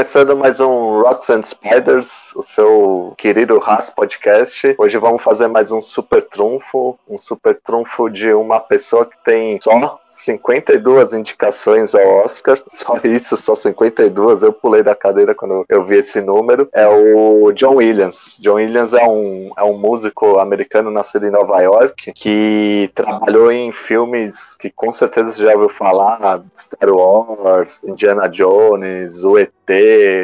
começando 0.00 0.34
mais 0.34 0.60
um 0.60 1.02
Rocks 1.02 1.28
and 1.28 1.42
Spiders, 1.42 2.34
o 2.34 2.42
seu 2.42 3.12
querido 3.18 3.62
Haas 3.62 3.90
Podcast. 3.90 4.74
Hoje 4.78 4.96
vamos 4.96 5.22
fazer 5.22 5.46
mais 5.46 5.70
um 5.70 5.82
super 5.82 6.22
trunfo, 6.22 6.98
um 7.06 7.18
super 7.18 7.54
trunfo 7.54 8.08
de 8.08 8.32
uma 8.32 8.58
pessoa 8.60 9.04
que 9.04 9.22
tem 9.22 9.58
só 9.60 10.00
52 10.08 11.12
indicações 11.12 11.94
ao 11.94 12.24
Oscar, 12.24 12.58
só 12.66 12.98
isso, 13.04 13.36
só 13.36 13.54
52. 13.54 14.42
Eu 14.42 14.54
pulei 14.54 14.82
da 14.82 14.94
cadeira 14.94 15.34
quando 15.34 15.66
eu 15.68 15.84
vi 15.84 15.96
esse 15.96 16.22
número. 16.22 16.66
É 16.72 16.88
o 16.88 17.52
John 17.52 17.76
Williams. 17.76 18.38
John 18.40 18.54
Williams 18.54 18.94
é 18.94 19.06
um, 19.06 19.50
é 19.56 19.62
um 19.64 19.76
músico 19.76 20.38
americano 20.38 20.90
nascido 20.90 21.26
em 21.26 21.30
Nova 21.30 21.60
York 21.60 22.12
que 22.14 22.90
trabalhou 22.94 23.52
em 23.52 23.70
filmes 23.70 24.54
que 24.54 24.70
com 24.70 24.90
certeza 24.92 25.30
você 25.30 25.44
já 25.44 25.52
ouviu 25.52 25.68
falar: 25.68 26.42
Star 26.56 26.90
Wars, 26.90 27.84
Indiana 27.84 28.28
Jones, 28.28 29.22
o 29.22 29.38
ET, 29.38 29.50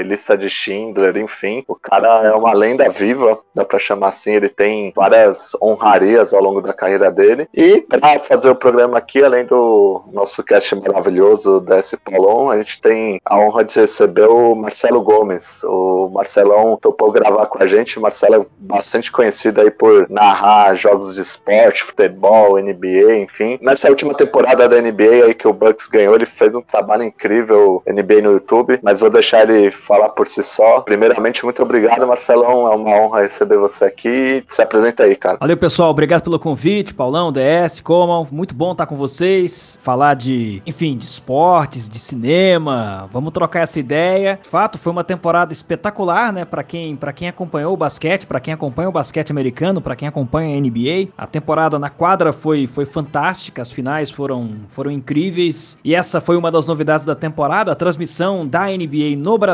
Lista 0.02 0.36
de 0.36 0.48
Schindler, 0.48 1.16
enfim. 1.16 1.64
O 1.68 1.74
cara 1.74 2.26
é 2.26 2.32
uma 2.32 2.52
lenda 2.52 2.88
viva, 2.88 3.38
dá 3.54 3.64
pra 3.64 3.78
chamar 3.78 4.08
assim. 4.08 4.32
Ele 4.34 4.48
tem 4.48 4.92
várias 4.94 5.56
honrarias 5.62 6.32
ao 6.32 6.42
longo 6.42 6.60
da 6.60 6.72
carreira 6.72 7.10
dele. 7.10 7.48
E 7.54 7.80
para 7.82 8.18
fazer 8.18 8.50
o 8.50 8.54
programa 8.54 8.98
aqui, 8.98 9.22
além 9.22 9.44
do 9.44 10.02
nosso 10.12 10.42
cast 10.42 10.74
maravilhoso 10.74 11.60
DS 11.60 11.96
Paulon, 12.04 12.50
a 12.50 12.56
gente 12.58 12.80
tem 12.80 13.20
a 13.24 13.38
honra 13.38 13.64
de 13.64 13.78
receber 13.78 14.28
o 14.28 14.54
Marcelo 14.54 15.02
Gomes. 15.02 15.62
O 15.64 16.10
Marcelão 16.12 16.76
topou 16.76 17.10
gravar 17.10 17.46
com 17.46 17.62
a 17.62 17.66
gente. 17.66 17.98
O 17.98 18.02
Marcelo 18.02 18.34
é 18.42 18.46
bastante 18.58 19.10
conhecido 19.10 19.60
aí 19.60 19.70
por 19.70 20.08
narrar 20.10 20.74
jogos 20.74 21.14
de 21.14 21.20
esporte, 21.22 21.82
futebol, 21.82 22.60
NBA, 22.60 23.16
enfim. 23.16 23.58
Nessa 23.60 23.88
última 23.88 24.14
temporada 24.14 24.68
da 24.68 24.80
NBA 24.80 25.24
aí 25.26 25.34
que 25.34 25.48
o 25.48 25.52
Bucks 25.52 25.86
ganhou, 25.88 26.14
ele 26.14 26.26
fez 26.26 26.54
um 26.54 26.60
trabalho 26.60 27.02
incrível 27.02 27.82
NBA 27.86 28.22
no 28.22 28.32
YouTube, 28.32 28.78
mas 28.82 29.00
vou 29.00 29.10
deixar 29.10 29.48
ele 29.48 29.55
falar 29.70 30.10
por 30.10 30.26
si 30.26 30.42
só. 30.42 30.80
Primeiramente, 30.80 31.44
muito 31.44 31.62
obrigado, 31.62 32.06
Marcelão. 32.06 32.70
É 32.70 32.74
uma 32.74 32.96
honra 32.96 33.22
receber 33.22 33.58
você 33.58 33.84
aqui. 33.84 34.42
Se 34.46 34.62
apresenta 34.62 35.04
aí, 35.04 35.16
cara. 35.16 35.38
Valeu, 35.38 35.56
pessoal. 35.56 35.90
Obrigado 35.90 36.22
pelo 36.22 36.38
convite, 36.38 36.94
Paulão, 36.94 37.32
DS, 37.32 37.80
Comal. 37.80 38.26
Muito 38.30 38.54
bom 38.54 38.72
estar 38.72 38.86
com 38.86 38.96
vocês. 38.96 39.78
Falar 39.82 40.14
de, 40.14 40.62
enfim, 40.66 40.96
de 40.96 41.06
esportes, 41.06 41.88
de 41.88 41.98
cinema. 41.98 43.08
Vamos 43.12 43.32
trocar 43.32 43.60
essa 43.60 43.78
ideia. 43.78 44.38
De 44.42 44.48
fato, 44.48 44.78
foi 44.78 44.92
uma 44.92 45.04
temporada 45.04 45.52
espetacular, 45.52 46.32
né? 46.32 46.44
Para 46.44 46.62
quem, 46.62 46.96
pra 46.96 47.12
quem 47.12 47.28
acompanhou 47.28 47.74
o 47.74 47.76
basquete, 47.76 48.26
para 48.26 48.40
quem 48.40 48.54
acompanha 48.54 48.88
o 48.88 48.92
basquete 48.92 49.30
americano, 49.30 49.80
para 49.80 49.96
quem 49.96 50.08
acompanha 50.08 50.56
a 50.56 50.60
NBA. 50.60 51.12
A 51.16 51.26
temporada 51.26 51.78
na 51.78 51.90
quadra 51.90 52.32
foi, 52.32 52.66
foi 52.66 52.84
fantástica. 52.84 53.62
As 53.62 53.70
finais 53.70 54.10
foram, 54.10 54.50
foram 54.68 54.90
incríveis. 54.90 55.78
E 55.84 55.94
essa 55.94 56.20
foi 56.20 56.36
uma 56.36 56.50
das 56.50 56.66
novidades 56.66 57.06
da 57.06 57.14
temporada. 57.14 57.72
A 57.72 57.74
transmissão 57.74 58.46
da 58.46 58.66
NBA 58.66 59.16
no 59.16 59.38
Brasil, 59.38 59.45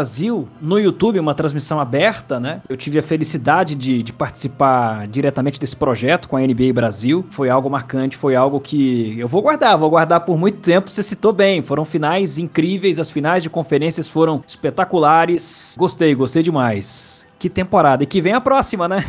no 0.60 0.78
YouTube, 0.78 1.18
uma 1.18 1.34
transmissão 1.34 1.80
aberta, 1.80 2.38
né? 2.38 2.62
Eu 2.68 2.76
tive 2.76 2.98
a 2.98 3.02
felicidade 3.02 3.74
de, 3.74 4.02
de 4.02 4.12
participar 4.12 5.06
diretamente 5.06 5.58
desse 5.58 5.76
projeto 5.76 6.28
com 6.28 6.36
a 6.36 6.40
NBA 6.40 6.72
Brasil. 6.72 7.24
Foi 7.30 7.50
algo 7.50 7.68
marcante, 7.68 8.16
foi 8.16 8.34
algo 8.34 8.60
que 8.60 9.18
eu 9.18 9.28
vou 9.28 9.42
guardar, 9.42 9.76
vou 9.76 9.90
guardar 9.90 10.20
por 10.20 10.38
muito 10.38 10.58
tempo. 10.58 10.90
Você 10.90 11.02
citou 11.02 11.32
bem, 11.32 11.62
foram 11.62 11.84
finais 11.84 12.38
incríveis, 12.38 12.98
as 12.98 13.10
finais 13.10 13.42
de 13.42 13.50
conferências 13.50 14.08
foram 14.08 14.42
espetaculares. 14.46 15.74
Gostei, 15.78 16.14
gostei 16.14 16.42
demais. 16.42 17.26
Que 17.42 17.50
temporada. 17.50 18.04
E 18.04 18.06
que 18.06 18.20
vem 18.20 18.34
a 18.34 18.40
próxima, 18.40 18.86
né? 18.86 19.04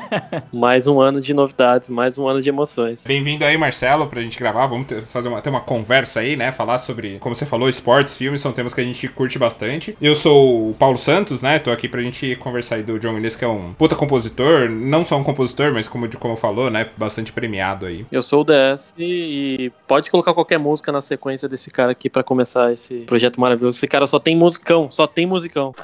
mais 0.50 0.86
um 0.86 1.02
ano 1.02 1.20
de 1.20 1.34
novidades, 1.34 1.90
mais 1.90 2.16
um 2.16 2.26
ano 2.26 2.40
de 2.40 2.48
emoções. 2.48 3.04
Bem-vindo 3.06 3.44
aí, 3.44 3.58
Marcelo, 3.58 4.06
pra 4.06 4.22
gente 4.22 4.38
gravar. 4.38 4.66
Vamos 4.66 4.86
ter, 4.86 5.02
fazer 5.02 5.28
uma, 5.28 5.42
ter 5.42 5.50
uma 5.50 5.60
conversa 5.60 6.20
aí, 6.20 6.34
né? 6.34 6.50
Falar 6.50 6.78
sobre, 6.78 7.18
como 7.18 7.36
você 7.36 7.44
falou, 7.44 7.68
esportes, 7.68 8.16
filmes, 8.16 8.40
são 8.40 8.52
temas 8.52 8.72
que 8.72 8.80
a 8.80 8.84
gente 8.84 9.06
curte 9.08 9.38
bastante. 9.38 9.94
Eu 10.00 10.16
sou 10.16 10.70
o 10.70 10.72
Paulo 10.72 10.96
Santos, 10.96 11.42
né? 11.42 11.58
Tô 11.58 11.70
aqui 11.70 11.86
pra 11.86 12.00
gente 12.00 12.34
conversar 12.36 12.76
aí 12.76 12.82
do 12.82 12.98
John 12.98 13.16
Williams, 13.16 13.36
que 13.36 13.44
é 13.44 13.48
um 13.48 13.74
puta 13.74 13.94
compositor. 13.94 14.70
Não 14.70 15.04
só 15.04 15.18
um 15.18 15.22
compositor, 15.22 15.70
mas 15.70 15.86
como, 15.86 16.08
como 16.16 16.36
falou, 16.36 16.70
né? 16.70 16.88
Bastante 16.96 17.32
premiado 17.32 17.84
aí. 17.84 18.06
Eu 18.10 18.22
sou 18.22 18.40
o 18.40 18.44
DS 18.44 18.94
e 18.98 19.70
pode 19.86 20.10
colocar 20.10 20.32
qualquer 20.32 20.58
música 20.58 20.90
na 20.90 21.02
sequência 21.02 21.46
desse 21.46 21.70
cara 21.70 21.92
aqui 21.92 22.08
para 22.08 22.22
começar 22.22 22.72
esse 22.72 23.00
projeto 23.00 23.38
maravilhoso. 23.38 23.76
Esse 23.76 23.86
cara 23.86 24.06
só 24.06 24.18
tem 24.18 24.34
musicão, 24.34 24.90
só 24.90 25.06
tem 25.06 25.26
musicão. 25.26 25.74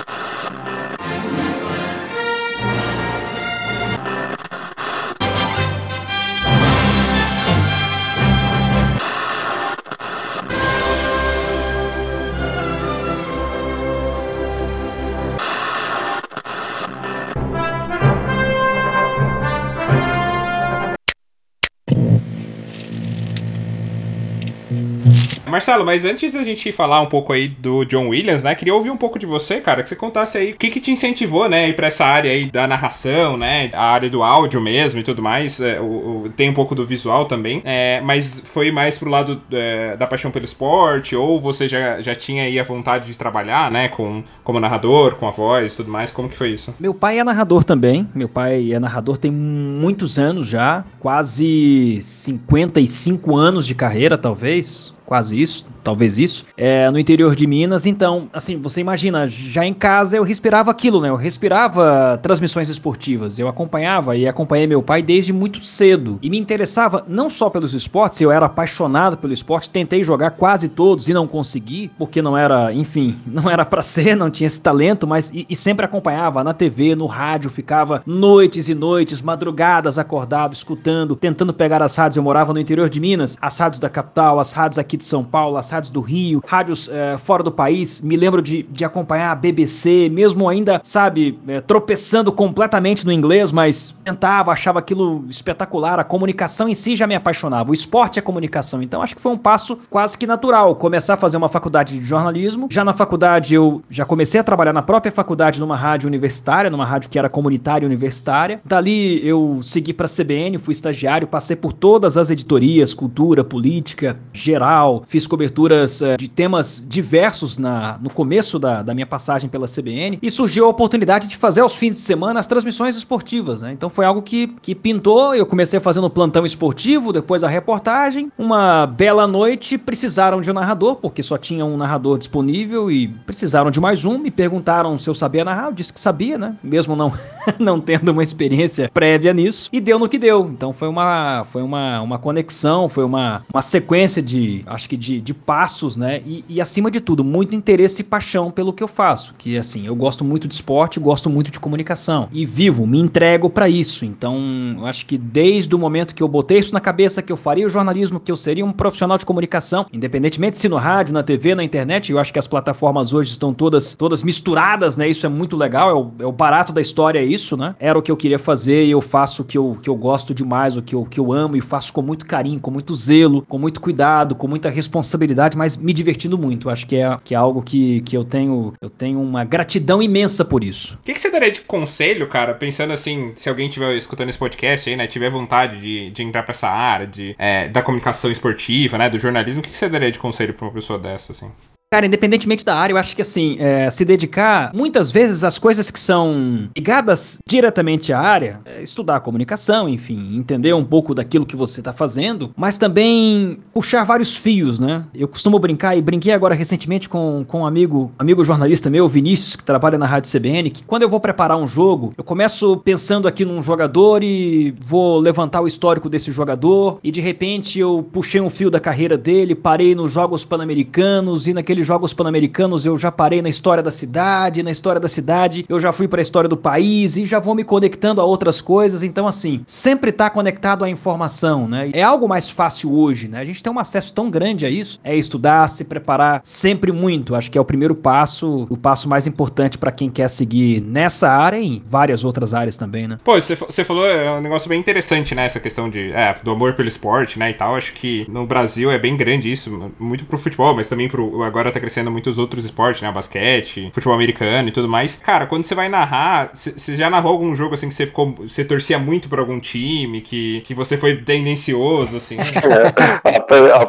Marcelo, 25.46 25.84
mas 25.84 26.04
antes 26.04 26.32
da 26.32 26.44
gente 26.44 26.70
falar 26.72 27.00
um 27.00 27.06
pouco 27.06 27.32
aí 27.32 27.48
do 27.48 27.84
John 27.84 28.08
Williams, 28.08 28.42
né? 28.42 28.54
Queria 28.54 28.74
ouvir 28.74 28.90
um 28.90 28.96
pouco 28.96 29.18
de 29.18 29.26
você, 29.26 29.60
cara, 29.60 29.82
que 29.82 29.88
você 29.88 29.96
contasse 29.96 30.38
aí 30.38 30.52
o 30.52 30.56
que, 30.56 30.70
que 30.70 30.80
te 30.80 30.90
incentivou, 30.90 31.48
né, 31.48 31.68
ir 31.68 31.76
pra 31.76 31.88
essa 31.88 32.04
área 32.04 32.30
aí 32.30 32.46
da 32.46 32.66
narração, 32.66 33.36
né? 33.36 33.70
A 33.72 33.92
área 33.92 34.08
do 34.08 34.22
áudio 34.22 34.60
mesmo 34.60 35.00
e 35.00 35.02
tudo 35.02 35.20
mais. 35.20 35.60
É, 35.60 35.80
o, 35.80 35.84
o, 36.24 36.28
tem 36.36 36.48
um 36.48 36.54
pouco 36.54 36.74
do 36.74 36.86
visual 36.86 37.24
também. 37.24 37.62
É, 37.64 38.00
mas 38.02 38.40
foi 38.40 38.70
mais 38.70 38.98
pro 38.98 39.10
lado 39.10 39.42
é, 39.50 39.96
da 39.96 40.06
paixão 40.06 40.30
pelo 40.30 40.44
esporte, 40.44 41.16
ou 41.16 41.40
você 41.40 41.68
já, 41.68 42.00
já 42.00 42.14
tinha 42.14 42.44
aí 42.44 42.58
a 42.58 42.64
vontade 42.64 43.06
de 43.06 43.18
trabalhar, 43.18 43.70
né? 43.70 43.88
Com, 43.88 44.22
como 44.44 44.60
narrador, 44.60 45.16
com 45.16 45.26
a 45.26 45.30
voz 45.30 45.74
e 45.74 45.76
tudo 45.76 45.90
mais. 45.90 46.10
Como 46.10 46.28
que 46.28 46.36
foi 46.36 46.50
isso? 46.50 46.74
Meu 46.78 46.94
pai 46.94 47.18
é 47.18 47.24
narrador 47.24 47.64
também. 47.64 48.08
Meu 48.14 48.28
pai 48.28 48.72
é 48.72 48.78
narrador 48.78 49.18
tem 49.18 49.30
muitos 49.30 50.18
anos 50.18 50.46
já, 50.46 50.84
quase 50.98 51.98
55 52.02 53.36
anos 53.36 53.66
de 53.66 53.74
carreira, 53.74 54.16
talvez 54.16 54.59
isso 54.60 54.94
quase 55.10 55.42
isso, 55.42 55.66
talvez 55.82 56.18
isso, 56.18 56.44
é, 56.56 56.88
no 56.88 56.96
interior 56.96 57.34
de 57.34 57.44
Minas. 57.44 57.84
Então, 57.84 58.28
assim, 58.32 58.56
você 58.56 58.80
imagina, 58.80 59.26
já 59.26 59.66
em 59.66 59.74
casa 59.74 60.16
eu 60.16 60.22
respirava 60.22 60.70
aquilo, 60.70 61.00
né? 61.00 61.08
Eu 61.08 61.16
respirava 61.16 62.16
transmissões 62.22 62.68
esportivas. 62.68 63.36
Eu 63.36 63.48
acompanhava 63.48 64.16
e 64.16 64.28
acompanhei 64.28 64.68
meu 64.68 64.80
pai 64.80 65.02
desde 65.02 65.32
muito 65.32 65.64
cedo. 65.64 66.20
E 66.22 66.30
me 66.30 66.38
interessava 66.38 67.04
não 67.08 67.28
só 67.28 67.50
pelos 67.50 67.74
esportes, 67.74 68.20
eu 68.20 68.30
era 68.30 68.46
apaixonado 68.46 69.16
pelo 69.16 69.32
esporte, 69.32 69.68
tentei 69.68 70.04
jogar 70.04 70.30
quase 70.30 70.68
todos 70.68 71.08
e 71.08 71.12
não 71.12 71.26
consegui, 71.26 71.90
porque 71.98 72.22
não 72.22 72.38
era, 72.38 72.72
enfim, 72.72 73.18
não 73.26 73.50
era 73.50 73.64
para 73.64 73.82
ser, 73.82 74.14
não 74.14 74.30
tinha 74.30 74.46
esse 74.46 74.60
talento, 74.60 75.08
mas 75.08 75.32
e, 75.34 75.44
e 75.50 75.56
sempre 75.56 75.84
acompanhava 75.84 76.44
na 76.44 76.54
TV, 76.54 76.94
no 76.94 77.06
rádio, 77.06 77.50
ficava 77.50 78.00
noites 78.06 78.68
e 78.68 78.76
noites, 78.76 79.20
madrugadas 79.20 79.98
acordado, 79.98 80.54
escutando, 80.54 81.16
tentando 81.16 81.52
pegar 81.52 81.82
as 81.82 81.96
rádios. 81.96 82.16
Eu 82.16 82.22
morava 82.22 82.52
no 82.52 82.60
interior 82.60 82.88
de 82.88 83.00
Minas, 83.00 83.36
as 83.42 83.58
rádios 83.58 83.80
da 83.80 83.88
capital, 83.88 84.38
as 84.38 84.52
rádios 84.52 84.78
aqui 84.78 84.99
de 85.00 85.04
São 85.06 85.24
Paulo, 85.24 85.56
as 85.56 85.70
rádios 85.70 85.90
do 85.90 86.00
Rio, 86.00 86.42
rádios 86.46 86.88
é, 86.88 87.18
fora 87.18 87.42
do 87.42 87.50
país. 87.50 88.00
Me 88.00 88.16
lembro 88.16 88.40
de, 88.40 88.62
de 88.62 88.84
acompanhar 88.84 89.32
a 89.32 89.34
BBC, 89.34 90.08
mesmo 90.10 90.48
ainda, 90.48 90.80
sabe, 90.84 91.38
é, 91.48 91.60
tropeçando 91.60 92.30
completamente 92.30 93.04
no 93.04 93.12
inglês, 93.12 93.50
mas 93.50 93.94
tentava, 94.04 94.52
achava 94.52 94.78
aquilo 94.78 95.24
espetacular. 95.28 95.98
A 95.98 96.04
comunicação 96.04 96.68
em 96.68 96.74
si 96.74 96.94
já 96.94 97.06
me 97.06 97.14
apaixonava. 97.14 97.70
O 97.70 97.74
esporte 97.74 98.18
é 98.18 98.22
comunicação. 98.22 98.82
Então 98.82 99.02
acho 99.02 99.16
que 99.16 99.22
foi 99.22 99.32
um 99.32 99.38
passo 99.38 99.78
quase 99.88 100.16
que 100.16 100.26
natural 100.26 100.76
começar 100.76 101.14
a 101.14 101.16
fazer 101.16 101.36
uma 101.36 101.48
faculdade 101.48 101.98
de 101.98 102.04
jornalismo. 102.04 102.68
Já 102.70 102.84
na 102.84 102.92
faculdade 102.92 103.54
eu 103.54 103.82
já 103.90 104.04
comecei 104.04 104.40
a 104.40 104.44
trabalhar 104.44 104.72
na 104.72 104.82
própria 104.82 105.10
faculdade 105.10 105.60
numa 105.60 105.76
rádio 105.76 106.06
universitária, 106.06 106.70
numa 106.70 106.84
rádio 106.84 107.10
que 107.10 107.18
era 107.18 107.28
comunitária 107.28 107.86
universitária. 107.86 108.60
Dali 108.64 109.26
eu 109.26 109.60
segui 109.62 109.92
para 109.92 110.06
a 110.06 110.08
CBN, 110.08 110.58
fui 110.58 110.72
estagiário, 110.72 111.26
passei 111.26 111.56
por 111.56 111.72
todas 111.72 112.16
as 112.16 112.30
editorias, 112.30 112.92
cultura, 112.92 113.42
política, 113.42 114.18
geral, 114.32 114.89
fiz 115.06 115.26
coberturas 115.26 116.02
é, 116.02 116.16
de 116.16 116.28
temas 116.28 116.84
diversos 116.86 117.58
na, 117.58 117.98
no 118.00 118.10
começo 118.10 118.58
da, 118.58 118.82
da 118.82 118.94
minha 118.94 119.06
passagem 119.06 119.48
pela 119.48 119.66
CBN 119.66 120.18
e 120.20 120.30
surgiu 120.30 120.66
a 120.66 120.68
oportunidade 120.68 121.26
de 121.26 121.36
fazer 121.36 121.60
aos 121.60 121.76
fins 121.76 121.96
de 121.96 122.02
semana 122.02 122.40
as 122.40 122.46
transmissões 122.46 122.96
esportivas, 122.96 123.62
né? 123.62 123.72
Então 123.72 123.88
foi 123.88 124.04
algo 124.04 124.22
que, 124.22 124.48
que 124.60 124.74
pintou, 124.74 125.34
eu 125.34 125.46
comecei 125.46 125.80
fazendo 125.80 126.08
plantão 126.10 126.44
esportivo, 126.44 127.12
depois 127.12 127.44
a 127.44 127.48
reportagem. 127.48 128.30
Uma 128.38 128.86
bela 128.86 129.26
noite, 129.26 129.78
precisaram 129.78 130.40
de 130.40 130.50
um 130.50 130.54
narrador, 130.54 130.96
porque 130.96 131.22
só 131.22 131.36
tinha 131.36 131.64
um 131.64 131.76
narrador 131.76 132.18
disponível 132.18 132.90
e 132.90 133.08
precisaram 133.08 133.70
de 133.70 133.80
mais 133.80 134.04
um. 134.04 134.18
Me 134.18 134.30
perguntaram 134.30 134.98
se 134.98 135.08
eu 135.08 135.14
sabia 135.14 135.44
narrar, 135.44 135.66
eu 135.66 135.72
disse 135.72 135.92
que 135.92 136.00
sabia, 136.00 136.36
né? 136.36 136.56
Mesmo 136.62 136.96
não, 136.96 137.12
não 137.58 137.80
tendo 137.80 138.10
uma 138.10 138.22
experiência 138.22 138.90
prévia 138.92 139.32
nisso. 139.32 139.68
E 139.72 139.80
deu 139.80 139.98
no 139.98 140.08
que 140.08 140.18
deu. 140.18 140.50
Então 140.52 140.72
foi 140.72 140.88
uma, 140.88 141.44
foi 141.44 141.62
uma, 141.62 142.00
uma 142.00 142.18
conexão, 142.18 142.88
foi 142.88 143.04
uma, 143.04 143.42
uma 143.52 143.62
sequência 143.62 144.22
de, 144.22 144.64
acho 144.80 144.88
que 144.88 144.96
de, 144.96 145.20
de 145.20 145.34
passos, 145.34 145.96
né? 145.96 146.22
E, 146.26 146.44
e, 146.48 146.60
acima 146.60 146.90
de 146.90 147.00
tudo, 147.00 147.22
muito 147.22 147.54
interesse 147.54 148.00
e 148.00 148.04
paixão 148.04 148.50
pelo 148.50 148.72
que 148.72 148.82
eu 148.82 148.88
faço. 148.88 149.34
Que 149.36 149.56
assim, 149.56 149.86
eu 149.86 149.94
gosto 149.94 150.24
muito 150.24 150.48
de 150.48 150.54
esporte, 150.54 150.98
gosto 150.98 151.28
muito 151.28 151.50
de 151.50 151.60
comunicação. 151.60 152.28
E 152.32 152.46
vivo, 152.46 152.86
me 152.86 152.98
entrego 152.98 153.50
para 153.50 153.68
isso. 153.68 154.04
Então, 154.04 154.76
eu 154.78 154.86
acho 154.86 155.06
que 155.06 155.18
desde 155.18 155.74
o 155.74 155.78
momento 155.78 156.14
que 156.14 156.22
eu 156.22 156.28
botei 156.28 156.58
isso 156.58 156.72
na 156.72 156.80
cabeça, 156.80 157.22
que 157.22 157.30
eu 157.30 157.36
faria 157.36 157.66
o 157.66 157.68
jornalismo, 157.68 158.18
que 158.18 158.32
eu 158.32 158.36
seria 158.36 158.64
um 158.64 158.72
profissional 158.72 159.18
de 159.18 159.26
comunicação, 159.26 159.86
independentemente 159.92 160.56
se 160.56 160.68
no 160.68 160.76
rádio, 160.76 161.12
na 161.12 161.22
TV, 161.22 161.54
na 161.54 161.62
internet, 161.62 162.10
eu 162.10 162.18
acho 162.18 162.32
que 162.32 162.38
as 162.38 162.46
plataformas 162.46 163.12
hoje 163.12 163.30
estão 163.32 163.52
todas, 163.52 163.94
todas 163.94 164.22
misturadas, 164.22 164.96
né? 164.96 165.08
Isso 165.08 165.26
é 165.26 165.28
muito 165.28 165.56
legal, 165.56 165.90
é 165.90 165.94
o, 165.94 166.10
é 166.20 166.26
o 166.26 166.32
barato 166.32 166.72
da 166.72 166.80
história, 166.80 167.18
é 167.18 167.24
isso, 167.24 167.56
né? 167.56 167.74
Era 167.78 167.98
o 167.98 168.02
que 168.02 168.10
eu 168.10 168.16
queria 168.16 168.38
fazer 168.38 168.84
e 168.84 168.90
eu 168.90 169.00
faço 169.00 169.42
o 169.42 169.44
que 169.44 169.58
eu, 169.58 169.76
que 169.82 169.90
eu 169.90 169.94
gosto 169.94 170.34
demais, 170.34 170.76
o 170.76 170.82
que 170.82 170.94
eu, 170.94 171.04
que 171.04 171.20
eu 171.20 171.32
amo 171.32 171.56
e 171.56 171.60
faço 171.60 171.92
com 171.92 172.02
muito 172.02 172.24
carinho, 172.26 172.60
com 172.60 172.70
muito 172.70 172.94
zelo, 172.94 173.44
com 173.48 173.58
muito 173.58 173.80
cuidado, 173.80 174.34
com 174.34 174.46
muita 174.46 174.69
responsabilidade, 174.70 175.56
mas 175.56 175.76
me 175.76 175.92
divertindo 175.92 176.38
muito. 176.38 176.70
Acho 176.70 176.86
que 176.86 176.96
é, 176.96 177.18
que 177.24 177.34
é 177.34 177.38
algo 177.38 177.62
que, 177.62 178.00
que 178.02 178.16
eu 178.16 178.24
tenho 178.24 178.72
eu 178.80 178.88
tenho 178.88 179.20
uma 179.20 179.44
gratidão 179.44 180.02
imensa 180.02 180.44
por 180.44 180.64
isso. 180.64 180.98
O 181.00 181.04
que, 181.04 181.12
que 181.12 181.20
você 181.20 181.30
daria 181.30 181.50
de 181.50 181.60
conselho, 181.60 182.28
cara, 182.28 182.54
pensando 182.54 182.92
assim, 182.92 183.32
se 183.36 183.48
alguém 183.48 183.68
estiver 183.68 183.94
escutando 183.96 184.28
esse 184.28 184.38
podcast 184.38 184.88
aí, 184.88 184.96
né, 184.96 185.06
tiver 185.06 185.30
vontade 185.30 185.80
de, 185.80 186.10
de 186.10 186.22
entrar 186.22 186.42
pra 186.42 186.52
essa 186.52 186.68
área, 186.68 187.06
de, 187.06 187.34
é, 187.38 187.68
da 187.68 187.82
comunicação 187.82 188.30
esportiva, 188.30 188.98
né, 188.98 189.08
do 189.10 189.18
jornalismo, 189.18 189.60
o 189.60 189.62
que, 189.62 189.70
que 189.70 189.76
você 189.76 189.88
daria 189.88 190.10
de 190.10 190.18
conselho 190.18 190.54
pra 190.54 190.66
uma 190.66 190.72
pessoa 190.72 190.98
dessa, 190.98 191.32
assim? 191.32 191.50
Cara, 191.92 192.06
independentemente 192.06 192.64
da 192.64 192.76
área, 192.76 192.92
eu 192.92 192.96
acho 192.96 193.16
que 193.16 193.22
assim, 193.22 193.56
é, 193.58 193.90
se 193.90 194.04
dedicar 194.04 194.70
muitas 194.72 195.10
vezes 195.10 195.42
às 195.42 195.58
coisas 195.58 195.90
que 195.90 195.98
são 195.98 196.68
ligadas 196.76 197.40
diretamente 197.44 198.12
à 198.12 198.20
área, 198.20 198.60
é, 198.64 198.80
estudar 198.80 199.16
a 199.16 199.20
comunicação, 199.20 199.88
enfim, 199.88 200.36
entender 200.36 200.72
um 200.72 200.84
pouco 200.84 201.16
daquilo 201.16 201.44
que 201.44 201.56
você 201.56 201.80
está 201.80 201.92
fazendo, 201.92 202.52
mas 202.56 202.78
também 202.78 203.58
puxar 203.72 204.04
vários 204.04 204.36
fios, 204.36 204.78
né? 204.78 205.04
Eu 205.12 205.26
costumo 205.26 205.58
brincar 205.58 205.96
e 205.96 206.00
brinquei 206.00 206.32
agora 206.32 206.54
recentemente 206.54 207.08
com, 207.08 207.44
com 207.44 207.62
um 207.62 207.66
amigo, 207.66 208.12
amigo 208.16 208.44
jornalista 208.44 208.88
meu, 208.88 209.08
Vinícius, 209.08 209.56
que 209.56 209.64
trabalha 209.64 209.98
na 209.98 210.06
Rádio 210.06 210.30
CBN, 210.30 210.70
que 210.70 210.84
quando 210.84 211.02
eu 211.02 211.08
vou 211.08 211.18
preparar 211.18 211.58
um 211.58 211.66
jogo, 211.66 212.14
eu 212.16 212.22
começo 212.22 212.76
pensando 212.84 213.26
aqui 213.26 213.44
num 213.44 213.60
jogador 213.60 214.22
e 214.22 214.76
vou 214.80 215.18
levantar 215.18 215.60
o 215.60 215.66
histórico 215.66 216.08
desse 216.08 216.30
jogador, 216.30 217.00
e 217.02 217.10
de 217.10 217.20
repente 217.20 217.80
eu 217.80 218.08
puxei 218.12 218.40
um 218.40 218.48
fio 218.48 218.70
da 218.70 218.78
carreira 218.78 219.18
dele, 219.18 219.56
parei 219.56 219.92
nos 219.96 220.12
Jogos 220.12 220.44
Pan-Americanos 220.44 221.48
e 221.48 221.52
naquele 221.52 221.79
Jogos 221.82 222.12
Pan-Americanos 222.12 222.84
eu 222.84 222.96
já 222.98 223.10
parei 223.10 223.42
na 223.42 223.48
história 223.48 223.82
da 223.82 223.90
cidade, 223.90 224.62
na 224.62 224.70
história 224.70 225.00
da 225.00 225.08
cidade 225.08 225.64
eu 225.68 225.80
já 225.80 225.92
fui 225.92 226.08
para 226.08 226.20
a 226.20 226.22
história 226.22 226.48
do 226.48 226.56
país 226.56 227.16
e 227.16 227.24
já 227.24 227.38
vou 227.38 227.54
me 227.54 227.64
conectando 227.64 228.20
a 228.20 228.24
outras 228.24 228.60
coisas. 228.60 229.02
Então, 229.02 229.26
assim, 229.26 229.62
sempre 229.66 230.12
tá 230.12 230.28
conectado 230.28 230.84
à 230.84 230.90
informação, 230.90 231.68
né? 231.68 231.90
É 231.92 232.02
algo 232.02 232.28
mais 232.28 232.50
fácil 232.50 232.92
hoje, 232.92 233.28
né? 233.28 233.40
A 233.40 233.44
gente 233.44 233.62
tem 233.62 233.72
um 233.72 233.78
acesso 233.78 234.12
tão 234.12 234.30
grande 234.30 234.66
a 234.66 234.70
isso. 234.70 234.98
É 235.02 235.16
estudar, 235.16 235.68
se 235.68 235.84
preparar 235.84 236.40
sempre 236.44 236.92
muito. 236.92 237.34
Acho 237.34 237.50
que 237.50 237.58
é 237.58 237.60
o 237.60 237.64
primeiro 237.64 237.94
passo, 237.94 238.66
o 238.68 238.76
passo 238.76 239.08
mais 239.08 239.26
importante 239.26 239.78
para 239.78 239.92
quem 239.92 240.10
quer 240.10 240.28
seguir 240.28 240.80
nessa 240.80 241.28
área 241.28 241.58
e 241.58 241.66
em 241.66 241.82
várias 241.84 242.24
outras 242.24 242.54
áreas 242.54 242.76
também, 242.76 243.06
né? 243.06 243.18
Pô, 243.22 243.40
você 243.40 243.84
falou 243.84 244.06
é 244.06 244.30
um 244.30 244.40
negócio 244.40 244.68
bem 244.68 244.80
interessante, 244.80 245.34
né? 245.34 245.46
Essa 245.46 245.60
questão 245.60 245.88
de, 245.88 246.12
é, 246.12 246.34
do 246.42 246.50
amor 246.50 246.74
pelo 246.74 246.88
esporte, 246.88 247.38
né? 247.38 247.50
E 247.50 247.54
tal. 247.54 247.76
Acho 247.76 247.92
que 247.92 248.26
no 248.28 248.46
Brasil 248.46 248.90
é 248.90 248.98
bem 248.98 249.16
grande 249.16 249.50
isso, 249.50 249.92
muito 249.98 250.24
pro 250.24 250.38
futebol, 250.38 250.74
mas 250.74 250.88
também 250.88 251.08
pro. 251.08 251.42
Agora 251.42 251.69
agora 251.70 251.72
tá 251.72 251.80
crescendo 251.80 252.10
muitos 252.10 252.36
outros 252.38 252.64
esportes, 252.64 253.00
né? 253.00 253.10
Basquete, 253.10 253.90
futebol 253.92 254.14
americano 254.14 254.68
e 254.68 254.72
tudo 254.72 254.88
mais. 254.88 255.16
Cara, 255.16 255.46
quando 255.46 255.64
você 255.64 255.74
vai 255.74 255.88
narrar, 255.88 256.50
você 256.52 256.96
já 256.96 257.08
narrou 257.08 257.32
algum 257.32 257.54
jogo 257.54 257.74
assim 257.74 257.88
que 257.88 257.94
você 257.94 258.06
ficou. 258.06 258.34
Você 258.34 258.64
torcia 258.64 258.98
muito 258.98 259.28
pra 259.28 259.40
algum 259.40 259.58
time, 259.60 260.20
que, 260.20 260.60
que 260.62 260.74
você 260.74 260.96
foi 260.96 261.16
tendencioso, 261.22 262.16
assim? 262.16 262.36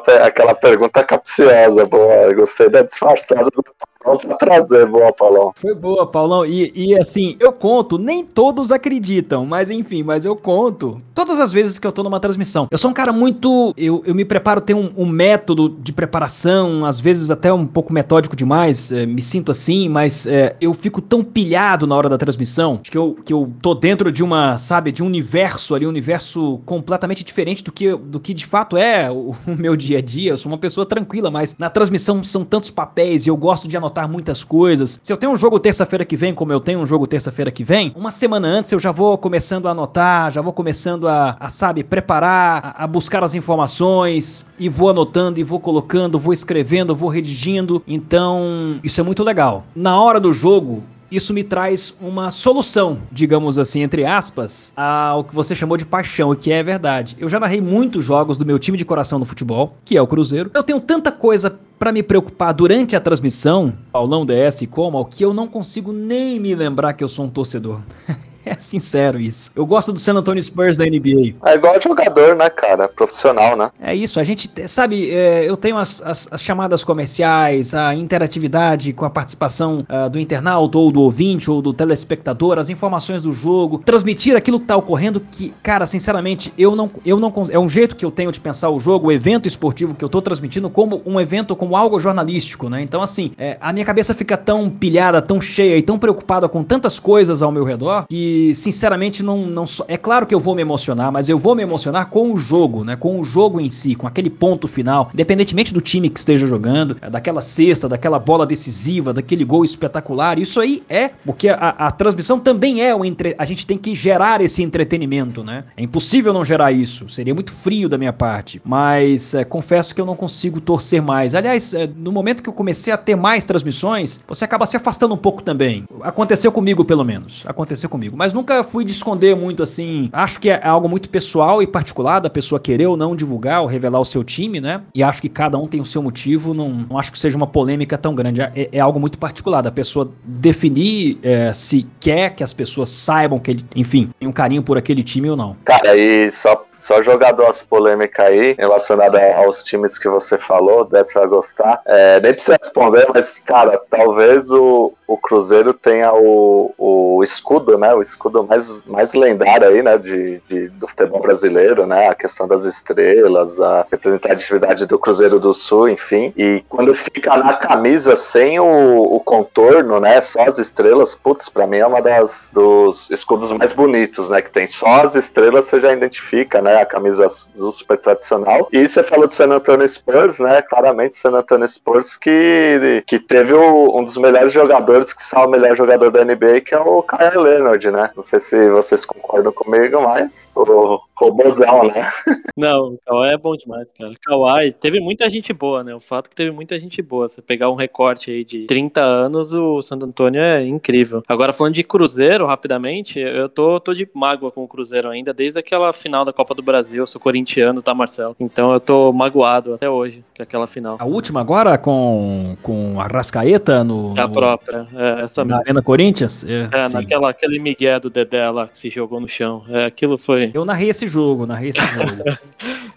É, 0.07 0.23
aquela 0.23 0.53
pergunta 0.55 1.03
capciosa, 1.03 1.85
boa. 1.85 2.33
Gostei 2.33 2.69
da 2.69 2.81
disfarçada 2.81 3.45
do 3.45 3.63
Pronto 4.01 4.27
pra 4.27 4.35
trazer, 4.35 4.87
boa, 4.87 5.13
Paulão. 5.13 5.51
Foi 5.55 5.75
boa, 5.75 6.07
Paulão. 6.07 6.43
E, 6.43 6.71
e 6.75 6.97
assim, 6.97 7.35
eu 7.39 7.51
conto, 7.51 7.99
nem 7.99 8.25
todos 8.25 8.71
acreditam, 8.71 9.45
mas 9.45 9.69
enfim, 9.69 10.01
mas 10.01 10.25
eu 10.25 10.35
conto 10.35 10.99
todas 11.13 11.39
as 11.39 11.51
vezes 11.51 11.77
que 11.77 11.85
eu 11.85 11.91
tô 11.91 12.01
numa 12.01 12.19
transmissão. 12.19 12.67
Eu 12.71 12.77
sou 12.79 12.89
um 12.89 12.93
cara 12.93 13.11
muito. 13.11 13.73
Eu, 13.77 14.01
eu 14.05 14.15
me 14.15 14.25
preparo, 14.25 14.59
tenho 14.59 14.79
um, 14.79 15.03
um 15.03 15.05
método 15.05 15.69
de 15.69 15.93
preparação, 15.93 16.83
às 16.83 16.99
vezes 16.99 17.29
até 17.29 17.53
um 17.53 17.67
pouco 17.67 17.93
metódico 17.93 18.35
demais, 18.35 18.91
é, 18.91 19.05
me 19.05 19.21
sinto 19.21 19.51
assim, 19.51 19.87
mas 19.87 20.25
é, 20.25 20.55
eu 20.59 20.73
fico 20.73 20.99
tão 20.99 21.23
pilhado 21.23 21.85
na 21.85 21.95
hora 21.95 22.09
da 22.09 22.17
transmissão 22.17 22.77
que 22.77 22.97
eu, 22.97 23.15
que 23.23 23.31
eu 23.31 23.51
tô 23.61 23.75
dentro 23.75 24.11
de 24.11 24.23
uma, 24.23 24.57
sabe, 24.57 24.91
de 24.91 25.03
um 25.03 25.05
universo 25.05 25.75
ali, 25.75 25.85
um 25.85 25.89
universo 25.89 26.59
completamente 26.65 27.23
diferente 27.23 27.63
do 27.63 27.71
que, 27.71 27.95
do 27.95 28.19
que 28.19 28.33
de 28.33 28.45
fato 28.45 28.75
é 28.75 29.11
o, 29.11 29.35
o 29.45 29.55
meu 29.55 29.75
dia 29.75 29.99
a 29.99 30.01
dia. 30.01 30.31
Eu 30.31 30.37
sou 30.39 30.51
uma 30.51 30.57
pessoa 30.57 30.87
tranquila, 30.87 31.29
mas 31.29 31.55
na 31.59 31.69
transmissão 31.69 32.23
são 32.23 32.43
tantos 32.43 32.71
papéis 32.71 33.27
e 33.27 33.29
eu 33.29 33.37
gosto 33.37 33.67
de 33.67 33.77
anotar 33.77 33.90
anotar 33.91 34.07
muitas 34.07 34.43
coisas. 34.43 34.99
Se 35.03 35.11
eu 35.11 35.17
tenho 35.17 35.33
um 35.33 35.35
jogo 35.35 35.59
terça-feira 35.59 36.05
que 36.05 36.15
vem, 36.15 36.33
como 36.33 36.53
eu 36.53 36.59
tenho 36.59 36.79
um 36.79 36.85
jogo 36.85 37.05
terça-feira 37.05 37.51
que 37.51 37.63
vem, 37.63 37.91
uma 37.95 38.09
semana 38.09 38.47
antes 38.47 38.71
eu 38.71 38.79
já 38.79 38.91
vou 38.91 39.17
começando 39.17 39.67
a 39.67 39.71
anotar, 39.71 40.31
já 40.31 40.41
vou 40.41 40.53
começando 40.53 41.07
a, 41.07 41.35
a 41.39 41.49
sabe, 41.49 41.83
preparar, 41.83 42.75
a, 42.77 42.83
a 42.85 42.87
buscar 42.87 43.23
as 43.23 43.35
informações 43.35 44.45
e 44.57 44.69
vou 44.69 44.89
anotando 44.89 45.39
e 45.39 45.43
vou 45.43 45.59
colocando, 45.59 46.17
vou 46.17 46.31
escrevendo, 46.31 46.95
vou 46.95 47.09
redigindo. 47.09 47.83
Então, 47.85 48.79
isso 48.83 49.01
é 49.01 49.03
muito 49.03 49.23
legal. 49.23 49.65
Na 49.75 50.01
hora 50.01 50.19
do 50.19 50.31
jogo, 50.31 50.83
isso 51.11 51.33
me 51.33 51.43
traz 51.43 51.93
uma 51.99 52.31
solução, 52.31 52.99
digamos 53.11 53.57
assim, 53.57 53.81
entre 53.81 54.05
aspas, 54.05 54.71
ao 54.75 55.23
que 55.23 55.35
você 55.35 55.53
chamou 55.53 55.75
de 55.75 55.85
paixão, 55.85 56.33
e 56.33 56.37
que 56.37 56.51
é 56.51 56.63
verdade. 56.63 57.17
Eu 57.19 57.27
já 57.27 57.39
narrei 57.39 57.59
muitos 57.59 58.05
jogos 58.05 58.37
do 58.37 58.45
meu 58.45 58.57
time 58.57 58.77
de 58.77 58.85
coração 58.85 59.19
no 59.19 59.25
futebol, 59.25 59.75
que 59.83 59.97
é 59.97 60.01
o 60.01 60.07
Cruzeiro. 60.07 60.49
Eu 60.53 60.63
tenho 60.63 60.79
tanta 60.79 61.11
coisa 61.11 61.59
para 61.77 61.91
me 61.91 62.01
preocupar 62.01 62.53
durante 62.53 62.95
a 62.95 62.99
transmissão, 62.99 63.73
Paulão 63.91 64.25
DS 64.25 64.61
e 64.61 64.67
como, 64.67 65.03
que 65.05 65.25
eu 65.25 65.33
não 65.33 65.47
consigo 65.47 65.91
nem 65.91 66.39
me 66.39 66.55
lembrar 66.55 66.93
que 66.93 67.03
eu 67.03 67.09
sou 67.09 67.25
um 67.25 67.29
torcedor. 67.29 67.81
É 68.51 68.55
sincero 68.55 69.19
isso. 69.19 69.51
Eu 69.55 69.65
gosto 69.65 69.93
do 69.93 69.99
San 69.99 70.13
Antonio 70.13 70.41
Spurs 70.41 70.77
da 70.77 70.85
NBA. 70.85 71.35
É 71.45 71.55
igual 71.55 71.79
jogador, 71.79 72.35
né, 72.35 72.49
cara? 72.49 72.87
Profissional, 72.89 73.55
né? 73.55 73.71
É 73.79 73.95
isso. 73.95 74.19
A 74.19 74.23
gente, 74.23 74.49
sabe, 74.67 75.09
é, 75.11 75.47
eu 75.47 75.55
tenho 75.55 75.77
as, 75.77 76.01
as, 76.01 76.27
as, 76.31 76.41
chamadas 76.41 76.83
comerciais, 76.83 77.73
a 77.73 77.95
interatividade 77.95 78.93
com 78.93 79.05
a 79.05 79.09
participação 79.09 79.85
uh, 79.89 80.09
do 80.09 80.19
internauta 80.19 80.77
ou 80.77 80.91
do 80.91 81.01
ouvinte 81.01 81.49
ou 81.49 81.61
do 81.61 81.73
telespectador, 81.73 82.57
as 82.57 82.69
informações 82.69 83.21
do 83.21 83.31
jogo, 83.31 83.79
transmitir 83.79 84.35
aquilo 84.35 84.59
que 84.59 84.65
tá 84.65 84.75
ocorrendo 84.75 85.19
que, 85.19 85.53
cara, 85.63 85.85
sinceramente, 85.85 86.53
eu 86.57 86.75
não, 86.75 86.89
eu 87.05 87.19
não, 87.19 87.31
é 87.49 87.59
um 87.59 87.69
jeito 87.69 87.95
que 87.95 88.05
eu 88.05 88.11
tenho 88.11 88.31
de 88.31 88.39
pensar 88.39 88.69
o 88.69 88.79
jogo, 88.79 89.07
o 89.07 89.11
evento 89.11 89.47
esportivo 89.47 89.95
que 89.95 90.03
eu 90.03 90.09
tô 90.09 90.21
transmitindo 90.21 90.69
como 90.69 91.01
um 91.05 91.19
evento, 91.19 91.55
como 91.55 91.75
algo 91.75 91.99
jornalístico, 91.99 92.69
né? 92.69 92.81
Então, 92.81 93.01
assim, 93.01 93.31
é, 93.37 93.57
a 93.61 93.71
minha 93.71 93.85
cabeça 93.85 94.13
fica 94.13 94.35
tão 94.35 94.69
pilhada, 94.69 95.21
tão 95.21 95.39
cheia 95.39 95.77
e 95.77 95.81
tão 95.81 95.97
preocupada 95.97 96.49
com 96.49 96.63
tantas 96.63 96.99
coisas 96.99 97.41
ao 97.41 97.51
meu 97.51 97.63
redor 97.63 98.05
que 98.09 98.30
sinceramente, 98.53 99.23
não, 99.23 99.45
não. 99.45 99.65
É 99.87 99.97
claro 99.97 100.25
que 100.25 100.33
eu 100.33 100.39
vou 100.39 100.55
me 100.55 100.61
emocionar, 100.61 101.11
mas 101.11 101.29
eu 101.29 101.37
vou 101.37 101.55
me 101.55 101.63
emocionar 101.63 102.09
com 102.09 102.31
o 102.31 102.37
jogo, 102.37 102.83
né? 102.83 102.95
Com 102.95 103.19
o 103.19 103.23
jogo 103.23 103.59
em 103.59 103.69
si, 103.69 103.95
com 103.95 104.07
aquele 104.07 104.29
ponto 104.29 104.67
final. 104.67 105.09
Independentemente 105.13 105.73
do 105.73 105.81
time 105.81 106.09
que 106.09 106.19
esteja 106.19 106.45
jogando, 106.45 106.97
é 107.01 107.09
daquela 107.09 107.41
cesta, 107.41 107.87
daquela 107.87 108.19
bola 108.19 108.45
decisiva, 108.45 109.13
daquele 109.13 109.43
gol 109.43 109.63
espetacular. 109.63 110.39
Isso 110.39 110.59
aí 110.59 110.83
é. 110.89 111.11
Porque 111.25 111.49
a, 111.49 111.55
a 111.55 111.91
transmissão 111.91 112.39
também 112.39 112.81
é 112.81 112.95
o 112.95 113.03
entre. 113.05 113.35
A 113.37 113.45
gente 113.45 113.65
tem 113.65 113.77
que 113.77 113.93
gerar 113.95 114.41
esse 114.41 114.63
entretenimento, 114.63 115.43
né? 115.43 115.65
É 115.75 115.83
impossível 115.83 116.33
não 116.33 116.45
gerar 116.45 116.71
isso. 116.71 117.09
Seria 117.09 117.33
muito 117.33 117.51
frio 117.51 117.87
da 117.87 117.97
minha 117.97 118.13
parte. 118.13 118.61
Mas 118.63 119.33
é, 119.33 119.43
confesso 119.43 119.93
que 119.93 120.01
eu 120.01 120.05
não 120.05 120.15
consigo 120.15 120.61
torcer 120.61 121.01
mais. 121.01 121.35
Aliás, 121.35 121.73
é, 121.73 121.87
no 121.87 122.11
momento 122.11 122.43
que 122.43 122.49
eu 122.49 122.53
comecei 122.53 122.93
a 122.93 122.97
ter 122.97 123.15
mais 123.15 123.45
transmissões, 123.45 124.19
você 124.27 124.45
acaba 124.45 124.65
se 124.65 124.77
afastando 124.77 125.13
um 125.13 125.17
pouco 125.17 125.41
também. 125.41 125.85
Aconteceu 126.01 126.51
comigo, 126.51 126.83
pelo 126.85 127.03
menos. 127.03 127.43
Aconteceu 127.45 127.89
comigo 127.89 128.15
mas 128.21 128.35
nunca 128.35 128.63
fui 128.63 128.85
de 128.85 128.91
esconder 128.91 129.35
muito 129.35 129.63
assim. 129.63 130.07
Acho 130.13 130.39
que 130.39 130.47
é 130.47 130.61
algo 130.63 130.87
muito 130.87 131.09
pessoal 131.09 131.59
e 131.63 131.65
particular 131.65 132.19
da 132.19 132.29
pessoa 132.29 132.59
querer 132.59 132.85
ou 132.85 132.95
não 132.95 133.15
divulgar 133.15 133.63
ou 133.63 133.67
revelar 133.67 133.99
o 133.99 134.05
seu 134.05 134.23
time, 134.23 134.61
né? 134.61 134.83
E 134.93 135.01
acho 135.01 135.19
que 135.19 135.27
cada 135.27 135.57
um 135.57 135.65
tem 135.65 135.81
o 135.81 135.85
seu 135.85 136.03
motivo. 136.03 136.53
Não, 136.53 136.69
não 136.69 136.99
acho 136.99 137.11
que 137.11 137.17
seja 137.17 137.35
uma 137.35 137.47
polêmica 137.47 137.97
tão 137.97 138.13
grande. 138.13 138.39
É, 138.39 138.69
é 138.71 138.79
algo 138.79 138.99
muito 138.99 139.17
particular 139.17 139.63
da 139.63 139.71
pessoa 139.71 140.11
definir 140.23 141.17
é, 141.23 141.51
se 141.51 141.87
quer 141.99 142.35
que 142.35 142.43
as 142.43 142.53
pessoas 142.53 142.91
saibam 142.91 143.39
que 143.39 143.49
ele, 143.49 143.65
enfim, 143.75 144.11
tem 144.19 144.29
um 144.29 144.31
carinho 144.31 144.61
por 144.61 144.77
aquele 144.77 145.01
time 145.01 145.27
ou 145.27 145.35
não. 145.35 145.57
Cara, 145.65 145.97
e 145.97 146.31
só, 146.31 146.63
só 146.73 147.01
jogar 147.01 147.31
duas 147.31 147.63
polêmicas 147.63 148.23
aí 148.23 148.53
relacionada 148.55 149.19
aos 149.35 149.63
times 149.63 149.97
que 149.97 150.07
você 150.07 150.37
falou, 150.37 150.85
dessa 150.85 151.21
vai 151.21 151.27
gostar. 151.27 151.81
É, 151.87 152.21
nem 152.21 152.33
precisa 152.33 152.55
responder, 152.61 153.07
mas, 153.11 153.39
cara, 153.39 153.81
talvez 153.89 154.51
o, 154.51 154.93
o 155.13 155.17
Cruzeiro 155.17 155.73
tenha 155.73 156.13
o, 156.13 156.73
o 156.77 157.23
escudo, 157.23 157.77
né? 157.77 157.93
O 157.93 158.01
escudo 158.01 158.43
mais, 158.43 158.81
mais 158.85 159.13
lendário 159.13 159.67
aí, 159.67 159.81
né? 159.81 159.97
De, 159.97 160.41
de, 160.47 160.69
do 160.69 160.87
futebol 160.87 161.21
brasileiro, 161.21 161.85
né? 161.85 162.07
A 162.07 162.15
questão 162.15 162.47
das 162.47 162.65
estrelas, 162.65 163.59
a 163.59 163.85
representatividade 163.91 164.85
do 164.85 164.97
Cruzeiro 164.97 165.39
do 165.39 165.53
Sul, 165.53 165.89
enfim. 165.89 166.33
E 166.37 166.63
quando 166.69 166.93
fica 166.93 167.35
na 167.37 167.55
camisa 167.55 168.15
sem 168.15 168.59
o, 168.59 169.15
o 169.15 169.19
contorno, 169.19 169.99
né? 169.99 170.21
Só 170.21 170.43
as 170.43 170.57
estrelas, 170.57 171.13
putz, 171.13 171.49
pra 171.49 171.67
mim 171.67 171.77
é 171.77 171.85
uma 171.85 172.01
das 172.01 172.51
dos 172.53 173.09
escudos 173.09 173.51
mais 173.51 173.73
bonitos, 173.73 174.29
né? 174.29 174.41
Que 174.41 174.51
tem 174.51 174.67
só 174.67 175.01
as 175.01 175.15
estrelas, 175.15 175.65
você 175.65 175.79
já 175.79 175.93
identifica, 175.93 176.61
né? 176.61 176.81
A 176.81 176.85
camisa 176.85 177.25
azul 177.25 177.71
super 177.71 177.97
tradicional. 177.97 178.69
E 178.71 178.87
você 178.87 179.03
falou 179.03 179.27
do 179.27 179.33
San 179.33 179.51
Antonio 179.51 179.87
Spurs, 179.87 180.39
né? 180.39 180.61
Claramente 180.61 181.15
San 181.15 181.31
Antonio 181.31 181.67
Spurs 181.67 182.15
que, 182.15 183.03
que 183.05 183.19
teve 183.19 183.53
o, 183.53 183.97
um 183.97 184.03
dos 184.03 184.17
melhores 184.17 184.53
jogadores, 184.53 185.00
que 185.03 185.23
são 185.23 185.45
o 185.45 185.49
melhor 185.49 185.75
jogador 185.75 186.11
da 186.11 186.23
NBA, 186.23 186.61
que 186.61 186.73
é 186.73 186.79
o 186.79 187.01
Kyle 187.03 187.41
Leonard, 187.41 187.91
né? 187.91 188.11
Não 188.15 188.23
sei 188.23 188.39
se 188.39 188.69
vocês 188.69 189.05
concordam 189.05 189.51
comigo, 189.51 190.01
mas 190.01 190.51
o 190.55 190.99
robôzão, 191.15 191.83
né? 191.83 192.09
Não, 192.57 192.93
o 192.93 192.99
Kawhi 193.05 193.29
é 193.29 193.37
bom 193.37 193.55
demais, 193.55 193.91
cara. 193.93 194.13
Kawhi 194.23 194.73
teve 194.73 194.99
muita 194.99 195.29
gente 195.29 195.53
boa, 195.53 195.83
né? 195.83 195.95
O 195.95 195.99
fato 195.99 196.29
que 196.29 196.35
teve 196.35 196.51
muita 196.51 196.79
gente 196.79 197.01
boa. 197.01 197.27
Você 197.27 197.41
pegar 197.41 197.69
um 197.69 197.75
recorte 197.75 198.31
aí 198.31 198.43
de 198.43 198.65
30 198.65 199.01
anos, 199.01 199.53
o 199.53 199.81
Santo 199.81 200.05
Antônio 200.05 200.41
é 200.41 200.65
incrível. 200.65 201.23
Agora, 201.27 201.53
falando 201.53 201.75
de 201.75 201.83
Cruzeiro, 201.83 202.45
rapidamente, 202.45 203.19
eu 203.19 203.47
tô, 203.47 203.79
tô 203.79 203.93
de 203.93 204.07
mágoa 204.13 204.51
com 204.51 204.63
o 204.63 204.67
Cruzeiro 204.67 205.09
ainda, 205.09 205.33
desde 205.33 205.59
aquela 205.59 205.93
final 205.93 206.25
da 206.25 206.33
Copa 206.33 206.53
do 206.53 206.61
Brasil. 206.61 207.03
Eu 207.03 207.07
sou 207.07 207.21
corintiano, 207.21 207.81
tá, 207.81 207.93
Marcelo? 207.93 208.35
Então 208.39 208.73
eu 208.73 208.79
tô 208.79 209.13
magoado 209.13 209.75
até 209.75 209.89
hoje, 209.89 210.23
com 210.35 210.43
aquela 210.43 210.67
final. 210.67 210.97
A 210.99 211.05
última 211.05 211.41
agora 211.41 211.77
com, 211.77 212.57
com 212.61 212.99
a 212.99 213.07
Rascaeta 213.07 213.83
no. 213.83 214.17
É 214.17 214.21
a 214.21 214.27
própria, 214.29 214.87
é, 214.95 215.21
essa 215.21 215.43
na. 215.45 215.57
Arena 215.57 215.81
Corinthians? 215.81 216.43
É, 216.43 216.69
É, 216.71 216.89
naquela, 216.89 217.29
aquele 217.29 217.59
migué 217.59 217.99
do 217.99 218.09
Dedé 218.09 218.47
lá 218.49 218.67
que 218.67 218.77
se 218.77 218.89
jogou 218.89 219.19
no 219.19 219.27
chão. 219.27 219.63
É, 219.69 219.85
aquilo 219.85 220.17
foi. 220.17 220.51
Eu 220.53 220.65
narrei 220.65 220.89
esse 220.89 221.07
jogo, 221.07 221.45
narrei 221.45 221.69
esse 221.69 221.79
jogo. 221.93 222.37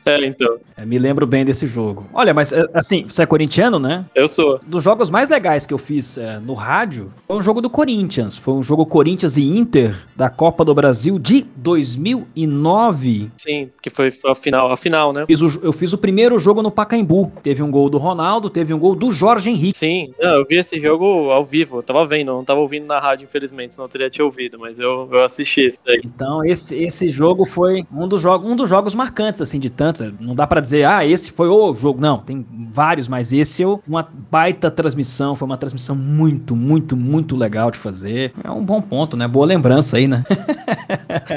É, 0.06 0.24
então. 0.26 0.56
É, 0.76 0.84
me 0.84 0.98
lembro 0.98 1.26
bem 1.26 1.44
desse 1.44 1.66
jogo. 1.66 2.06
Olha, 2.12 2.34
mas 2.34 2.52
é, 2.52 2.64
assim, 2.74 3.04
você 3.08 3.22
é 3.22 3.26
corintiano, 3.26 3.78
né? 3.78 4.04
Eu 4.14 4.28
sou. 4.28 4.58
Dos 4.66 4.82
jogos 4.82 5.08
mais 5.10 5.28
legais 5.30 5.64
que 5.66 5.72
eu 5.72 5.78
fiz 5.78 6.18
é, 6.18 6.38
no 6.38 6.54
rádio 6.54 7.10
foi 7.26 7.36
um 7.36 7.42
jogo 7.42 7.60
do 7.60 7.70
Corinthians. 7.70 8.36
Foi 8.36 8.54
um 8.54 8.62
jogo 8.62 8.84
Corinthians 8.84 9.36
e 9.36 9.42
Inter 9.44 9.96
da 10.14 10.28
Copa 10.28 10.64
do 10.64 10.74
Brasil 10.74 11.18
de 11.18 11.46
2009. 11.56 13.30
Sim, 13.36 13.70
que 13.82 13.90
foi 13.90 14.08
a 14.26 14.34
final, 14.34 14.70
a 14.70 14.76
final, 14.76 15.12
né? 15.12 15.24
Fiz 15.26 15.40
o- 15.42 15.60
eu 15.62 15.72
fiz 15.72 15.92
o 15.92 15.98
primeiro 15.98 16.38
jogo 16.38 16.62
no 16.62 16.70
Pacaembu. 16.70 17.32
Teve 17.42 17.62
um 17.62 17.70
gol 17.70 17.88
do 17.88 17.98
Ronaldo, 17.98 18.50
teve 18.50 18.72
um 18.74 18.78
gol 18.78 18.94
do 18.94 19.10
Jorge 19.12 19.50
Henrique. 19.50 19.76
Sim, 19.78 20.12
não, 20.20 20.36
eu 20.36 20.44
vi 20.46 20.56
esse 20.56 20.78
jogo 20.78 21.30
ao 21.30 21.44
vivo, 21.44 21.78
eu 21.78 21.82
tava 21.82 22.04
vendo, 22.04 22.26
não 22.32 22.44
tava 22.44 22.60
ouvindo 22.60 22.86
na 22.86 22.98
rádio, 22.98 23.24
infelizmente, 23.24 23.74
senão 23.74 23.84
eu 23.86 23.88
teria 23.88 24.10
te 24.10 24.20
ouvido, 24.22 24.58
mas 24.58 24.78
eu, 24.78 25.08
eu 25.10 25.24
assisti 25.24 25.62
esse 25.62 25.78
daí. 25.84 26.00
Então 26.04 26.44
esse, 26.44 26.76
esse 26.76 27.08
jogo 27.08 27.44
foi 27.44 27.84
um 27.92 28.06
dos, 28.08 28.20
jogos, 28.20 28.48
um 28.50 28.56
dos 28.56 28.68
jogos 28.68 28.94
marcantes, 28.94 29.40
assim, 29.40 29.58
de 29.58 29.70
tantos. 29.98 30.26
Não 30.26 30.34
dá 30.34 30.46
pra 30.46 30.60
dizer, 30.60 30.84
ah, 30.84 31.04
esse 31.04 31.30
foi 31.32 31.48
o 31.48 31.74
jogo. 31.74 32.00
Não, 32.00 32.18
tem 32.18 32.46
vários, 32.72 33.08
mas 33.08 33.32
esse 33.32 33.62
é 33.62 33.66
uma 33.86 34.06
baita 34.30 34.70
transmissão. 34.70 35.34
Foi 35.34 35.46
uma 35.46 35.56
transmissão 35.56 35.94
muito, 35.96 36.54
muito, 36.54 36.96
muito 36.96 37.36
legal 37.36 37.70
de 37.70 37.78
fazer. 37.78 38.32
É 38.42 38.50
um 38.50 38.64
bom 38.64 38.80
ponto, 38.80 39.16
né? 39.16 39.26
Boa 39.26 39.46
lembrança 39.46 39.96
aí, 39.96 40.06
né? 40.06 40.24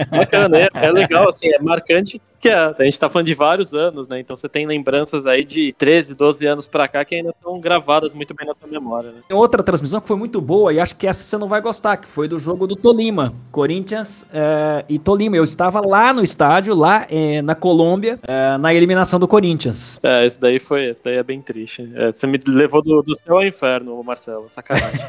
Bacana, 0.09 0.57
é, 0.57 0.67
é 0.73 0.91
legal, 0.91 1.29
assim, 1.29 1.47
é 1.49 1.59
marcante 1.59 2.21
que 2.39 2.50
a, 2.50 2.75
a 2.77 2.84
gente 2.84 3.00
tá 3.00 3.10
falando 3.10 3.27
de 3.27 3.34
vários 3.34 3.74
anos, 3.74 4.08
né? 4.08 4.20
Então 4.20 4.36
você 4.36 4.50
tem 4.50 4.65
lembranças 4.65 5.25
aí 5.25 5.44
de 5.44 5.74
13, 5.77 6.15
12 6.15 6.46
anos 6.46 6.67
pra 6.67 6.88
cá 6.88 7.03
que 7.03 7.15
ainda 7.15 7.29
estão 7.29 7.60
gravadas 7.60 8.13
muito 8.13 8.34
bem 8.34 8.48
na 8.48 8.53
tua 8.53 8.70
memória, 8.70 9.12
né? 9.12 9.20
Tem 9.27 9.38
outra 9.38 9.63
transmissão 9.63 10.00
que 10.00 10.08
foi 10.08 10.17
muito 10.17 10.39
boa 10.41 10.74
e 10.74 10.79
acho 10.79 10.96
que 10.96 11.08
essa 11.08 11.24
você 11.24 11.38
não 11.38 11.48
vai 11.48 11.62
gostar, 11.62 11.98
que 11.98 12.08
foi 12.08 12.27
do 12.27 12.39
jogo 12.39 12.67
do 12.67 12.75
Tolima, 12.75 13.34
Corinthians 13.51 14.27
eh, 14.34 14.86
e 14.88 15.00
Tolima. 15.00 15.36
Eu 15.36 15.44
estava 15.44 15.86
lá 15.86 16.13
no 16.13 16.24
estádio, 16.24 16.75
lá 16.75 17.06
eh, 17.10 17.41
na 17.41 17.56
Colômbia, 17.56 18.20
eh, 18.27 18.58
na 18.58 18.74
eliminação 18.74 19.20
do 19.20 19.27
Corinthians. 19.27 20.00
É, 20.03 20.25
esse 20.25 20.39
daí 20.39 20.60
foi, 20.60 20.86
esse 20.86 21.03
daí 21.03 21.17
é 21.17 21.24
bem 21.24 21.41
triste. 21.41 21.89
É, 21.96 22.12
você 22.12 22.27
me 22.27 22.39
levou 22.48 22.82
do, 22.82 23.01
do 23.01 23.15
céu 23.17 23.38
ao 23.38 23.46
inferno, 23.46 24.01
Marcelo, 24.03 24.48
sacanagem. 24.50 25.00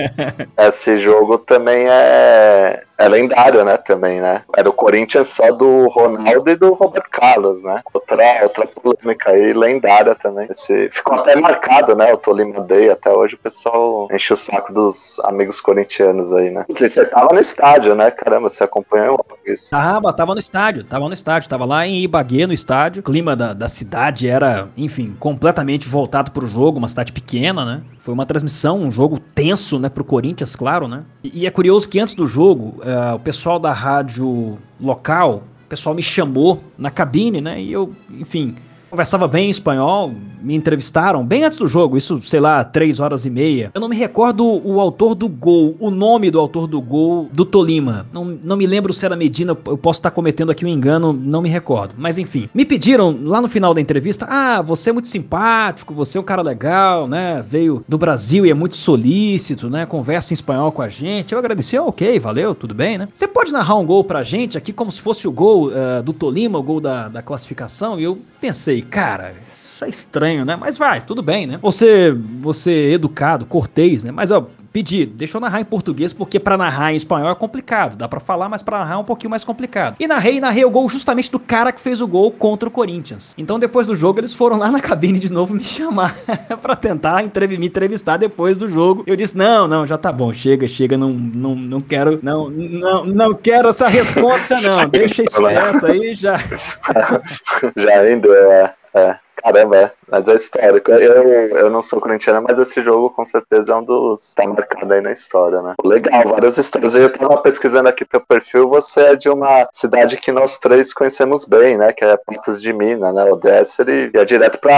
Esse 0.58 0.98
jogo 1.00 1.38
também 1.38 1.86
é, 1.88 2.82
é 3.00 3.08
lendário, 3.08 3.64
né? 3.64 3.76
Também, 3.78 4.20
né? 4.20 4.42
Era 4.56 4.68
o 4.68 4.72
Corinthians 4.72 5.28
só 5.28 5.50
do 5.52 5.88
Ronaldo 5.88 6.50
e 6.50 6.56
do 6.56 6.74
Roberto 6.74 7.08
Carlos, 7.10 7.64
né? 7.64 7.80
Outra, 7.92 8.42
outra 8.42 8.66
polêmica 8.66 9.30
aí, 9.30 9.52
lendária 9.54 10.14
também. 10.14 10.46
Esse, 10.50 10.90
ficou 10.90 11.18
até 11.18 11.34
marcado, 11.36 11.96
né? 11.96 12.12
O 12.12 12.18
Tolima 12.18 12.60
Day. 12.60 12.90
Até 12.90 13.10
hoje 13.10 13.36
o 13.36 13.38
pessoal 13.38 14.08
enche 14.12 14.32
o 14.32 14.36
saco 14.36 14.72
dos 14.72 15.18
amigos 15.24 15.60
corintianos 15.60 16.32
aí, 16.34 16.50
né? 16.50 16.66
Você 16.68 17.04
tava 17.06 17.32
no 17.32 17.40
estádio, 17.40 17.94
né? 17.94 18.10
Caramba, 18.10 18.50
você 18.50 18.64
acompanhou 18.64 19.24
isso? 19.46 19.70
Tava, 19.70 20.12
tava 20.12 20.34
no 20.34 20.40
estádio, 20.40 20.84
tava 20.84 21.08
no 21.08 21.14
estádio, 21.14 21.48
tava 21.48 21.64
lá 21.64 21.86
em 21.86 22.02
Ibagué, 22.02 22.46
no 22.46 22.52
estádio. 22.52 23.00
O 23.00 23.02
clima 23.02 23.34
da, 23.34 23.54
da 23.54 23.68
cidade 23.68 24.28
era, 24.28 24.68
enfim, 24.76 25.16
completamente 25.18 25.88
voltado 25.88 26.30
pro 26.30 26.46
jogo, 26.46 26.78
uma 26.78 26.88
cidade 26.88 27.12
pequena, 27.12 27.64
né? 27.64 27.82
Foi 27.98 28.14
uma 28.14 28.24
transmissão, 28.24 28.80
um 28.80 28.90
jogo 28.90 29.18
tenso, 29.18 29.78
né, 29.78 29.90
pro 29.90 30.02
Corinthians, 30.02 30.56
claro, 30.56 30.88
né? 30.88 31.04
E, 31.22 31.42
e 31.42 31.46
é 31.46 31.50
curioso 31.50 31.88
que 31.88 32.00
antes 32.00 32.14
do 32.14 32.26
jogo, 32.26 32.80
eh, 32.90 33.14
o 33.14 33.18
pessoal 33.18 33.58
da 33.58 33.72
rádio 33.72 34.58
local, 34.80 35.44
o 35.64 35.68
pessoal 35.68 35.94
me 35.94 36.02
chamou 36.02 36.60
na 36.76 36.90
cabine, 36.90 37.40
né? 37.40 37.60
E 37.60 37.72
eu, 37.72 37.92
enfim, 38.10 38.56
conversava 38.90 39.28
bem 39.28 39.46
em 39.46 39.50
espanhol, 39.50 40.12
me 40.42 40.54
entrevistaram 40.54 41.24
bem 41.24 41.44
antes 41.44 41.58
do 41.58 41.68
jogo, 41.68 41.96
isso, 41.96 42.20
sei 42.22 42.40
lá, 42.40 42.64
três 42.64 42.98
horas 42.98 43.24
e 43.24 43.30
meia. 43.30 43.70
Eu 43.72 43.80
não 43.80 43.88
me 43.88 43.96
recordo 43.96 44.44
o 44.44 44.80
autor 44.80 45.14
do 45.14 45.28
gol, 45.28 45.76
o 45.78 45.90
nome 45.90 46.30
do 46.30 46.40
autor 46.40 46.66
do 46.66 46.80
gol 46.80 47.28
do 47.32 47.44
Tolima. 47.44 48.06
Não, 48.12 48.24
não 48.24 48.56
me 48.56 48.66
lembro 48.66 48.92
se 48.92 49.06
era 49.06 49.14
Medina, 49.16 49.56
eu 49.66 49.78
posso 49.78 50.00
estar 50.00 50.10
cometendo 50.10 50.50
aqui 50.50 50.64
um 50.64 50.68
engano, 50.68 51.12
não 51.12 51.40
me 51.40 51.48
recordo. 51.48 51.94
Mas 51.96 52.18
enfim, 52.18 52.48
me 52.52 52.64
pediram 52.64 53.16
lá 53.22 53.40
no 53.40 53.48
final 53.48 53.72
da 53.72 53.80
entrevista: 53.80 54.26
ah, 54.28 54.60
você 54.60 54.90
é 54.90 54.92
muito 54.92 55.08
simpático, 55.08 55.94
você 55.94 56.18
é 56.18 56.20
um 56.20 56.24
cara 56.24 56.42
legal, 56.42 57.06
né? 57.06 57.44
Veio 57.46 57.84
do 57.86 57.96
Brasil 57.96 58.44
e 58.44 58.50
é 58.50 58.54
muito 58.54 58.76
solícito, 58.76 59.70
né? 59.70 59.86
Conversa 59.86 60.32
em 60.32 60.34
espanhol 60.34 60.72
com 60.72 60.82
a 60.82 60.88
gente. 60.88 61.32
Eu 61.32 61.38
agradeci, 61.38 61.76
"Ah, 61.76 61.84
ok, 61.84 62.18
valeu, 62.18 62.54
tudo 62.54 62.74
bem, 62.74 62.98
né? 62.98 63.08
Você 63.14 63.28
pode 63.28 63.52
narrar 63.52 63.76
um 63.76 63.86
gol 63.86 64.02
pra 64.02 64.22
gente 64.22 64.58
aqui 64.58 64.72
como 64.72 64.90
se 64.90 65.00
fosse 65.00 65.28
o 65.28 65.32
gol 65.32 65.70
eh, 65.72 66.02
do 66.02 66.12
Tolima, 66.12 66.58
o 66.58 66.62
gol 66.62 66.80
da, 66.80 67.08
da 67.08 67.22
classificação? 67.22 68.00
E 68.00 68.04
eu 68.04 68.18
pensei, 68.40 68.79
cara, 68.82 69.34
isso 69.42 69.84
é 69.84 69.88
estranho, 69.88 70.44
né? 70.44 70.56
Mas 70.56 70.76
vai, 70.78 71.00
tudo 71.00 71.22
bem, 71.22 71.46
né? 71.46 71.58
Você, 71.62 72.12
você 72.38 72.70
é 72.72 72.92
educado, 72.92 73.46
cortês, 73.46 74.04
né? 74.04 74.10
Mas 74.10 74.30
ó, 74.30 74.46
pedi, 74.72 75.06
deixa 75.06 75.36
eu 75.36 75.40
narrar 75.40 75.60
em 75.60 75.64
português, 75.64 76.12
porque 76.12 76.38
pra 76.38 76.56
narrar 76.56 76.92
em 76.92 76.96
espanhol 76.96 77.30
é 77.30 77.34
complicado. 77.34 77.96
Dá 77.96 78.08
pra 78.08 78.20
falar, 78.20 78.48
mas 78.48 78.62
pra 78.62 78.78
narrar 78.78 78.94
é 78.94 78.98
um 78.98 79.04
pouquinho 79.04 79.30
mais 79.30 79.44
complicado. 79.44 79.96
E 79.98 80.06
narrei, 80.06 80.40
narrei 80.40 80.64
o 80.64 80.70
gol 80.70 80.88
justamente 80.88 81.30
do 81.30 81.38
cara 81.38 81.72
que 81.72 81.80
fez 81.80 82.00
o 82.00 82.06
gol 82.06 82.30
contra 82.30 82.68
o 82.68 82.72
Corinthians. 82.72 83.34
Então 83.36 83.58
depois 83.58 83.88
do 83.88 83.94
jogo 83.94 84.20
eles 84.20 84.32
foram 84.32 84.56
lá 84.56 84.70
na 84.70 84.80
cabine 84.80 85.18
de 85.18 85.32
novo 85.32 85.54
me 85.54 85.64
chamar 85.64 86.16
pra 86.62 86.74
tentar 86.76 87.22
entrev 87.22 87.58
me 87.58 87.66
entrevistar 87.66 88.16
depois 88.16 88.58
do 88.58 88.68
jogo. 88.68 89.02
Eu 89.06 89.16
disse: 89.16 89.36
"Não, 89.36 89.66
não, 89.66 89.86
já 89.86 89.98
tá 89.98 90.12
bom, 90.12 90.32
chega, 90.32 90.66
chega, 90.68 90.96
não 90.96 91.10
não, 91.12 91.54
não 91.54 91.80
quero, 91.80 92.18
não, 92.22 92.48
não, 92.48 93.04
não 93.04 93.34
quero 93.34 93.68
essa 93.68 93.88
resposta 93.88 94.60
não. 94.62 94.88
Deixa 94.88 95.22
isso 95.22 95.40
quieto 95.40 95.86
aí 95.86 96.14
já. 96.14 96.36
Já 97.76 98.02
rendeu, 98.02 98.32
é. 98.34 98.74
é. 98.94 99.18
Caramba, 99.36 99.76
é. 99.76 99.92
Mas 100.10 100.28
é 100.28 100.34
histórico. 100.34 100.90
Eu, 100.90 101.56
eu 101.56 101.70
não 101.70 101.82
sou 101.82 102.00
corintiano, 102.00 102.42
mas 102.46 102.58
esse 102.58 102.80
jogo 102.82 103.10
com 103.10 103.24
certeza 103.24 103.72
é 103.72 103.76
um 103.76 103.82
dos. 103.82 104.34
tá 104.34 104.46
marcado 104.46 104.92
aí 104.92 105.00
na 105.00 105.12
história, 105.12 105.62
né? 105.62 105.74
Legal, 105.84 106.28
várias 106.28 106.58
histórias. 106.58 106.94
Eu 106.94 107.12
tava 107.12 107.38
pesquisando 107.38 107.88
aqui 107.88 108.04
teu 108.04 108.20
perfil, 108.20 108.68
você 108.68 109.00
é 109.00 109.16
de 109.16 109.28
uma 109.28 109.66
cidade 109.72 110.16
que 110.16 110.32
nós 110.32 110.58
três 110.58 110.92
conhecemos 110.92 111.44
bem, 111.44 111.78
né? 111.78 111.92
Que 111.92 112.04
é 112.04 112.16
Patos 112.16 112.60
de 112.60 112.72
Minas, 112.72 113.14
né? 113.14 113.24
O 113.24 113.36
Desser 113.36 113.88
e 113.88 114.10
ia 114.14 114.24
direto 114.24 114.58
pra, 114.60 114.72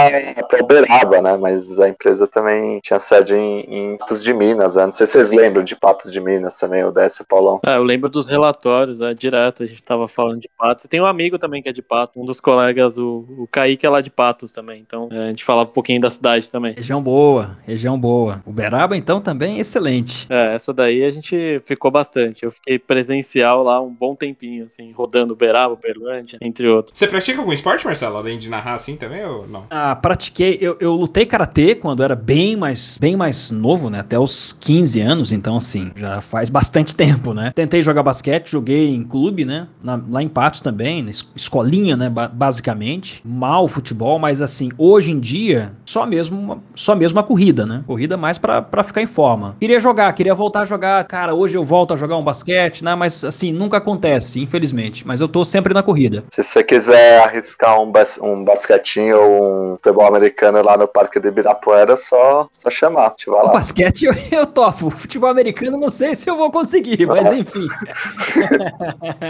pra 0.47 0.63
Uberaba, 0.63 1.21
né? 1.21 1.37
Mas 1.37 1.79
a 1.79 1.87
empresa 1.87 2.27
também 2.27 2.79
tinha 2.81 2.99
sede 2.99 3.35
em, 3.35 3.59
em 3.61 3.97
Patos 3.97 4.23
de 4.23 4.33
Minas, 4.33 4.75
né? 4.75 4.83
Não 4.83 4.91
sei 4.91 5.07
se 5.07 5.13
vocês 5.13 5.31
lembram 5.31 5.63
de 5.63 5.75
Patos 5.75 6.11
de 6.11 6.19
Minas 6.21 6.57
também, 6.59 6.83
o 6.83 6.91
Desser 6.91 7.25
Paulão. 7.27 7.59
Ah, 7.65 7.75
eu 7.75 7.83
lembro 7.83 8.09
dos 8.09 8.27
relatórios, 8.27 9.01
é, 9.01 9.13
direto, 9.13 9.63
a 9.63 9.65
gente 9.65 9.83
tava 9.83 10.07
falando 10.07 10.41
de 10.41 10.49
Patos. 10.57 10.85
Tem 10.85 11.01
um 11.01 11.05
amigo 11.05 11.37
também 11.37 11.61
que 11.61 11.69
é 11.69 11.73
de 11.73 11.81
Patos, 11.81 12.21
um 12.21 12.25
dos 12.25 12.39
colegas, 12.39 12.97
o, 12.97 13.25
o 13.37 13.47
Kaique 13.51 13.85
é 13.85 13.89
lá 13.89 14.01
de 14.01 14.11
Patos 14.11 14.51
também, 14.51 14.81
então 14.81 15.09
é, 15.11 15.22
a 15.25 15.29
gente 15.29 15.43
falava 15.43 15.69
um 15.69 15.73
pouquinho 15.73 15.99
da 16.01 16.09
cidade 16.09 16.49
também. 16.49 16.73
Região 16.73 17.01
boa, 17.01 17.57
região 17.65 17.99
boa. 17.99 18.41
Uberaba 18.45 18.95
então 18.97 19.21
também 19.21 19.59
excelente. 19.59 20.25
É, 20.29 20.55
essa 20.55 20.73
daí 20.73 21.03
a 21.03 21.09
gente 21.09 21.59
ficou 21.65 21.89
bastante. 21.91 22.43
Eu 22.43 22.51
fiquei 22.51 22.77
presencial 22.79 23.63
lá 23.63 23.81
um 23.81 23.91
bom 23.91 24.15
tempinho, 24.15 24.65
assim, 24.65 24.91
rodando 24.91 25.33
Uberaba, 25.33 25.73
Uberlândia, 25.73 26.37
entre 26.41 26.67
outros. 26.67 26.97
Você 26.97 27.07
pratica 27.07 27.39
algum 27.39 27.53
esporte, 27.53 27.85
Marcelo? 27.85 28.17
Além 28.17 28.37
de 28.37 28.49
narrar 28.49 28.73
assim 28.75 28.95
também 28.95 29.23
ou 29.25 29.47
não? 29.47 29.65
Ah, 29.69 29.95
pratiquei, 29.95 30.57
eu, 30.61 30.77
eu 30.79 30.93
lutei 30.93 31.25
karatê 31.25 31.75
quando 31.75 32.03
era 32.03 32.15
bem 32.15 32.55
mais, 32.55 32.97
bem 32.97 33.15
mais 33.15 33.51
novo, 33.51 33.89
né? 33.89 33.99
Até 33.99 34.17
os 34.19 34.53
15 34.53 34.99
anos, 35.01 35.31
então 35.31 35.57
assim, 35.57 35.91
já 35.95 36.21
faz 36.21 36.49
bastante 36.49 36.95
tempo, 36.95 37.33
né? 37.33 37.51
Tentei 37.55 37.81
jogar 37.81 38.03
basquete, 38.03 38.49
joguei 38.51 38.89
em 38.93 39.03
clube, 39.03 39.45
né? 39.45 39.67
Na- 39.83 40.01
lá 40.09 40.21
em 40.21 40.27
Patos 40.29 40.61
também, 40.61 41.09
escolinha, 41.35 41.95
né? 41.95 42.09
ba- 42.09 42.27
basicamente. 42.27 43.21
Mal 43.25 43.67
futebol, 43.67 44.17
mas 44.19 44.41
assim, 44.41 44.69
hoje 44.77 45.11
em 45.13 45.19
dia, 45.19 45.73
só 45.85 46.05
mesmo, 46.05 46.63
só 46.75 46.95
mesmo 46.95 47.19
a 47.19 47.23
corrida, 47.23 47.65
né? 47.65 47.83
Corrida 47.85 48.17
mais 48.17 48.37
pra, 48.37 48.83
ficar 48.83 49.01
em 49.01 49.07
forma. 49.07 49.55
Queria 49.59 49.79
jogar, 49.79 50.11
queria 50.13 50.33
voltar 50.33 50.61
a 50.61 50.65
jogar. 50.65 51.03
Cara, 51.05 51.33
hoje 51.33 51.57
eu 51.57 51.63
volto 51.63 51.93
a 51.93 51.97
jogar 51.97 52.17
um 52.17 52.23
basquete, 52.23 52.83
né? 52.83 52.95
Mas 52.95 53.23
assim, 53.23 53.51
nunca 53.51 53.77
acontece, 53.77 54.41
infelizmente. 54.41 55.05
Mas 55.07 55.21
eu 55.21 55.27
tô 55.27 55.45
sempre 55.45 55.73
na 55.73 55.83
corrida. 55.83 56.23
Se 56.29 56.43
você 56.43 56.63
quiser 56.63 57.23
arriscar 57.23 57.79
um, 57.81 57.91
bas 57.91 58.19
um 58.21 58.43
basquetinho 58.43 59.19
ou 59.19 59.73
um 59.73 59.75
futebol 59.75 60.07
americano 60.07 60.61
lá 60.61 60.77
no 60.77 60.87
Parque 60.87 61.19
de 61.19 61.27
Ibirapuera, 61.27 61.95
só, 61.95 62.47
só 62.51 62.69
chamar. 62.69 63.11
Te 63.11 63.29
vai 63.29 63.43
lá. 63.43 63.49
O 63.49 63.53
basquete 63.53 64.05
eu, 64.05 64.13
eu 64.31 64.45
topo. 64.45 64.89
Futebol 64.89 65.29
americano 65.29 65.77
não 65.77 65.89
sei 65.89 66.15
se 66.15 66.29
eu 66.29 66.37
vou 66.37 66.51
conseguir, 66.51 67.05
mas 67.07 67.31
enfim. 67.31 67.67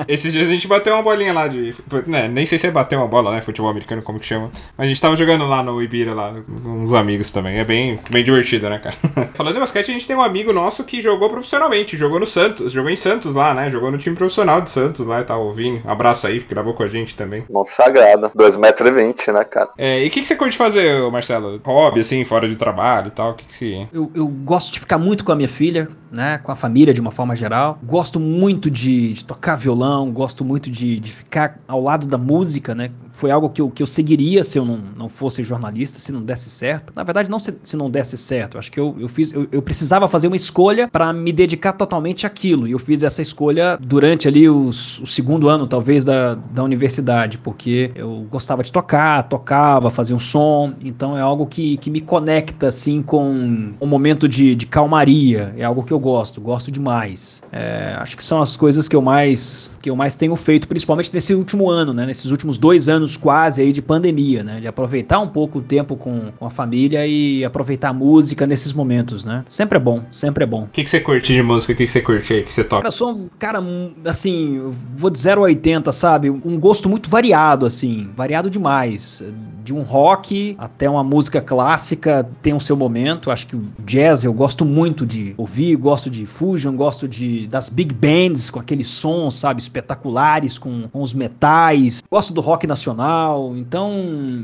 Esses 0.08 0.32
dias 0.32 0.48
a 0.48 0.52
gente 0.52 0.68
bateu 0.68 0.94
uma 0.94 1.04
bolinha 1.04 1.34
lá 1.34 1.48
de. 1.48 1.75
Né, 2.08 2.28
nem 2.28 2.46
sei 2.46 2.58
se 2.58 2.68
é 2.68 2.72
bater 2.72 2.98
uma 2.98 3.08
bola, 3.08 3.32
né? 3.32 3.42
Futebol 3.42 3.70
americano, 3.70 4.02
como 4.02 4.20
que 4.20 4.25
chama. 4.25 4.52
Mas 4.78 4.86
a 4.86 4.88
gente 4.88 5.02
tava 5.02 5.16
jogando 5.16 5.46
lá 5.46 5.62
no 5.62 5.73
Ibira, 5.82 6.13
lá, 6.13 6.34
com 6.34 6.70
uns 6.70 6.94
amigos 6.94 7.32
também. 7.32 7.58
É 7.58 7.63
bem, 7.63 8.00
bem 8.10 8.24
divertido, 8.24 8.70
né, 8.70 8.80
cara? 8.80 8.96
Falando 9.34 9.58
em 9.58 9.60
basquete, 9.60 9.89
a 9.89 9.94
gente 9.94 10.08
tem 10.08 10.15
um 10.15 10.22
amigo 10.22 10.53
nosso 10.53 10.84
que 10.84 11.01
jogou 11.01 11.30
profissionalmente, 11.30 11.98
jogou 11.98 12.20
no 12.20 12.25
Santos, 12.25 12.72
jogou 12.72 12.89
em 12.89 12.96
Santos 12.96 13.36
lá, 13.36 13.53
né? 13.53 13.70
Jogou 13.72 13.92
no 13.92 13.98
time 13.98 14.15
profissional 14.15 14.62
de 14.62 14.70
Santos 14.70 15.06
lá 15.06 15.22
e 15.22 15.24
tal, 15.24 15.46
o 15.48 15.51
Vini. 15.51 15.82
Abraço 15.86 16.27
aí, 16.27 16.39
que 16.39 16.48
gravou 16.48 16.74
com 16.74 16.84
a 16.84 16.88
gente 16.88 17.15
também. 17.15 17.44
Monte 17.50 17.70
sagrado. 17.70 18.30
2,20m, 18.30 19.34
né, 19.34 19.44
cara? 19.44 19.70
É, 19.77 20.03
e 20.03 20.08
o 20.08 20.12
que, 20.12 20.22
que 20.22 20.27
você 20.27 20.36
curte 20.36 20.58
fazer, 20.58 21.10
Marcelo? 21.12 21.62
Hobby, 21.63 22.01
assim, 22.01 22.24
fora 22.25 22.48
de 22.48 22.56
trabalho 22.56 23.08
e 23.08 23.12
tal? 23.12 23.32
O 23.32 23.34
que, 23.34 23.46
que 23.46 23.53
você. 23.53 23.88
Eu, 23.92 24.12
eu 24.13 24.27
gosto 24.27 24.72
de 24.72 24.80
ficar 24.80 24.98
muito 24.98 25.24
com 25.24 25.32
a 25.32 25.36
minha 25.36 25.48
filha, 25.48 25.89
né? 26.12 26.39
Com 26.44 26.51
a 26.51 26.56
família 26.56 26.94
de 26.94 27.01
uma 27.01 27.12
forma 27.12 27.36
geral. 27.36 27.80
Gosto 27.84 28.20
muito 28.20 28.70
de, 28.70 29.13
de 29.13 29.25
tocar 29.25 29.56
violão, 29.56 30.12
gosto 30.12 30.46
muito 30.46 30.70
de, 30.70 31.00
de 31.00 31.12
ficar 31.12 31.60
ao 31.68 31.82
lado 31.82 32.08
da 32.08 32.18
música, 32.18 32.75
né? 32.75 32.92
Foi 33.12 33.32
algo 33.32 33.50
que 33.50 33.62
eu, 33.62 33.70
que 33.70 33.82
eu 33.82 33.88
seguiria 33.88 34.44
se 34.44 34.58
eu 34.58 34.65
não, 34.65 34.77
não 34.77 35.10
fosse 35.10 35.44
jornalista, 35.44 35.62
se 36.00 36.12
não 36.12 36.22
desse 36.22 36.50
certo. 36.50 36.93
Na 36.96 37.03
verdade, 37.03 37.29
não 37.29 37.39
se, 37.39 37.53
se 37.63 37.77
não 37.77 37.89
desse 37.89 38.17
certo. 38.17 38.58
Acho 38.58 38.72
que 38.72 38.79
eu, 38.79 38.96
eu 39.00 39.08
fiz. 39.08 39.32
Eu, 39.32 39.48
eu 39.51 39.62
precisava 39.62 40.08
fazer 40.08 40.27
uma 40.27 40.36
escolha 40.36 40.88
para 40.88 41.12
me 41.13 41.32
dedicar 41.32 41.74
totalmente 41.74 42.25
àquilo. 42.25 42.67
E 42.67 42.72
eu 42.72 42.79
fiz 42.79 43.03
essa 43.03 43.22
escolha 43.22 43.77
durante 43.79 44.27
ali 44.27 44.50
os, 44.50 45.00
o 45.00 45.05
segundo 45.05 45.50
ano, 45.50 45.67
talvez, 45.67 46.03
da, 46.03 46.36
da 46.36 46.63
universidade, 46.63 47.38
porque 47.38 47.91
eu 47.96 48.25
gostava 48.29 48.63
de 48.63 48.72
tocar, 48.72 49.24
tocava, 49.24 49.89
fazia 49.89 50.15
um 50.15 50.20
som. 50.20 50.74
Então 50.82 51.17
é 51.17 51.22
algo 51.22 51.46
que, 51.46 51.77
que 51.77 51.89
me 51.89 52.01
conecta, 52.01 52.67
assim, 52.67 53.01
com 53.01 53.74
um 53.79 53.88
momento 53.88 54.27
de, 54.27 54.55
de 54.55 54.65
calmaria. 54.65 55.53
É 55.58 55.63
algo 55.63 55.84
que 55.84 55.93
eu 55.93 56.00
gosto, 56.00 56.41
gosto 56.41 56.72
demais. 56.72 57.41
É, 57.51 57.96
acho 58.00 58.17
que 58.17 58.24
são 58.24 58.41
as 58.41 58.55
coisas 58.55 58.88
que 58.88 58.96
eu 58.96 59.01
mais 59.01 59.74
que 59.82 59.89
eu 59.89 59.96
mais 59.96 60.15
tenho 60.15 60.36
feito, 60.36 60.67
principalmente 60.67 61.13
nesse 61.13 61.34
último 61.34 61.70
ano, 61.70 61.93
né? 61.93 62.05
Nesses 62.05 62.32
últimos 62.32 62.58
dois 62.58 62.88
anos 62.88 63.17
quase 63.17 63.62
aí 63.62 63.72
de 63.72 63.82
pandemia, 63.82 64.43
né? 64.43 64.60
De 64.60 64.67
aproveitar 64.67 65.20
um 65.20 65.27
pouco 65.27 65.53
o 65.60 65.62
tempo 65.62 65.96
com, 65.96 66.32
com 66.38 66.46
a 66.46 66.50
família 66.50 67.06
e 67.06 67.44
aproveitar 67.44 67.90
a 67.90 67.94
música 67.94 68.46
nesses 68.46 68.74
momentos, 68.74 69.24
né? 69.26 69.44
Sempre 69.48 69.78
é 69.78 69.82
bom, 69.82 70.04
sempre 70.12 70.44
é 70.44 70.48
bom. 70.48 70.64
O 70.64 70.68
que, 70.68 70.84
que 70.84 70.90
você 70.90 71.00
curte 71.00 71.34
de 71.34 71.42
música? 71.42 71.74
O 71.74 71.76
que, 71.76 71.86
que 71.86 71.92
você 71.92 72.02
curte 72.02 72.34
aí, 72.34 72.44
que 72.44 72.54
você 72.54 72.64
toca? 72.64 72.88
Eu 72.88 72.92
sou 72.92 73.12
um 73.12 73.30
cara, 73.40 73.60
assim, 74.06 74.62
vou 74.96 75.10
de 75.10 75.20
0 75.20 75.42
a 75.42 75.44
80, 75.46 75.92
sabe? 75.92 76.30
Um 76.30 76.60
gosto 76.60 76.90
muito 76.90 77.10
variado, 77.10 77.66
assim, 77.66 78.10
variado 78.16 78.50
demais 78.50 79.24
de 79.63 79.74
um 79.74 79.82
rock 79.82 80.55
até 80.60 80.89
uma 80.89 81.03
música 81.03 81.41
clássica 81.41 82.27
tem 82.41 82.53
o 82.53 82.60
seu 82.60 82.75
momento. 82.75 83.32
Acho 83.32 83.48
que 83.48 83.55
o 83.55 83.65
jazz 83.79 84.24
eu 84.24 84.34
gosto 84.34 84.65
muito 84.65 85.05
de 85.05 85.34
ouvir, 85.38 85.75
gosto 85.77 86.10
de 86.10 86.25
fusion, 86.25 86.75
gosto 86.75 87.08
de 87.08 87.48
das 87.48 87.70
big 87.70 87.93
bands 87.93 88.50
com 88.50 88.60
aqueles 88.60 88.88
sons, 88.89 89.36
sabe, 89.36 89.62
espetaculares 89.62 90.58
com, 90.58 90.89
com 90.89 91.01
os 91.01 91.13
metais. 91.13 92.03
Gosto 92.12 92.34
do 92.34 92.41
rock 92.41 92.67
nacional, 92.67 93.53
então 93.55 93.91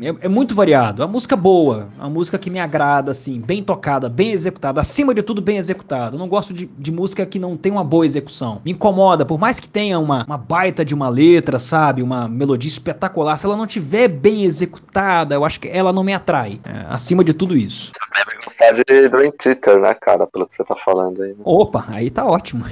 é, 0.02 0.26
é, 0.26 0.30
muito 0.30 0.56
variado. 0.56 1.04
A 1.04 1.08
música 1.08 1.36
boa, 1.36 1.90
a 2.00 2.10
música 2.10 2.38
que 2.38 2.50
me 2.50 2.60
agrada, 2.60 3.12
assim, 3.12 3.42
bem 3.42 3.62
tocada, 3.62 4.08
bem 4.08 4.32
executada, 4.32 4.80
acima 4.80 5.14
de 5.14 5.22
tudo 5.22 5.42
bem 5.42 5.58
executada. 5.58 6.18
Não 6.18 6.30
gosto 6.30 6.54
de, 6.54 6.70
de 6.78 6.92
música 6.92 7.26
que 7.26 7.40
não 7.40 7.58
tem 7.58 7.72
uma 7.72 7.84
boa 7.84 8.06
execução. 8.06 8.62
Me 8.64 8.72
incomoda, 8.72 9.26
por 9.26 9.38
mais 9.38 9.60
que 9.60 9.68
tenha 9.68 10.00
uma, 10.00 10.24
uma 10.26 10.38
baita 10.38 10.86
de 10.86 10.94
uma 10.94 11.10
letra, 11.10 11.60
sabe, 11.60 12.02
uma 12.02 12.28
melodia 12.28 12.70
espetacular, 12.70 13.38
se 13.38 13.46
ela 13.46 13.58
não 13.58 13.68
tiver 13.68 14.08
bem 14.08 14.44
executada 14.44 15.09
eu 15.32 15.46
acho 15.46 15.60
que 15.60 15.68
ela 15.68 15.92
não 15.92 16.04
me 16.04 16.14
atrai. 16.14 16.60
É, 16.66 16.86
acima 16.94 17.24
de 17.24 17.34
tudo 17.34 17.56
isso. 17.56 17.92
Você 17.94 18.26
deve 18.26 18.44
gostar 18.44 18.72
de 18.72 19.10
Dream 19.10 19.32
Theater, 19.32 19.80
né, 19.80 19.94
cara? 19.94 20.28
Pelo 20.28 20.46
que 20.48 20.54
você 20.54 20.64
tá 20.64 20.76
falando 20.76 21.22
aí. 21.22 21.30
Né? 21.30 21.38
Opa, 21.44 21.86
aí 21.90 22.10
tá 22.10 22.26
ótimo. 22.26 22.66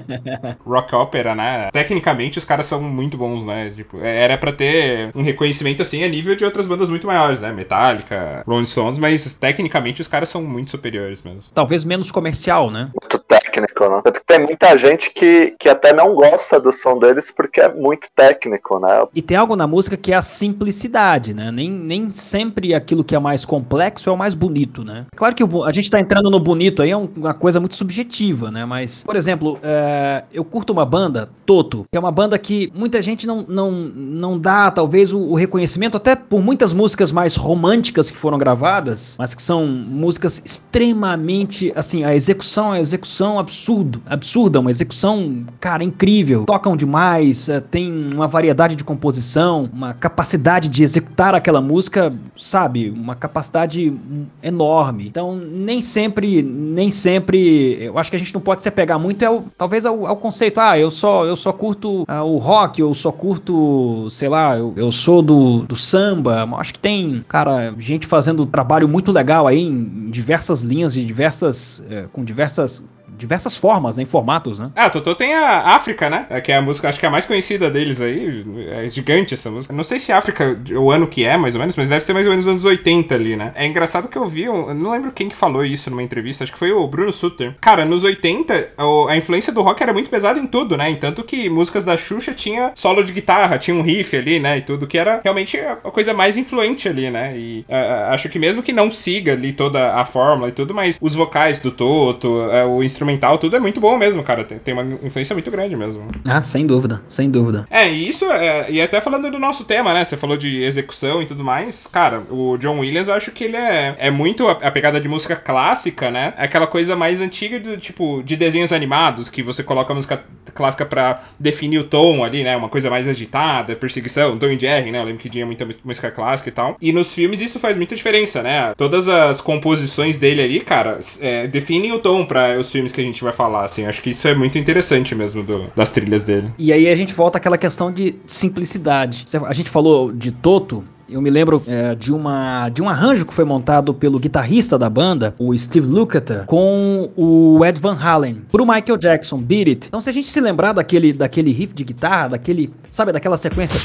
Rock 0.64 0.94
Opera, 0.94 1.34
né? 1.34 1.70
Tecnicamente 1.72 2.38
os 2.38 2.44
caras 2.44 2.66
são 2.66 2.80
muito 2.80 3.16
bons, 3.16 3.44
né? 3.44 3.72
Tipo, 3.74 4.00
é, 4.00 4.22
era 4.22 4.38
para 4.38 4.52
ter 4.52 5.10
um 5.14 5.22
reconhecimento 5.22 5.82
assim 5.82 6.04
a 6.04 6.08
nível 6.08 6.36
de 6.36 6.44
outras 6.44 6.66
bandas 6.66 6.90
muito 6.90 7.06
maiores, 7.06 7.40
né? 7.40 7.52
Metallica, 7.52 8.42
Rolling 8.46 8.66
Stones, 8.66 8.98
mas 8.98 9.34
tecnicamente 9.34 10.00
os 10.00 10.08
caras 10.08 10.28
são 10.28 10.42
muito 10.42 10.70
superiores 10.70 11.22
mesmo. 11.22 11.42
Talvez 11.54 11.84
menos 11.84 12.10
comercial, 12.10 12.70
né? 12.70 12.90
Muito 13.00 13.18
técnico, 13.56 13.88
né? 13.88 14.00
Tanto 14.04 14.20
que 14.20 14.26
tem 14.26 14.38
muita 14.40 14.76
gente 14.76 15.10
que, 15.10 15.54
que 15.58 15.68
até 15.68 15.92
não 15.92 16.14
gosta 16.14 16.60
do 16.60 16.72
som 16.72 16.98
deles 16.98 17.30
porque 17.30 17.60
é 17.60 17.72
muito 17.72 18.08
técnico, 18.14 18.78
né? 18.78 19.06
E 19.14 19.22
tem 19.22 19.36
algo 19.36 19.56
na 19.56 19.66
música 19.66 19.96
que 19.96 20.12
é 20.12 20.16
a 20.16 20.22
simplicidade, 20.22 21.32
né? 21.32 21.50
Nem, 21.50 21.70
nem 21.70 22.08
sempre 22.08 22.74
aquilo 22.74 23.02
que 23.02 23.14
é 23.14 23.18
mais 23.18 23.44
complexo 23.44 24.10
é 24.10 24.12
o 24.12 24.16
mais 24.16 24.34
bonito, 24.34 24.84
né? 24.84 25.06
Claro 25.16 25.34
que 25.34 25.42
a 25.42 25.72
gente 25.72 25.90
tá 25.90 25.98
entrando 25.98 26.30
no 26.30 26.38
bonito 26.38 26.82
aí, 26.82 26.90
é 26.90 26.96
uma 26.96 27.34
coisa 27.34 27.58
muito 27.58 27.74
subjetiva, 27.74 28.50
né? 28.50 28.64
Mas, 28.64 29.02
por 29.04 29.16
exemplo, 29.16 29.58
é, 29.62 30.24
eu 30.32 30.44
curto 30.44 30.72
uma 30.72 30.84
banda, 30.84 31.30
Toto, 31.44 31.84
que 31.90 31.96
é 31.96 32.00
uma 32.00 32.12
banda 32.12 32.38
que 32.38 32.72
muita 32.74 33.00
gente 33.00 33.26
não, 33.26 33.44
não, 33.48 33.70
não 33.70 34.38
dá, 34.38 34.70
talvez, 34.70 35.12
o, 35.12 35.18
o 35.18 35.34
reconhecimento, 35.34 35.96
até 35.96 36.14
por 36.14 36.42
muitas 36.42 36.72
músicas 36.72 37.10
mais 37.10 37.36
românticas 37.36 38.10
que 38.10 38.16
foram 38.16 38.38
gravadas, 38.38 39.16
mas 39.18 39.34
que 39.34 39.42
são 39.42 39.66
músicas 39.66 40.42
extremamente, 40.44 41.72
assim, 41.74 42.04
a 42.04 42.14
execução 42.14 42.74
é 42.74 42.80
execução 42.80 43.38
absurdo, 43.46 44.02
absurda, 44.04 44.60
uma 44.60 44.70
execução, 44.70 45.44
cara, 45.60 45.84
incrível. 45.84 46.44
Tocam 46.44 46.76
demais, 46.76 47.48
é, 47.48 47.60
tem 47.60 48.12
uma 48.12 48.26
variedade 48.26 48.74
de 48.74 48.82
composição, 48.82 49.70
uma 49.72 49.94
capacidade 49.94 50.68
de 50.68 50.82
executar 50.82 51.34
aquela 51.34 51.60
música, 51.60 52.12
sabe, 52.36 52.90
uma 52.90 53.14
capacidade 53.14 53.94
enorme. 54.42 55.06
Então, 55.06 55.36
nem 55.36 55.80
sempre, 55.80 56.42
nem 56.42 56.90
sempre, 56.90 57.78
eu 57.80 57.98
acho 57.98 58.10
que 58.10 58.16
a 58.16 58.18
gente 58.18 58.34
não 58.34 58.40
pode 58.40 58.62
se 58.62 58.68
apegar 58.68 58.98
muito 58.98 59.22
ao, 59.24 59.44
talvez 59.56 59.86
ao, 59.86 60.06
ao 60.06 60.16
conceito, 60.16 60.60
ah, 60.60 60.78
eu 60.78 60.90
só, 60.90 61.24
eu 61.24 61.36
só 61.36 61.52
curto 61.52 62.04
ah, 62.08 62.24
o 62.24 62.38
rock, 62.38 62.80
eu 62.80 62.92
só 62.94 63.12
curto, 63.12 64.08
sei 64.10 64.28
lá, 64.28 64.56
eu, 64.58 64.72
eu 64.76 64.90
sou 64.90 65.22
do, 65.22 65.60
do 65.62 65.76
samba. 65.76 66.48
Acho 66.56 66.74
que 66.74 66.80
tem, 66.80 67.24
cara, 67.28 67.72
gente 67.78 68.06
fazendo 68.06 68.44
trabalho 68.44 68.88
muito 68.88 69.12
legal 69.12 69.46
aí 69.46 69.60
em 69.60 70.10
diversas 70.10 70.62
linhas, 70.62 70.94
de 70.94 71.04
diversas, 71.04 71.82
é, 71.88 72.06
com 72.12 72.24
diversas 72.24 72.84
diversas 73.16 73.56
formas, 73.56 73.96
né, 73.96 74.02
em 74.02 74.06
formatos, 74.06 74.58
né? 74.58 74.70
Ah, 74.74 74.90
Totô 74.90 75.14
tem 75.14 75.34
a 75.34 75.74
África, 75.74 76.08
né? 76.10 76.26
Que 76.40 76.52
é 76.52 76.56
a 76.56 76.62
música, 76.62 76.88
acho 76.88 76.98
que 76.98 77.06
é 77.06 77.08
a 77.08 77.12
mais 77.12 77.26
conhecida 77.26 77.70
deles 77.70 78.00
aí. 78.00 78.44
É 78.70 78.90
gigante 78.90 79.34
essa 79.34 79.50
música. 79.50 79.74
Não 79.74 79.84
sei 79.84 79.98
se 79.98 80.12
África, 80.12 80.58
o 80.78 80.90
ano 80.90 81.06
que 81.06 81.24
é, 81.24 81.36
mais 81.36 81.54
ou 81.54 81.60
menos, 81.60 81.76
mas 81.76 81.88
deve 81.88 82.04
ser 82.04 82.12
mais 82.12 82.26
ou 82.26 82.30
menos 82.30 82.44
nos 82.44 82.52
anos 82.52 82.64
80 82.64 83.14
ali, 83.14 83.36
né? 83.36 83.52
É 83.54 83.66
engraçado 83.66 84.08
que 84.08 84.16
eu 84.16 84.26
vi, 84.26 84.46
não 84.46 84.90
lembro 84.90 85.12
quem 85.12 85.28
que 85.28 85.36
falou 85.36 85.64
isso 85.64 85.90
numa 85.90 86.02
entrevista, 86.02 86.44
acho 86.44 86.52
que 86.52 86.58
foi 86.58 86.72
o 86.72 86.86
Bruno 86.86 87.12
Sutter. 87.12 87.54
Cara, 87.60 87.84
nos 87.84 88.04
80, 88.04 88.72
a 89.08 89.16
influência 89.16 89.52
do 89.52 89.62
rock 89.62 89.82
era 89.82 89.92
muito 89.92 90.10
pesada 90.10 90.38
em 90.38 90.46
tudo, 90.46 90.76
né? 90.76 90.90
Em 90.90 90.96
tanto 90.96 91.24
que 91.24 91.48
músicas 91.48 91.84
da 91.84 91.96
Xuxa 91.96 92.32
tinha 92.34 92.72
solo 92.74 93.02
de 93.02 93.12
guitarra, 93.12 93.58
tinha 93.58 93.76
um 93.76 93.82
riff 93.82 94.16
ali, 94.16 94.38
né? 94.38 94.58
E 94.58 94.60
tudo, 94.60 94.86
que 94.86 94.98
era 94.98 95.20
realmente 95.22 95.58
a 95.58 95.76
coisa 95.76 96.12
mais 96.12 96.36
influente 96.36 96.88
ali, 96.88 97.10
né? 97.10 97.36
E 97.36 97.64
uh, 97.68 98.12
acho 98.12 98.28
que 98.28 98.38
mesmo 98.38 98.62
que 98.62 98.72
não 98.72 98.90
siga 98.90 99.32
ali 99.32 99.52
toda 99.52 99.94
a 99.94 100.04
fórmula 100.04 100.48
e 100.48 100.52
tudo, 100.52 100.74
mas 100.74 100.98
os 101.00 101.14
vocais 101.14 101.60
do 101.60 101.70
Toto, 101.70 102.28
uh, 102.28 102.68
o 102.68 102.82
instrumento 102.82 103.05
instrumental, 103.06 103.38
tudo 103.38 103.56
é 103.56 103.60
muito 103.60 103.80
bom 103.80 103.96
mesmo, 103.96 104.22
cara. 104.22 104.44
Tem, 104.44 104.58
tem 104.58 104.74
uma 104.74 104.82
influência 105.02 105.34
muito 105.34 105.50
grande 105.50 105.76
mesmo. 105.76 106.08
Ah, 106.24 106.42
sem 106.42 106.66
dúvida, 106.66 107.02
sem 107.08 107.30
dúvida. 107.30 107.66
É, 107.70 107.88
e 107.88 108.08
isso, 108.08 108.24
é, 108.30 108.66
e 108.70 108.80
até 108.80 109.00
falando 109.00 109.30
do 109.30 109.38
nosso 109.38 109.64
tema, 109.64 109.94
né? 109.94 110.04
Você 110.04 110.16
falou 110.16 110.36
de 110.36 110.62
execução 110.62 111.22
e 111.22 111.26
tudo 111.26 111.44
mais. 111.44 111.86
Cara, 111.86 112.22
o 112.30 112.58
John 112.58 112.80
Williams, 112.80 113.08
eu 113.08 113.14
acho 113.14 113.30
que 113.30 113.44
ele 113.44 113.56
é, 113.56 113.94
é 113.98 114.10
muito 114.10 114.48
a, 114.48 114.52
a 114.52 114.70
pegada 114.70 115.00
de 115.00 115.08
música 115.08 115.36
clássica, 115.36 116.10
né? 116.10 116.34
É 116.36 116.44
aquela 116.44 116.66
coisa 116.66 116.96
mais 116.96 117.20
antiga 117.20 117.60
do 117.60 117.76
tipo 117.76 118.22
de 118.22 118.36
desenhos 118.36 118.72
animados, 118.72 119.28
que 119.28 119.42
você 119.42 119.62
coloca 119.62 119.92
a 119.92 119.96
música 119.96 120.24
clássica 120.54 120.84
para 120.86 121.22
definir 121.38 121.78
o 121.78 121.84
tom 121.84 122.24
ali, 122.24 122.42
né? 122.42 122.56
Uma 122.56 122.68
coisa 122.68 122.90
mais 122.90 123.06
agitada, 123.06 123.76
perseguição, 123.76 124.38
Tom 124.38 124.46
e 124.46 124.58
Jerry, 124.58 124.90
né? 124.90 124.98
Eu 124.98 125.04
lembro 125.04 125.20
que 125.20 125.28
tinha 125.28 125.46
muita 125.46 125.66
música 125.84 126.10
clássica 126.10 126.48
e 126.48 126.52
tal. 126.52 126.76
E 126.80 126.92
nos 126.92 127.12
filmes 127.12 127.40
isso 127.40 127.60
faz 127.60 127.76
muita 127.76 127.94
diferença, 127.94 128.42
né? 128.42 128.74
Todas 128.76 129.06
as 129.06 129.40
composições 129.40 130.16
dele 130.16 130.42
ali, 130.42 130.60
cara, 130.60 130.98
é, 131.20 131.46
definem 131.46 131.92
o 131.92 131.98
tom 131.98 132.24
para 132.24 132.58
os 132.58 132.70
filmes 132.70 132.92
que 132.96 133.00
a 133.02 133.04
gente 133.04 133.22
vai 133.22 133.32
falar, 133.32 133.64
assim. 133.64 133.86
Acho 133.86 134.02
que 134.02 134.10
isso 134.10 134.26
é 134.26 134.34
muito 134.34 134.58
interessante 134.58 135.14
mesmo 135.14 135.42
do, 135.42 135.70
das 135.76 135.90
trilhas 135.90 136.24
dele. 136.24 136.50
E 136.58 136.72
aí 136.72 136.88
a 136.88 136.94
gente 136.94 137.14
volta 137.14 137.38
àquela 137.38 137.58
questão 137.58 137.92
de 137.92 138.16
simplicidade. 138.26 139.24
A 139.46 139.52
gente 139.52 139.70
falou 139.70 140.10
de 140.10 140.32
Toto, 140.32 140.82
eu 141.08 141.22
me 141.22 141.30
lembro 141.30 141.62
é, 141.66 141.94
de, 141.94 142.12
uma, 142.12 142.68
de 142.68 142.82
um 142.82 142.88
arranjo 142.88 143.24
que 143.24 143.32
foi 143.32 143.44
montado 143.44 143.94
pelo 143.94 144.18
guitarrista 144.18 144.76
da 144.78 144.90
banda, 144.90 145.34
o 145.38 145.56
Steve 145.56 145.86
Lukather, 145.86 146.44
com 146.46 147.10
o 147.16 147.64
Ed 147.64 147.80
Van 147.80 147.96
Halen, 147.96 148.42
pro 148.50 148.66
Michael 148.66 148.96
Jackson, 148.98 149.38
Beat 149.38 149.68
It. 149.68 149.86
Então, 149.88 150.00
se 150.00 150.10
a 150.10 150.12
gente 150.12 150.28
se 150.28 150.40
lembrar 150.40 150.72
daquele, 150.72 151.12
daquele 151.12 151.52
riff 151.52 151.74
de 151.74 151.84
guitarra, 151.84 152.30
daquele, 152.30 152.72
sabe, 152.90 153.12
daquela 153.12 153.36
sequência. 153.36 153.78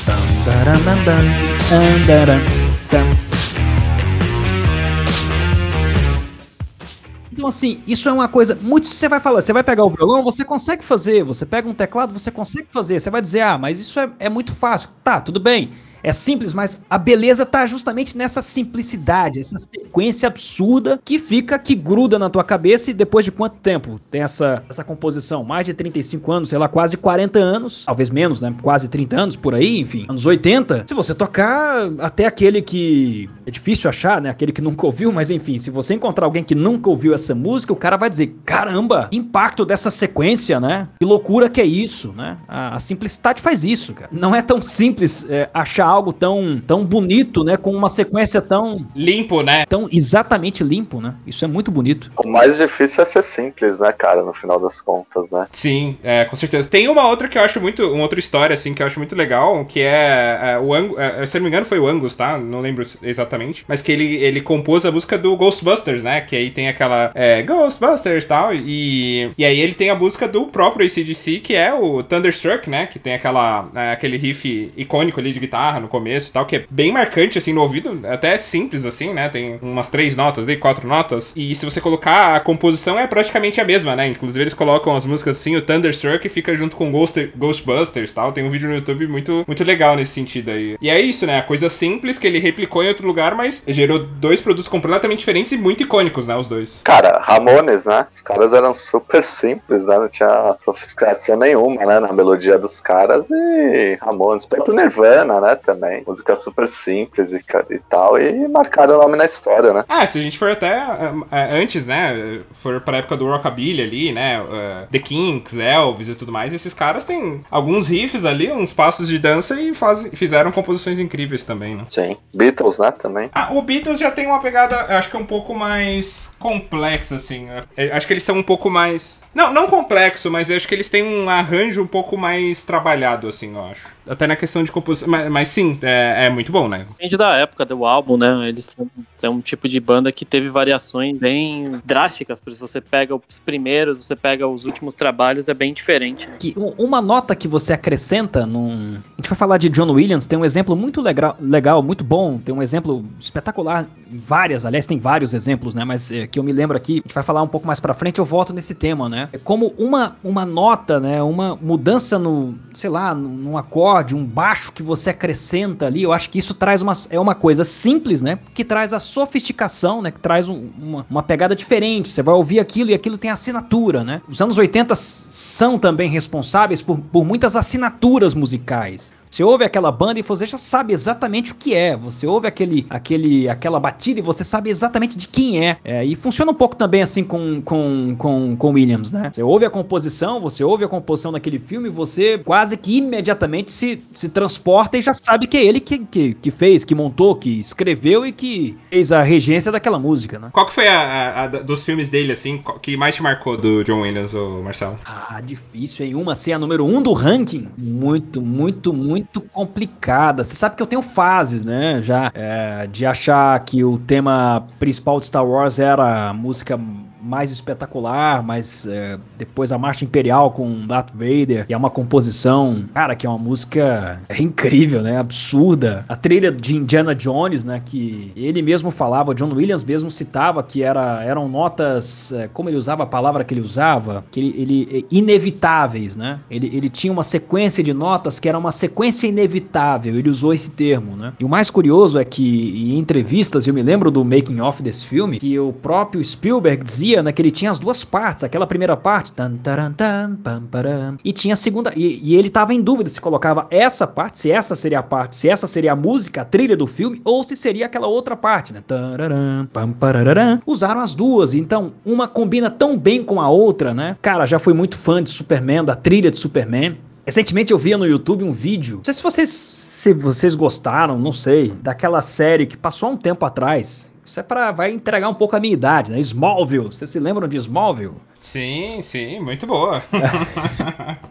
Então, 7.42 7.50
assim, 7.50 7.82
isso 7.88 8.08
é 8.08 8.12
uma 8.12 8.28
coisa. 8.28 8.54
Muito. 8.62 8.86
Você 8.88 9.10
vai 9.10 9.20
falar, 9.20 9.42
você 9.42 9.52
vai 9.52 9.64
pegar 9.64 9.84
o 9.84 9.90
violão, 9.90 10.24
você 10.24 10.46
consegue 10.46 10.84
fazer. 10.86 11.24
Você 11.24 11.44
pega 11.44 11.68
um 11.68 11.74
teclado, 11.74 12.14
você 12.14 12.30
consegue 12.30 12.68
fazer. 12.70 13.00
Você 13.00 13.10
vai 13.10 13.20
dizer, 13.20 13.42
ah, 13.42 13.58
mas 13.58 13.80
isso 13.80 14.00
é, 14.00 14.12
é 14.20 14.30
muito 14.30 14.54
fácil. 14.54 14.90
Tá, 15.04 15.20
tudo 15.20 15.40
bem. 15.40 15.72
É 16.04 16.12
simples, 16.12 16.54
mas 16.54 16.84
a 16.90 16.98
beleza 16.98 17.46
tá 17.46 17.66
justamente 17.66 18.18
nessa 18.18 18.42
simplicidade, 18.42 19.40
essa 19.40 19.58
sequência 19.58 20.28
absurda 20.28 21.00
que 21.04 21.20
fica, 21.20 21.58
que 21.60 21.76
gruda 21.76 22.18
na 22.18 22.30
tua 22.30 22.44
cabeça 22.44 22.92
e 22.92 22.94
depois 22.94 23.26
de 23.26 23.32
quanto 23.32 23.56
tempo 23.58 24.00
tem 24.10 24.22
essa, 24.22 24.64
essa 24.70 24.84
composição? 24.84 25.44
Mais 25.44 25.66
de 25.66 25.74
35 25.74 26.32
anos, 26.32 26.50
sei 26.50 26.58
lá, 26.58 26.68
quase 26.68 26.98
40 26.98 27.40
anos, 27.40 27.84
talvez 27.86 28.10
menos, 28.10 28.42
né? 28.42 28.54
Quase 28.62 28.90
30 28.90 29.16
anos 29.20 29.36
por 29.36 29.54
aí, 29.54 29.80
enfim, 29.80 30.06
anos 30.08 30.26
80. 30.26 30.86
Se 30.88 30.94
você 30.94 31.14
tocar 31.14 31.90
até 32.00 32.26
aquele 32.26 32.62
que 32.62 33.30
é 33.46 33.52
difícil 33.52 33.90
achar, 33.90 34.22
né? 34.22 34.30
Aquele 34.30 34.52
que 34.52 34.62
nunca 34.62 34.86
ouviu, 34.86 35.12
mas 35.12 35.30
enfim, 35.30 35.60
se 35.60 35.70
você 35.70 35.94
encontrar 35.94 36.26
alguém 36.26 36.44
que 36.44 36.56
nunca 36.56 36.90
ouviu 36.90 37.14
essa 37.14 37.36
música, 37.36 37.74
o 37.74 37.76
cara 37.76 37.98
vai 37.98 38.10
dizer: 38.10 38.36
caramba, 38.46 39.10
impacto 39.12 39.66
dessa 39.66 39.92
sequência, 39.92 40.60
né? 40.60 40.88
Que 41.00 41.06
loucura 41.06 41.50
que 41.50 41.62
é 41.62 41.66
isso, 41.66 42.14
né? 42.14 42.38
A, 42.48 42.76
a 42.76 42.80
simplicidade 42.80 43.42
faz 43.42 43.64
isso, 43.64 43.94
cara. 43.94 44.10
Não 44.12 44.36
é 44.36 44.42
tão 44.42 44.62
simples 44.62 45.26
é, 45.30 45.50
achar 45.54 45.91
algo 45.92 46.14
tão, 46.14 46.62
tão 46.66 46.84
bonito, 46.84 47.44
né? 47.44 47.58
Com 47.58 47.72
uma 47.72 47.90
sequência 47.90 48.42
tão. 48.42 48.86
Limpo, 48.96 49.42
né? 49.42 49.66
Tão 49.68 49.88
exatamente 49.92 50.64
limpo, 50.64 51.02
né? 51.02 51.16
Isso 51.26 51.44
é 51.46 51.48
muito 51.48 51.72
bonito. 51.72 52.12
O 52.18 52.28
mais 52.28 52.58
difícil 52.58 53.04
é 53.04 53.06
ser 53.06 53.24
simples, 53.24 53.80
né, 53.80 53.92
cara, 53.92 54.24
no 54.24 54.34
final 54.34 54.60
das 54.60 54.82
contas, 54.82 55.32
né? 55.32 55.48
Sim, 55.52 55.98
é, 56.04 56.26
com 56.26 56.36
certeza. 56.36 56.68
Tem 56.68 56.88
uma 56.88 57.08
outra 57.08 57.28
que 57.28 57.38
eu 57.38 57.44
acho 57.44 57.60
muito. 57.60 57.92
Uma 57.92 58.04
outra 58.04 58.20
história, 58.20 58.54
assim, 58.54 58.74
que 58.74 58.82
eu 58.82 58.88
acho 58.88 59.00
muito 59.00 59.16
legal, 59.16 59.64
que 59.66 59.82
é, 59.82 60.40
é 60.54 60.60
o 60.60 60.74
Angus. 60.74 60.98
É, 60.98 61.28
se 61.28 61.38
eu 61.38 61.40
não 61.40 61.44
me 61.44 61.50
engano, 61.50 61.66
foi 61.66 61.80
o 61.80 61.88
Angus, 61.88 62.16
tá? 62.16 62.38
Não 62.38 62.62
lembro 62.62 62.86
exatamente. 63.02 63.66
Mas 63.68 63.82
que 63.82 63.92
ele, 63.92 64.16
ele 64.16 64.42
compôs 64.42 64.86
a 64.86 64.92
música 64.92 65.18
do 65.18 65.36
Ghostbusters, 65.36 66.04
né? 66.04 66.22
Que 66.22 66.36
aí 66.36 66.50
tem 66.50 66.68
aquela. 66.68 67.12
É, 67.14 67.42
Ghostbusters 67.42 68.24
e 68.24 68.28
tal. 68.28 68.54
E, 68.54 69.32
e 69.38 69.46
aí 69.46 69.60
ele 69.60 69.74
tem 69.74 69.90
a 69.90 69.96
música 69.96 70.28
do 70.28 70.46
próprio 70.48 70.86
ACDC, 70.86 71.40
que 71.40 71.56
é 71.56 71.74
o 71.74 72.02
Thunderstruck, 72.04 72.70
né? 72.70 72.86
Que 72.88 73.00
tem 73.00 73.14
aquela, 73.14 73.70
é, 73.76 73.92
aquele 73.92 74.18
riff 74.18 74.72
icônico 74.78 75.20
ali 75.20 75.34
de 75.34 75.40
guitarra 75.40 75.81
no 75.82 75.88
começo 75.88 76.30
e 76.30 76.34
tal, 76.34 76.46
que 76.46 76.56
é 76.58 76.66
bem 76.70 76.92
marcante, 76.92 77.38
assim, 77.38 77.54
no 77.54 77.62
ouvido, 77.62 78.00
até 78.08 78.38
simples, 78.38 78.86
assim, 78.86 79.14
né? 79.14 79.30
Tem 79.30 79.60
umas 79.62 79.90
três 79.90 80.16
notas, 80.16 80.46
de 80.46 80.56
quatro 80.58 80.88
notas. 80.88 81.34
E 81.36 81.56
se 81.56 81.66
você 81.66 81.82
colocar 81.82 82.36
a 82.36 82.40
composição 82.40 82.98
é 83.00 83.08
praticamente 83.08 83.60
a 83.60 83.66
mesma, 83.66 83.96
né? 83.96 84.08
Inclusive 84.08 84.44
eles 84.44 84.54
colocam 84.54 84.96
as 84.96 85.06
músicas 85.06 85.38
assim, 85.38 85.56
o 85.56 85.62
Thunderstruck 85.62 86.28
fica 86.30 86.56
junto 86.56 86.76
com 86.76 86.92
Ghost, 86.92 87.32
Ghostbusters 87.36 88.14
tal. 88.14 88.32
Tem 88.32 88.44
um 88.44 88.50
vídeo 88.50 88.70
no 88.70 88.76
YouTube 88.76 89.08
muito, 89.08 89.44
muito 89.48 89.64
legal 89.64 89.96
nesse 89.96 90.14
sentido 90.14 90.52
aí. 90.52 90.78
E 90.82 90.90
é 90.90 91.00
isso, 91.00 91.26
né? 91.26 91.40
A 91.40 91.44
coisa 91.44 91.70
simples 91.70 92.18
que 92.18 92.28
ele 92.28 92.40
replicou 92.40 92.84
em 92.84 92.88
outro 92.88 93.08
lugar, 93.08 93.36
mas 93.36 93.64
gerou 93.68 94.00
dois 94.00 94.42
produtos 94.42 94.68
completamente 94.68 95.20
diferentes 95.20 95.52
e 95.52 95.58
muito 95.58 95.84
icônicos, 95.84 96.28
né? 96.28 96.36
Os 96.36 96.48
dois. 96.48 96.82
Cara, 96.84 97.20
Ramones, 97.20 97.86
né? 97.86 98.06
Os 98.10 98.22
caras 98.22 98.54
eram 98.54 98.74
super 98.74 99.24
simples, 99.24 99.88
né? 99.88 99.98
Não 99.98 100.10
tinha 100.10 100.56
sofisticação 100.58 101.38
nenhuma, 101.38 101.86
né? 101.86 102.00
Na 102.00 102.12
melodia 102.14 102.58
dos 102.58 102.80
caras 102.80 103.30
e 103.32 103.98
Ramones. 104.02 104.46
Próprio 104.46 104.76
Nirvana, 104.76 105.40
né? 105.40 105.56
Também. 105.74 106.04
Música 106.06 106.36
super 106.36 106.68
simples 106.68 107.32
e, 107.32 107.44
e 107.70 107.80
tal. 107.80 108.20
E 108.20 108.48
marcaram 108.48 108.96
o 108.96 109.02
nome 109.02 109.18
na 109.18 109.26
história, 109.26 109.74
né? 109.74 109.86
Ah, 109.88 110.06
se 110.06 110.20
a 110.20 110.22
gente 110.22 110.38
for 110.38 110.52
até 110.52 110.78
uh, 110.78 111.26
antes, 111.52 111.88
né? 111.88 112.42
For 112.54 112.82
pra 112.82 112.98
época 112.98 113.16
do 113.16 113.28
Rockabilly 113.28 113.82
ali, 113.82 114.12
né? 114.12 114.42
Uh, 114.42 114.88
The 114.92 115.00
Kinks, 115.00 115.58
Elvis 115.58 116.10
e 116.10 116.16
tudo 116.16 116.32
mais. 116.32 116.54
Esses 116.54 116.74
caras 116.74 117.06
têm 117.06 117.42
alguns 117.50 117.88
riffs 117.88 118.26
ali, 118.26 118.52
uns 118.52 118.74
passos 118.74 119.08
de 119.08 119.18
dança 119.18 119.60
e 119.60 119.74
faz, 119.74 120.10
fizeram 120.14 120.52
composições 120.52 121.00
incríveis 121.00 121.44
também, 121.44 121.76
né? 121.76 121.86
Sim. 121.90 122.18
Beatles, 122.34 122.80
né? 122.80 122.92
Também. 122.92 123.30
Ah, 123.34 123.54
o 123.54 123.62
Beatles 123.62 124.00
já 124.00 124.12
tem 124.12 124.28
uma 124.28 124.42
pegada, 124.42 124.98
acho 124.98 125.10
que 125.10 125.16
é 125.16 125.20
um 125.20 125.26
pouco 125.26 125.56
mais 125.56 126.32
complexa, 126.40 127.16
assim. 127.16 127.48
Eu 127.78 127.96
acho 127.96 128.08
que 128.08 128.14
eles 128.14 128.24
são 128.24 128.38
um 128.38 128.44
pouco 128.44 128.70
mais. 128.70 129.22
Não, 129.34 129.54
não 129.54 129.68
complexo, 129.68 130.30
mas 130.30 130.50
eu 130.50 130.58
acho 130.58 130.68
que 130.68 130.76
eles 130.76 130.90
têm 130.90 131.04
um 131.04 131.30
arranjo 131.30 131.82
um 131.82 131.88
pouco 131.88 132.18
mais 132.18 132.64
trabalhado, 132.64 133.28
assim, 133.28 133.56
eu 133.56 133.64
acho. 133.66 133.88
Até 134.08 134.28
na 134.28 134.36
questão 134.36 134.64
de 134.64 134.72
composição. 134.72 135.08
Mas, 135.08 135.30
mas 135.30 135.50
sim, 135.50 135.61
é, 135.82 136.26
é, 136.26 136.30
muito 136.30 136.52
bom, 136.52 136.68
né? 136.68 136.86
Depende 136.90 137.18
da 137.18 137.36
época 137.38 137.66
do 137.66 137.86
álbum, 137.86 138.18
né? 138.18 138.48
Eles 138.48 138.76
têm 139.20 139.30
um 139.30 139.42
tipo 139.42 139.68
de 139.68 139.80
banda 139.80 140.12
que 140.12 140.26
teve 140.26 140.50
variações 140.50 141.18
bem 141.18 141.80
drásticas. 141.86 142.40
Por 142.40 142.52
isso, 142.52 142.60
você 142.60 142.82
pega 142.82 143.16
os 143.16 143.40
primeiros, 143.40 143.98
você 143.98 144.16
pega 144.16 144.48
os 144.48 144.66
últimos 144.66 144.96
trabalhos, 144.96 145.48
é 145.48 145.54
bem 145.54 145.74
diferente. 145.74 146.28
Né? 146.28 146.36
Que, 146.40 146.54
uma 146.78 147.02
nota 147.02 147.36
que 147.36 147.48
você 147.48 147.74
acrescenta 147.74 148.46
num. 148.46 148.98
A 149.18 149.22
gente 149.22 149.30
vai 149.30 149.38
falar 149.38 149.58
de 149.58 149.70
John 149.70 149.92
Williams, 149.92 150.26
tem 150.26 150.38
um 150.38 150.46
exemplo 150.46 150.76
muito 150.76 151.02
legal, 151.02 151.38
legal 151.40 151.82
muito 151.82 152.04
bom, 152.04 152.38
tem 152.38 152.54
um 152.54 152.62
exemplo 152.62 153.06
espetacular, 153.20 153.88
várias, 154.10 154.66
aliás, 154.66 154.86
tem 154.86 155.00
vários 155.00 155.34
exemplos, 155.34 155.76
né? 155.76 155.84
Mas 155.84 156.12
é, 156.12 156.28
que 156.28 156.40
eu 156.40 156.44
me 156.44 156.52
lembro 156.52 156.76
aqui, 156.76 156.94
a 156.94 156.96
gente 157.08 157.14
vai 157.14 157.24
falar 157.24 157.42
um 157.42 157.48
pouco 157.48 157.68
mais 157.68 157.80
pra 157.80 157.94
frente, 157.94 158.20
eu 158.20 158.26
volto 158.26 158.54
nesse 158.54 158.76
tema, 158.76 159.08
né? 159.08 159.30
É 159.32 159.38
como 159.38 159.74
uma, 159.78 160.16
uma 160.24 160.46
nota, 160.46 161.00
né? 161.00 161.22
Uma 161.22 161.56
mudança 161.56 162.18
no, 162.18 162.56
sei 162.74 162.90
lá, 162.90 163.14
num 163.14 163.58
acorde, 163.58 164.16
um 164.16 164.24
baixo 164.24 164.72
que 164.72 164.84
você 164.84 165.10
acrescenta 165.10 165.51
ali, 165.86 166.04
eu 166.04 166.14
acho 166.14 166.30
que 166.30 166.40
isso 166.40 166.54
traz 166.54 166.82
uma, 166.82 166.94
é 167.10 167.20
uma 167.20 167.36
coisa 167.36 167.64
simples, 167.64 168.22
né? 168.22 168.40
Que 168.54 168.64
traz 168.64 168.94
a 168.94 169.00
sofisticação, 169.00 170.02
né? 170.02 170.12
Que 170.12 170.20
traz 170.20 170.48
um, 170.48 170.70
uma, 170.78 171.06
uma 171.10 171.24
pegada 171.24 171.56
diferente. 171.56 172.10
Você 172.10 172.22
vai 172.22 172.36
ouvir 172.36 172.60
aquilo 172.60 172.90
e 172.90 172.94
aquilo 172.94 173.18
tem 173.18 173.30
assinatura, 173.30 174.04
né? 174.04 174.22
Os 174.28 174.42
anos 174.42 174.58
80 174.58 174.96
são 174.96 175.78
também 175.78 176.10
responsáveis 176.10 176.82
por, 176.82 177.00
por 177.00 177.26
muitas 177.26 177.56
assinaturas 177.56 178.34
musicais. 178.34 179.14
Você 179.32 179.46
ouve 179.46 179.64
aquela 179.64 179.90
banda 179.94 180.20
e 180.20 180.22
você 180.22 180.46
já 180.46 180.58
sabe 180.58 180.92
exatamente 180.92 181.54
o 181.54 181.56
que 181.56 181.74
é. 181.74 181.96
Você 181.96 182.28
ouve 182.28 182.48
aquele, 182.48 182.86
aquele, 182.90 183.48
aquela 183.48 183.80
batida 183.80 184.20
e 184.20 184.22
você 184.22 184.44
sabe 184.44 184.70
exatamente 184.70 185.16
de 185.16 185.26
quem 185.26 185.66
é. 185.66 185.78
é 185.86 186.04
e 186.04 186.18
funciona 186.18 186.52
um 186.52 186.54
pouco 186.54 186.76
também 186.76 187.02
assim 187.02 187.24
com, 187.24 187.62
com, 187.62 188.14
com, 188.18 188.58
com 188.58 188.72
Williams, 188.72 189.10
né? 189.10 189.32
Você 189.32 189.42
ouve 189.42 189.64
a 189.64 189.70
composição, 189.70 190.42
você 190.42 190.66
ouve 190.66 190.84
a 190.84 190.88
composição 190.90 191.32
daquele 191.32 191.60
filme, 191.60 191.88
você 191.88 192.40
quase 192.40 192.76
que 192.76 192.98
imediatamente 192.98 193.72
se, 193.72 194.04
se 194.14 194.28
transporta 194.28 194.98
e 194.98 195.02
já 195.02 195.14
sabe 195.14 195.48
que 195.48 195.56
é 195.56 195.64
ele 195.64 195.80
que, 195.80 196.00
que, 196.00 196.34
que 196.34 196.52
fez, 196.52 196.84
que 196.84 196.94
montou, 196.94 197.34
que 197.34 197.58
escreveu 197.58 198.26
e 198.26 198.34
que 198.34 198.78
fez 198.90 199.14
a 199.14 199.22
regência 199.22 199.72
daquela 199.72 199.98
música, 199.98 200.38
né? 200.38 200.50
Qual 200.52 200.66
que 200.66 200.74
foi 200.74 200.90
a, 200.90 201.00
a, 201.00 201.44
a 201.44 201.48
dos 201.48 201.84
filmes 201.84 202.10
dele, 202.10 202.34
assim, 202.34 202.62
que 202.82 202.98
mais 202.98 203.16
te 203.16 203.24
marcou 203.24 203.56
do 203.56 203.82
John 203.86 204.02
Williams, 204.02 204.34
ou 204.34 204.62
Marcelo? 204.62 205.00
Ah, 205.06 205.40
difícil, 205.42 206.06
hein? 206.06 206.16
Uma 206.16 206.36
ser 206.36 206.52
a 206.52 206.60
número 206.60 206.86
um 206.86 207.02
do 207.02 207.14
ranking. 207.14 207.70
Muito, 207.78 208.42
muito, 208.42 208.92
muito 208.92 209.21
muito 209.22 209.42
complicada. 209.42 210.44
Você 210.44 210.56
sabe 210.56 210.76
que 210.76 210.84
eu 210.84 210.88
tenho 210.88 211.02
fases, 211.02 211.64
né? 211.64 212.02
Já 212.02 212.32
é, 212.34 212.88
de 212.88 213.06
achar 213.06 213.60
que 213.62 213.84
o 213.84 213.98
tema 213.98 214.66
principal 214.80 215.20
de 215.20 215.28
Star 215.28 215.46
Wars 215.46 215.80
era 215.80 216.34
música 216.34 216.80
mais 217.22 217.52
espetacular, 217.52 218.44
mas 218.44 218.86
é, 218.88 219.18
depois 219.38 219.72
a 219.72 219.78
Marcha 219.78 220.04
Imperial 220.04 220.52
com 220.52 220.86
Darth 220.88 221.12
Vader, 221.14 221.68
que 221.68 221.74
é 221.74 221.78
uma 221.78 221.90
composição, 221.90 222.84
cara, 222.94 223.16
que 223.16 223.26
é 223.26 223.30
uma 223.30 223.38
música 223.38 224.20
incrível, 224.40 225.02
né? 225.02 225.18
Absurda. 225.18 226.06
A 226.10 226.16
trilha 226.16 226.52
de 226.52 226.76
Indiana 226.76 227.14
Jones, 227.14 227.64
né? 227.64 227.82
Que 227.86 228.32
ele 228.36 228.62
mesmo 228.62 228.92
falava, 228.92 229.36
John 229.36 229.54
Williams 229.54 229.84
mesmo 229.84 230.10
citava 230.10 230.64
que 230.64 230.82
era, 230.82 231.24
eram 231.24 231.48
notas, 231.48 232.32
é, 232.32 232.50
como 232.52 232.70
ele 232.70 232.78
usava 232.78 233.04
a 233.04 233.06
palavra 233.06 233.44
que 233.44 233.54
ele 233.54 233.62
usava, 233.62 234.24
que 234.32 234.40
ele, 234.40 234.56
ele 234.58 235.06
inevitáveis, 235.12 236.16
né? 236.16 236.40
Ele, 236.50 236.68
ele 236.74 236.90
tinha 236.90 237.14
uma 237.14 237.24
sequência 237.24 237.84
de 237.84 237.94
notas 237.94 238.40
que 238.40 238.50
era 238.50 238.58
uma 238.58 238.72
sequência 238.72 239.28
inevitável, 239.28 240.16
ele 240.16 240.30
usou 240.30 240.54
esse 240.54 240.72
termo, 240.72 241.16
né? 241.16 241.34
E 241.40 241.46
o 241.46 241.50
mais 241.50 241.70
curioso 241.70 242.18
é 242.18 242.26
que 242.26 242.92
em 242.92 242.98
entrevistas, 242.98 243.68
eu 243.68 243.74
me 243.74 243.84
lembro 243.84 244.10
do 244.10 244.24
making 244.24 244.60
of 244.62 244.82
desse 244.82 245.06
filme, 245.06 245.38
que 245.38 245.60
o 245.60 245.74
próprio 245.74 246.24
Spielberg 246.24 246.84
dizia 246.84 247.11
dizia, 247.12 247.24
né, 247.24 247.32
que 247.32 247.42
ele 247.42 247.52
tinha 247.52 247.70
as 247.70 247.80
duas 247.80 248.04
partes. 248.04 248.44
Aquela 248.44 248.66
primeira 248.66 248.96
parte, 248.96 249.32
tan, 249.32 249.58
taran, 249.58 249.92
tan, 249.92 250.36
pam, 250.36 250.64
param, 250.64 251.18
e 251.24 251.34
tinha 251.34 251.54
a 251.54 251.58
segunda. 251.58 251.92
E, 251.96 252.20
e 252.24 252.36
ele 252.36 252.50
tava 252.50 252.74
em 252.74 252.82
dúvida 252.82 253.10
se 253.10 253.20
colocava 253.20 253.68
essa 253.70 254.08
parte, 254.08 254.40
se 254.40 254.52
essa 254.52 254.76
seria 254.76 255.00
a 255.00 255.04
parte, 255.04 255.36
se 255.36 255.50
essa 255.50 255.68
seria 255.68 255.92
a 255.92 255.96
música, 255.96 256.42
a 256.42 256.46
trilha 256.46 256.78
do 256.78 256.88
filme, 256.88 257.22
ou 257.24 257.44
se 257.44 257.56
seria 257.56 257.86
aquela 257.86 258.08
outra 258.08 258.36
parte, 258.36 258.74
né? 258.74 258.82
Tararam, 258.86 259.68
pam, 259.72 259.92
pararam. 259.92 260.62
Usaram 260.66 261.02
as 261.02 261.14
duas, 261.14 261.54
então 261.54 261.94
uma 262.06 262.28
combina 262.28 262.70
tão 262.70 262.98
bem 262.98 263.24
com 263.24 263.42
a 263.42 263.50
outra, 263.50 263.94
né? 263.94 264.18
Cara, 264.22 264.46
já 264.46 264.60
fui 264.60 264.74
muito 264.74 264.98
fã 264.98 265.22
de 265.22 265.30
Superman, 265.30 265.84
da 265.84 265.96
trilha 265.96 266.32
de 266.32 266.38
Superman. 266.38 266.98
Recentemente 267.26 267.72
eu 267.72 267.78
via 267.78 267.98
no 267.98 268.06
YouTube 268.06 268.44
um 268.44 268.52
vídeo, 268.52 268.98
não 268.98 269.04
sei 269.04 269.14
se 269.14 269.22
vocês, 269.22 269.50
se 269.50 270.14
vocês 270.14 270.56
gostaram, 270.56 271.20
não 271.20 271.32
sei, 271.32 271.72
daquela 271.82 272.20
série 272.22 272.66
que 272.66 272.76
passou 272.76 273.10
há 273.10 273.12
um 273.12 273.18
tempo 273.18 273.46
atrás, 273.46 274.12
isso 274.32 274.40
é 274.40 274.44
para 274.44 274.72
vai 274.72 274.92
entregar 274.92 275.28
um 275.28 275.34
pouco 275.34 275.58
a 275.58 275.60
minha 275.60 275.74
idade, 275.74 276.10
né? 276.10 276.20
Smallville. 276.22 276.86
Vocês 276.86 277.10
se 277.10 277.20
lembram 277.20 277.50
de 277.50 277.58
Smallville? 277.58 278.16
Sim, 278.40 279.02
sim, 279.02 279.42
muito 279.42 279.68
boa. 279.68 280.02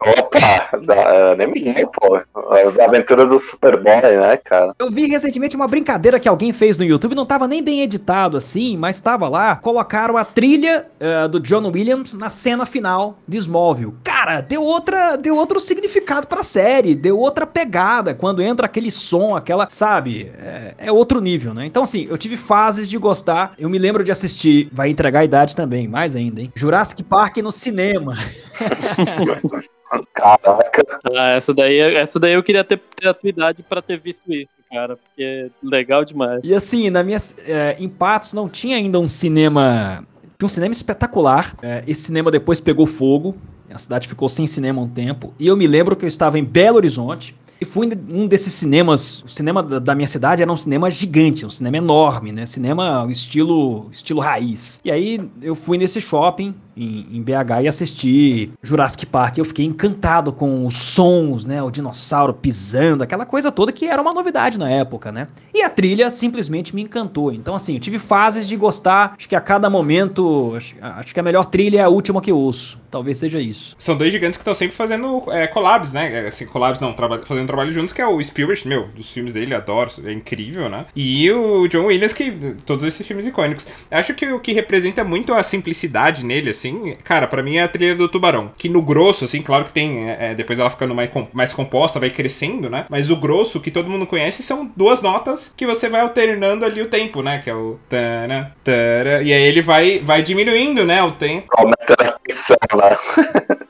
Da, 0.87 1.37
nem 1.37 1.49
me 1.49 1.87
pô. 1.87 2.21
As 2.65 2.79
aventuras 2.79 3.31
do 3.31 3.39
Superboy, 3.39 4.17
né, 4.17 4.37
cara? 4.37 4.75
Eu 4.79 4.91
vi 4.91 5.07
recentemente 5.07 5.57
uma 5.57 5.69
brincadeira 5.69 6.19
que 6.19 6.29
alguém 6.29 6.53
fez 6.53 6.79
no 6.79 6.85
YouTube, 6.85 7.15
não 7.15 7.27
tava 7.27 7.47
nem 7.47 7.63
bem 7.63 7.83
editado 7.83 8.37
assim, 8.37 8.77
mas 8.77 9.01
tava 9.01 9.29
lá. 9.29 9.57
Colocaram 9.57 10.17
a 10.17 10.25
trilha 10.25 10.87
uh, 11.01 11.29
do 11.29 11.41
John 11.41 11.67
Williams 11.67 12.15
na 12.15 12.31
cena 12.31 12.65
final 12.65 13.19
de 13.27 13.39
Smallville. 13.39 13.95
Cara, 14.05 14.21
cara, 14.21 14.41
deu 14.43 14.63
outra, 14.63 15.17
deu 15.17 15.35
outro 15.37 15.59
significado 15.61 16.27
pra 16.27 16.43
série, 16.43 16.95
deu 16.95 17.19
outra 17.19 17.47
pegada. 17.47 18.15
Quando 18.15 18.43
entra 18.43 18.67
aquele 18.67 18.91
som, 18.91 19.35
aquela, 19.35 19.67
sabe? 19.71 20.31
É, 20.39 20.75
é 20.79 20.93
outro 20.93 21.21
nível, 21.21 21.53
né? 21.53 21.67
Então, 21.67 21.83
assim, 21.83 22.07
eu 22.09 22.17
tive 22.17 22.37
fases 22.37 22.89
de 22.89 22.97
gostar. 22.99 23.55
Eu 23.59 23.69
me 23.69 23.79
lembro 23.79 24.05
de 24.05 24.13
assistir, 24.13 24.69
vai 24.73 24.91
entregar 24.91 25.21
a 25.21 25.25
idade 25.25 25.57
também, 25.57 25.89
mais 25.89 26.15
ainda, 26.15 26.43
hein? 26.43 26.53
Jurassic 26.55 27.03
Park 27.03 27.39
no 27.39 27.51
cinema. 27.51 28.17
Caraca. 30.15 30.85
Ah, 31.17 31.31
essa 31.31 31.53
daí, 31.53 31.79
essa 31.79 32.21
daí 32.21 32.35
eu 32.35 32.43
queria 32.43 32.63
ter, 32.63 32.79
ter 32.79 33.09
a 33.09 33.15
tua 33.15 33.29
idade 33.31 33.63
pra 33.63 33.83
ter 33.83 33.99
visto 33.99 34.33
isso, 34.33 34.53
cara, 34.71 34.97
porque 34.97 35.23
é 35.23 35.51
legal 35.63 36.05
demais. 36.05 36.41
E 36.45 36.55
assim, 36.55 36.91
na 36.91 37.03
minha. 37.03 37.19
É, 37.39 37.77
em 37.79 37.89
Patos 37.89 38.33
não 38.33 38.49
tinha 38.49 38.77
ainda 38.77 38.99
um 38.99 39.09
cinema. 39.09 40.07
Tinha 40.39 40.47
um 40.47 40.49
cinema 40.49 40.73
espetacular. 40.73 41.57
É, 41.63 41.83
esse 41.87 42.03
cinema 42.03 42.31
depois 42.31 42.61
pegou 42.61 42.87
fogo. 42.87 43.35
A 43.73 43.79
cidade 43.79 44.09
ficou 44.09 44.29
sem 44.29 44.47
cinema 44.47 44.81
um 44.83 44.89
tempo. 44.89 45.33
E 45.39 45.47
eu 45.47 45.57
me 45.57 45.67
lembro 45.67 45.95
que 45.95 46.05
eu 46.05 46.09
estava 46.09 46.39
em 46.39 46.45
Belo 46.45 46.77
Horizonte. 46.77 47.37
E 47.61 47.65
fui 47.67 47.87
em 47.87 48.23
um 48.23 48.27
desses 48.27 48.55
cinemas, 48.55 49.23
o 49.23 49.29
cinema 49.29 49.63
da 49.63 49.95
minha 49.95 50.09
cidade 50.09 50.41
era 50.41 50.51
um 50.51 50.57
cinema 50.57 50.91
gigante, 50.91 51.45
um 51.45 51.51
cinema 51.51 51.77
enorme, 51.77 52.33
né? 52.33 52.47
Cinema 52.47 53.07
estilo, 53.11 53.89
estilo 53.93 54.21
raiz. 54.21 54.81
E 54.83 54.91
aí 54.91 55.21
eu 55.43 55.55
fui 55.55 55.77
nesse 55.77 56.01
shopping 56.01 56.55
em, 56.75 57.07
em, 57.13 57.23
BH 57.23 57.63
e 57.65 57.69
assisti 57.69 58.51
Jurassic 58.63 59.05
Park. 59.05 59.37
Eu 59.37 59.45
fiquei 59.45 59.67
encantado 59.67 60.33
com 60.33 60.67
os 60.67 60.75
sons, 60.75 61.45
né? 61.45 61.63
O 61.63 61.71
dinossauro 61.71 62.33
pisando, 62.33 63.03
aquela 63.03 63.27
coisa 63.27 63.53
toda 63.53 63.73
que 63.73 63.85
era 63.85 64.01
uma 64.01 64.13
novidade 64.13 64.59
na 64.59 64.71
época, 64.71 65.13
né? 65.13 65.29
E 65.53 65.63
a 65.63 65.69
trilha 65.69 66.09
simplesmente 66.11 66.75
me 66.75 66.83
encantou. 66.83 67.31
Então, 67.31 67.55
assim, 67.55 67.75
eu 67.75 67.81
tive 67.81 67.99
fases 67.99 68.49
de 68.49 68.57
gostar. 68.57 69.15
Acho 69.19 69.29
que 69.29 69.37
a 69.37 69.41
cada 69.41 69.69
momento, 69.69 70.55
acho, 70.57 70.75
acho 70.81 71.13
que 71.13 71.21
a 71.21 71.23
melhor 71.23 71.45
trilha 71.45 71.81
é 71.81 71.83
a 71.83 71.89
última 71.89 72.23
que 72.23 72.31
eu 72.31 72.39
ouço. 72.39 72.81
Talvez 72.91 73.19
seja 73.19 73.39
isso. 73.39 73.77
São 73.79 73.97
dois 73.97 74.11
gigantes 74.11 74.37
que 74.37 74.43
estão 74.43 74.55
sempre 74.55 74.77
fazendo 74.77 75.25
é, 75.29 75.47
collabs, 75.47 75.93
né? 75.93 76.25
É, 76.25 76.29
assim, 76.29 76.47
collabs 76.47 76.81
não, 76.81 76.95
fazendo 77.25 77.50
trabalho 77.51 77.73
juntos, 77.73 77.93
que 77.93 78.01
é 78.01 78.07
o 78.07 78.23
Spielberg, 78.23 78.67
meu, 78.67 78.89
dos 78.89 79.11
filmes 79.11 79.35
dele, 79.35 79.55
adoro, 79.55 79.91
é 80.05 80.13
incrível, 80.13 80.69
né? 80.69 80.87
E 80.95 81.31
o 81.31 81.67
John 81.69 81.87
Williams, 81.87 82.13
que 82.13 82.31
todos 82.65 82.85
esses 82.85 83.07
filmes 83.07 83.27
icônicos. 83.27 83.67
Acho 83.91 84.15
que 84.15 84.27
o 84.27 84.41
que 84.41 84.53
representa 84.53 85.05
muito 85.05 85.35
a 85.35 85.43
simplicidade 85.43 86.25
nele, 86.25 86.51
assim, 86.51 86.97
cara, 87.05 87.27
para 87.27 87.43
mim 87.43 87.57
é 87.57 87.63
a 87.63 87.69
trilha 87.69 87.95
do 87.95 88.09
Tubarão. 88.09 88.53
Que 88.57 88.69
no 88.69 88.83
grosso, 88.83 89.25
assim, 89.25 89.43
claro 89.43 89.65
que 89.65 89.73
tem. 89.73 90.09
É, 90.09 90.31
é, 90.31 90.35
depois 90.35 90.59
ela 90.59 90.71
ficando 90.71 90.95
mais, 90.95 91.11
mais 91.33 91.53
composta, 91.53 92.01
vai 92.01 92.11
crescendo, 92.11 92.71
né? 92.71 92.87
Mas 92.89 93.11
o 93.11 93.17
grosso 93.17 93.61
que 93.61 93.71
todo 93.71 93.91
mundo 93.91 94.07
conhece 94.07 94.43
são 94.43 94.71
duas 94.77 95.03
notas 95.03 95.53
que 95.57 95.67
você 95.67 95.89
vai 95.89 96.01
alternando 96.01 96.65
ali 96.65 96.81
o 96.83 96.89
tempo, 96.89 97.23
né? 97.23 97.39
Que 97.39 97.51
é 97.51 97.55
o. 97.55 97.79
Tana, 97.89 98.55
tara, 98.63 99.23
e 99.23 99.33
aí 99.33 99.43
ele 99.43 99.63
vai, 99.63 99.99
vai 99.99 100.23
diminuindo, 100.23 100.85
né? 100.85 101.03
O 101.03 101.13
tempo. 101.13 101.47
Aumenta 101.51 102.20
tensão 102.31 102.57
lá. 102.73 102.99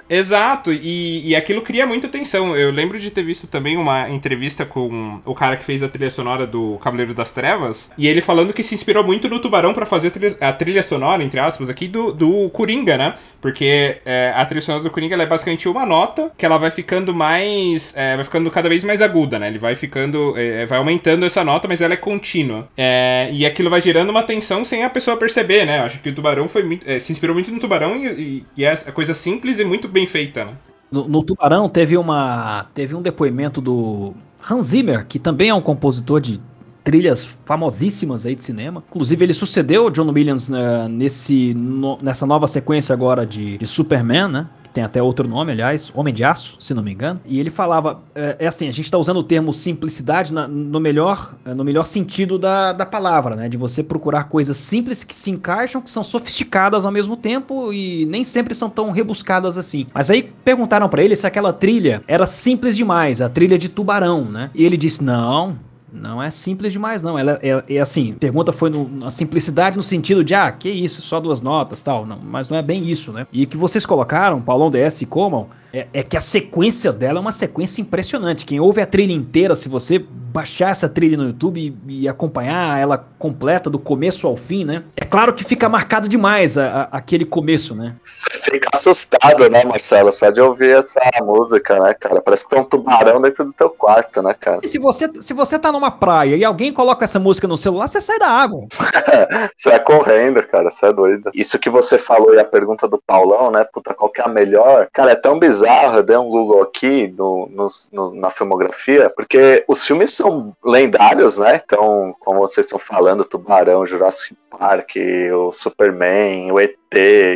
Exato, 0.09 0.73
e, 0.73 1.29
e 1.29 1.37
aquilo 1.37 1.62
cria 1.62 1.87
muita 1.87 2.09
tensão. 2.09 2.57
Eu 2.57 2.73
lembro 2.73 2.99
de 2.99 3.11
ter 3.12 3.23
visto 3.23 3.46
também 3.46 3.77
uma 3.77 4.11
entrevista 4.11 4.66
com 4.66 5.20
o 5.25 5.35
cara 5.37 5.57
que 5.57 5.64
fez 5.64 5.85
a 5.85 5.88
trilha 5.88 6.11
sonora 6.11 6.46
do 6.46 6.79
Cavaleiro 6.79 7.14
das 7.14 7.31
Trevas, 7.33 7.92
e 7.96 8.09
ele 8.09 8.20
falando 8.20 8.53
que 8.53 8.62
se 8.62 8.75
inspirou 8.75 9.05
muito 9.05 9.29
no 9.29 9.38
Tubarão 9.38 9.73
para 9.73 9.87
fazer 9.87 10.09
a 10.09 10.11
trilha, 10.11 10.37
a 10.40 10.53
trilha, 10.53 10.83
sonora, 10.83 11.23
entre 11.23 11.38
aspas, 11.38 11.68
aqui 11.68 11.87
do, 11.87 12.12
do 12.12 12.51
Coringa, 12.51 12.96
né? 12.96 13.14
Porque 13.40 13.99
é, 14.05 14.33
a 14.35 14.44
trilha 14.44 14.61
sonora 14.61 14.83
do 14.83 14.90
Coringa 14.90 15.14
é 15.14 15.27
basicamente 15.27 15.68
uma 15.68 15.87
nota 15.87 16.33
que 16.37 16.44
ela 16.44 16.59
vai 16.59 16.73
ficando 16.73 17.14
mais. 17.14 17.94
É, 17.96 18.16
vai 18.16 18.25
ficando 18.25 18.51
cada 18.51 18.68
vez 18.68 18.83
mais 18.83 19.01
aguda, 19.01 19.38
né? 19.38 19.46
Ele 19.46 19.59
vai 19.59 19.77
ficando. 19.77 20.35
É, 20.37 20.66
vai 20.66 20.79
aumentando 20.79 21.25
essa 21.25 21.44
nota, 21.44 21.68
mas 21.68 21.81
ela 21.81 21.94
é 21.94 21.96
contínua. 21.96 22.68
É, 22.77 23.31
e 23.33 23.46
aquilo 23.46 23.70
vai 23.70 23.81
gerando 23.81 24.11
uma 24.11 24.25
tensão 24.25 24.64
sem 24.64 24.83
a 24.83 24.90
pessoa 24.90 25.16
perceber, 25.16 25.64
né? 25.64 25.79
Eu 25.79 25.85
acho 25.85 26.01
que 26.01 26.09
o 26.09 26.14
Tubarão 26.14 26.49
foi 26.49 26.64
muito, 26.64 26.88
é, 26.90 26.99
se 26.99 27.12
inspirou 27.12 27.33
muito 27.35 27.51
no 27.53 27.61
Tubarão 27.61 27.96
e, 27.96 28.07
e, 28.07 28.46
e 28.57 28.65
é 28.65 28.75
coisa 28.77 29.15
simples 29.15 29.59
e 29.59 29.65
muito 29.65 29.89
bem 29.89 30.07
feita, 30.07 30.45
né? 30.45 30.53
No, 30.91 31.07
no, 31.07 31.23
Tubarão 31.23 31.69
teve 31.69 31.97
uma 31.97 32.67
teve 32.75 32.97
um 32.97 33.03
depoimento 33.03 33.61
do 33.61 34.13
Hans 34.49 34.67
Zimmer, 34.67 35.07
que 35.07 35.21
também 35.21 35.49
é 35.49 35.55
um 35.55 35.61
compositor 35.61 36.21
de 36.21 36.41
trilhas 36.83 37.39
famosíssimas 37.45 38.27
aí 38.27 38.35
de 38.35 38.43
cinema. 38.43 38.83
Inclusive 38.89 39.25
ele 39.25 39.35
sucedeu 39.35 39.89
John 39.91 40.11
Williams 40.11 40.49
uh, 40.49 40.89
nesse 40.89 41.55
no, 41.55 41.97
nessa 42.03 42.27
nova 42.27 42.49
sequência 42.49 42.93
agora 42.93 43.25
de, 43.25 43.59
de 43.59 43.67
Superman, 43.67 44.29
né? 44.29 44.47
Tem 44.73 44.85
até 44.85 45.03
outro 45.03 45.29
nome, 45.29 45.53
aliás, 45.53 45.91
Homem 45.95 46.13
de 46.13 46.25
Aço, 46.25 46.57
se 46.61 46.75
não 46.75 46.83
me 46.83 46.93
engano. 46.93 47.21
E 47.25 47.39
ele 47.39 47.51
falava, 47.51 48.03
é, 48.15 48.37
é 48.41 48.47
assim, 48.47 48.69
a 48.69 48.73
gente 48.73 48.85
está 48.87 48.99
usando 48.99 49.19
o 49.19 49.23
termo 49.23 49.53
simplicidade 49.53 50.33
na, 50.33 50.47
no, 50.47 50.81
melhor, 50.81 51.35
é, 51.45 51.55
no 51.55 51.65
melhor 51.65 51.85
sentido 51.85 52.39
da, 52.39 52.73
da 52.73 52.87
palavra, 52.87 53.37
né? 53.37 53.49
De 53.49 53.57
você 53.57 53.83
procurar 53.83 54.25
coisas 54.25 54.57
simples 54.57 55.05
que 55.05 55.15
se 55.15 55.31
encaixam, 55.31 55.81
que 55.81 55.91
são 55.91 56.03
sofisticadas 56.03 56.87
ao 56.87 56.93
mesmo 56.93 57.17
tempo 57.17 57.73
e 57.73 58.07
nem 58.07 58.25
sempre 58.25 58.55
são 58.55 58.71
tão 58.71 58.91
rebuscadas 58.91 59.59
assim. 59.59 59.87
Mas 59.93 60.11
aí 60.11 60.23
perguntaram 60.45 60.89
para 60.89 61.03
ele 61.03 61.17
se 61.17 61.27
aquela 61.27 61.53
trilha 61.53 62.03
era 62.07 62.27
simples 62.27 62.77
demais, 62.77 63.21
a 63.21 63.29
trilha 63.29 63.59
de 63.59 63.69
Tubarão, 63.69 64.25
né? 64.25 64.51
E 64.55 64.65
ele 64.65 64.77
disse, 64.77 65.03
não, 65.03 65.59
não 65.92 66.22
é 66.22 66.31
simples 66.31 66.72
demais, 66.72 67.03
não. 67.03 67.18
Ela 67.18 67.38
é, 67.42 67.76
é 67.76 67.81
assim, 67.81 68.12
pergunta 68.14 68.53
foi 68.53 68.70
no, 68.70 68.88
na 68.88 69.11
simplicidade 69.11 69.76
no 69.76 69.83
sentido 69.83 70.24
de, 70.24 70.35
ah, 70.35 70.50
que 70.50 70.70
isso, 70.70 71.03
só 71.03 71.20
duas 71.20 71.42
notas 71.42 71.83
tal. 71.83 72.07
Não, 72.07 72.18
mas 72.18 72.48
não 72.48 72.57
é 72.57 72.62
bem 72.62 72.88
isso, 72.88 73.12
né? 73.12 73.26
E 73.33 73.46
que 73.46 73.57
vocês 73.57 73.85
colocaram, 73.85 74.40
Paulão 74.40 74.70
DS 74.70 75.03
e 75.03 75.07
Coman, 75.07 75.46
é, 75.72 75.87
é, 75.92 76.03
que 76.03 76.16
a 76.16 76.20
sequência 76.20 76.92
dela 76.92 77.18
é 77.18 77.20
uma 77.20 77.33
sequência 77.33 77.81
impressionante. 77.81 78.44
Quem 78.44 78.61
ouve 78.61 78.81
a 78.81 78.87
trilha 78.87 79.12
inteira, 79.12 79.55
se 79.55 79.68
você 79.68 80.05
baixar 80.33 80.71
essa 80.71 80.88
trilha 80.88 81.16
no 81.16 81.25
YouTube 81.25 81.75
e, 81.87 82.03
e 82.03 82.09
acompanhar 82.09 82.79
ela 82.79 82.99
completa 83.19 83.69
do 83.69 83.79
começo 83.79 84.27
ao 84.27 84.37
fim, 84.37 84.64
né? 84.64 84.85
É 84.97 85.05
claro 85.05 85.33
que 85.33 85.45
fica 85.45 85.69
marcado 85.69 86.09
demais 86.09 86.57
a, 86.57 86.66
a, 86.66 86.83
aquele 86.99 87.25
começo, 87.25 87.75
né? 87.75 87.95
Fica 88.03 88.69
assustado, 88.75 89.49
né, 89.49 89.64
Marcelo? 89.64 90.12
Só 90.12 90.31
de 90.31 90.40
ouvir 90.40 90.77
essa 90.77 91.01
música, 91.23 91.79
né, 91.81 91.95
cara? 91.95 92.21
Parece 92.21 92.45
que 92.45 92.51
tem 92.51 92.61
um 92.61 92.64
tubarão 92.64 93.21
dentro 93.21 93.45
do 93.45 93.53
teu 93.53 93.71
quarto, 93.71 94.23
né, 94.23 94.35
cara? 94.38 94.61
E 94.62 94.69
se 94.69 94.79
você, 94.79 95.11
se 95.21 95.33
você 95.33 95.59
tá 95.59 95.71
numa 95.71 95.90
praia 95.90 96.37
e 96.37 96.45
alguém 96.45 96.73
coloca 96.73 97.05
essa 97.05 97.19
música 97.19 97.47
no 97.47 97.57
celular, 97.57 97.87
você 97.87 98.01
sai 98.01 98.19
da 98.19 98.29
água. 98.29 98.66
você 99.57 99.71
vai 99.71 99.81
correndo, 99.81 100.43
cara, 100.45 100.71
você 100.71 100.87
é 100.87 100.93
doido. 100.93 101.31
Isso 101.35 101.59
que 101.59 101.69
você 101.69 101.99
falou 101.99 102.35
e 102.35 102.40
a 102.40 102.45
pergunta 102.45 102.88
do 102.88 103.01
Paulão, 103.07 103.51
né? 103.51 103.64
Puta, 103.73 103.95
qual 103.95 104.11
que 104.11 104.21
é 104.21 104.25
a 104.25 104.29
melhor? 104.29 104.88
Cara, 104.93 105.12
é 105.12 105.16
tão 105.16 105.38
bizarro 105.38 105.61
bizarro, 105.61 105.99
eu 105.99 106.03
dei 106.03 106.16
um 106.16 106.29
Google 106.29 106.62
aqui 106.62 107.12
no, 107.16 107.49
no, 107.51 107.66
no, 107.93 108.14
na 108.14 108.31
filmografia, 108.31 109.11
porque 109.11 109.64
os 109.69 109.85
filmes 109.85 110.20
são 110.21 110.57
lendários, 110.65 111.39
né? 111.39 111.61
Então, 111.65 112.15
como 112.21 112.41
vocês 112.41 112.67
estão 112.67 112.79
falando, 112.79 113.25
Tubarão, 113.25 113.87
Jurassic 113.87 114.37
Park, 114.51 114.97
o 115.33 115.53
Superman, 115.53 116.53
o 116.53 116.61
ET, 116.61 116.77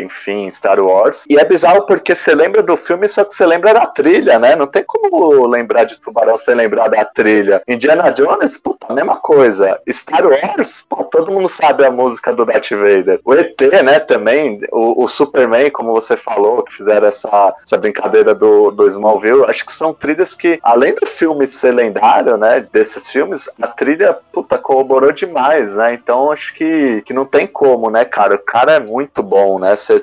enfim, 0.05 0.51
Star 0.51 0.81
Wars. 0.81 1.25
E 1.29 1.39
é 1.39 1.45
bizarro 1.45 1.87
porque 1.87 2.15
você 2.15 2.35
lembra 2.35 2.63
do 2.63 2.77
filme, 2.77 3.09
só 3.09 3.25
que 3.25 3.35
você 3.35 3.47
lembra 3.47 3.73
da 3.73 3.87
trilha, 3.87 4.39
né? 4.39 4.57
Não 4.57 4.67
tem 4.67 4.83
como 4.85 5.47
lembrar 5.47 5.85
de 5.85 5.99
Tubarão 6.01 6.37
sem 6.37 6.55
lembrar 6.55 6.89
da 6.89 7.05
trilha. 7.05 7.63
Indiana 7.69 8.11
Jones, 8.11 8.59
puta, 8.59 8.93
mesma 8.93 9.17
coisa. 9.17 9.81
Star 9.89 10.27
Wars, 10.27 10.85
pô, 10.89 11.05
todo 11.05 11.33
mundo 11.33 11.49
sabe 11.49 11.85
a 11.85 11.91
música 11.91 12.33
do 12.33 12.45
Darth 12.45 12.71
Vader. 12.71 13.21
O 13.25 13.35
ET, 13.35 13.61
né, 13.85 14.01
também, 14.01 14.61
o, 14.73 15.05
o 15.05 15.09
Superman, 15.09 15.71
como 15.71 15.93
você 15.93 16.17
falou, 16.17 16.63
que 16.63 16.75
fizeram 16.75 17.07
essa, 17.07 17.55
essa 17.63 17.77
brincadeira 17.77 18.35
do, 18.35 18.71
do 18.71 18.87
Smallville, 18.87 19.45
acho 19.45 19.65
que 19.65 19.73
são 19.73 19.95
trilhas 19.95 20.35
que, 20.35 20.59
além 20.63 20.95
do 20.95 21.07
filme 21.07 21.47
ser 21.47 21.73
lendário, 21.73 22.37
né, 22.37 22.67
desses 22.73 23.09
filmes, 23.09 23.49
a 23.61 23.69
trilha, 23.69 24.17
puta, 24.33 24.59
corroborou 24.59 25.13
demais, 25.13 25.77
né? 25.77 25.95
Então 25.95 26.33
acho 26.33 26.55
que, 26.55 27.03
que 27.05 27.13
não 27.13 27.25
tem 27.25 27.47
como, 27.47 27.91
né, 27.91 28.05
cara? 28.05 28.35
O 28.35 28.39
cara 28.39 28.73
é 28.73 28.81
muito 28.81 29.23
bom, 29.23 29.59
né? 29.59 29.77
Você 29.77 30.01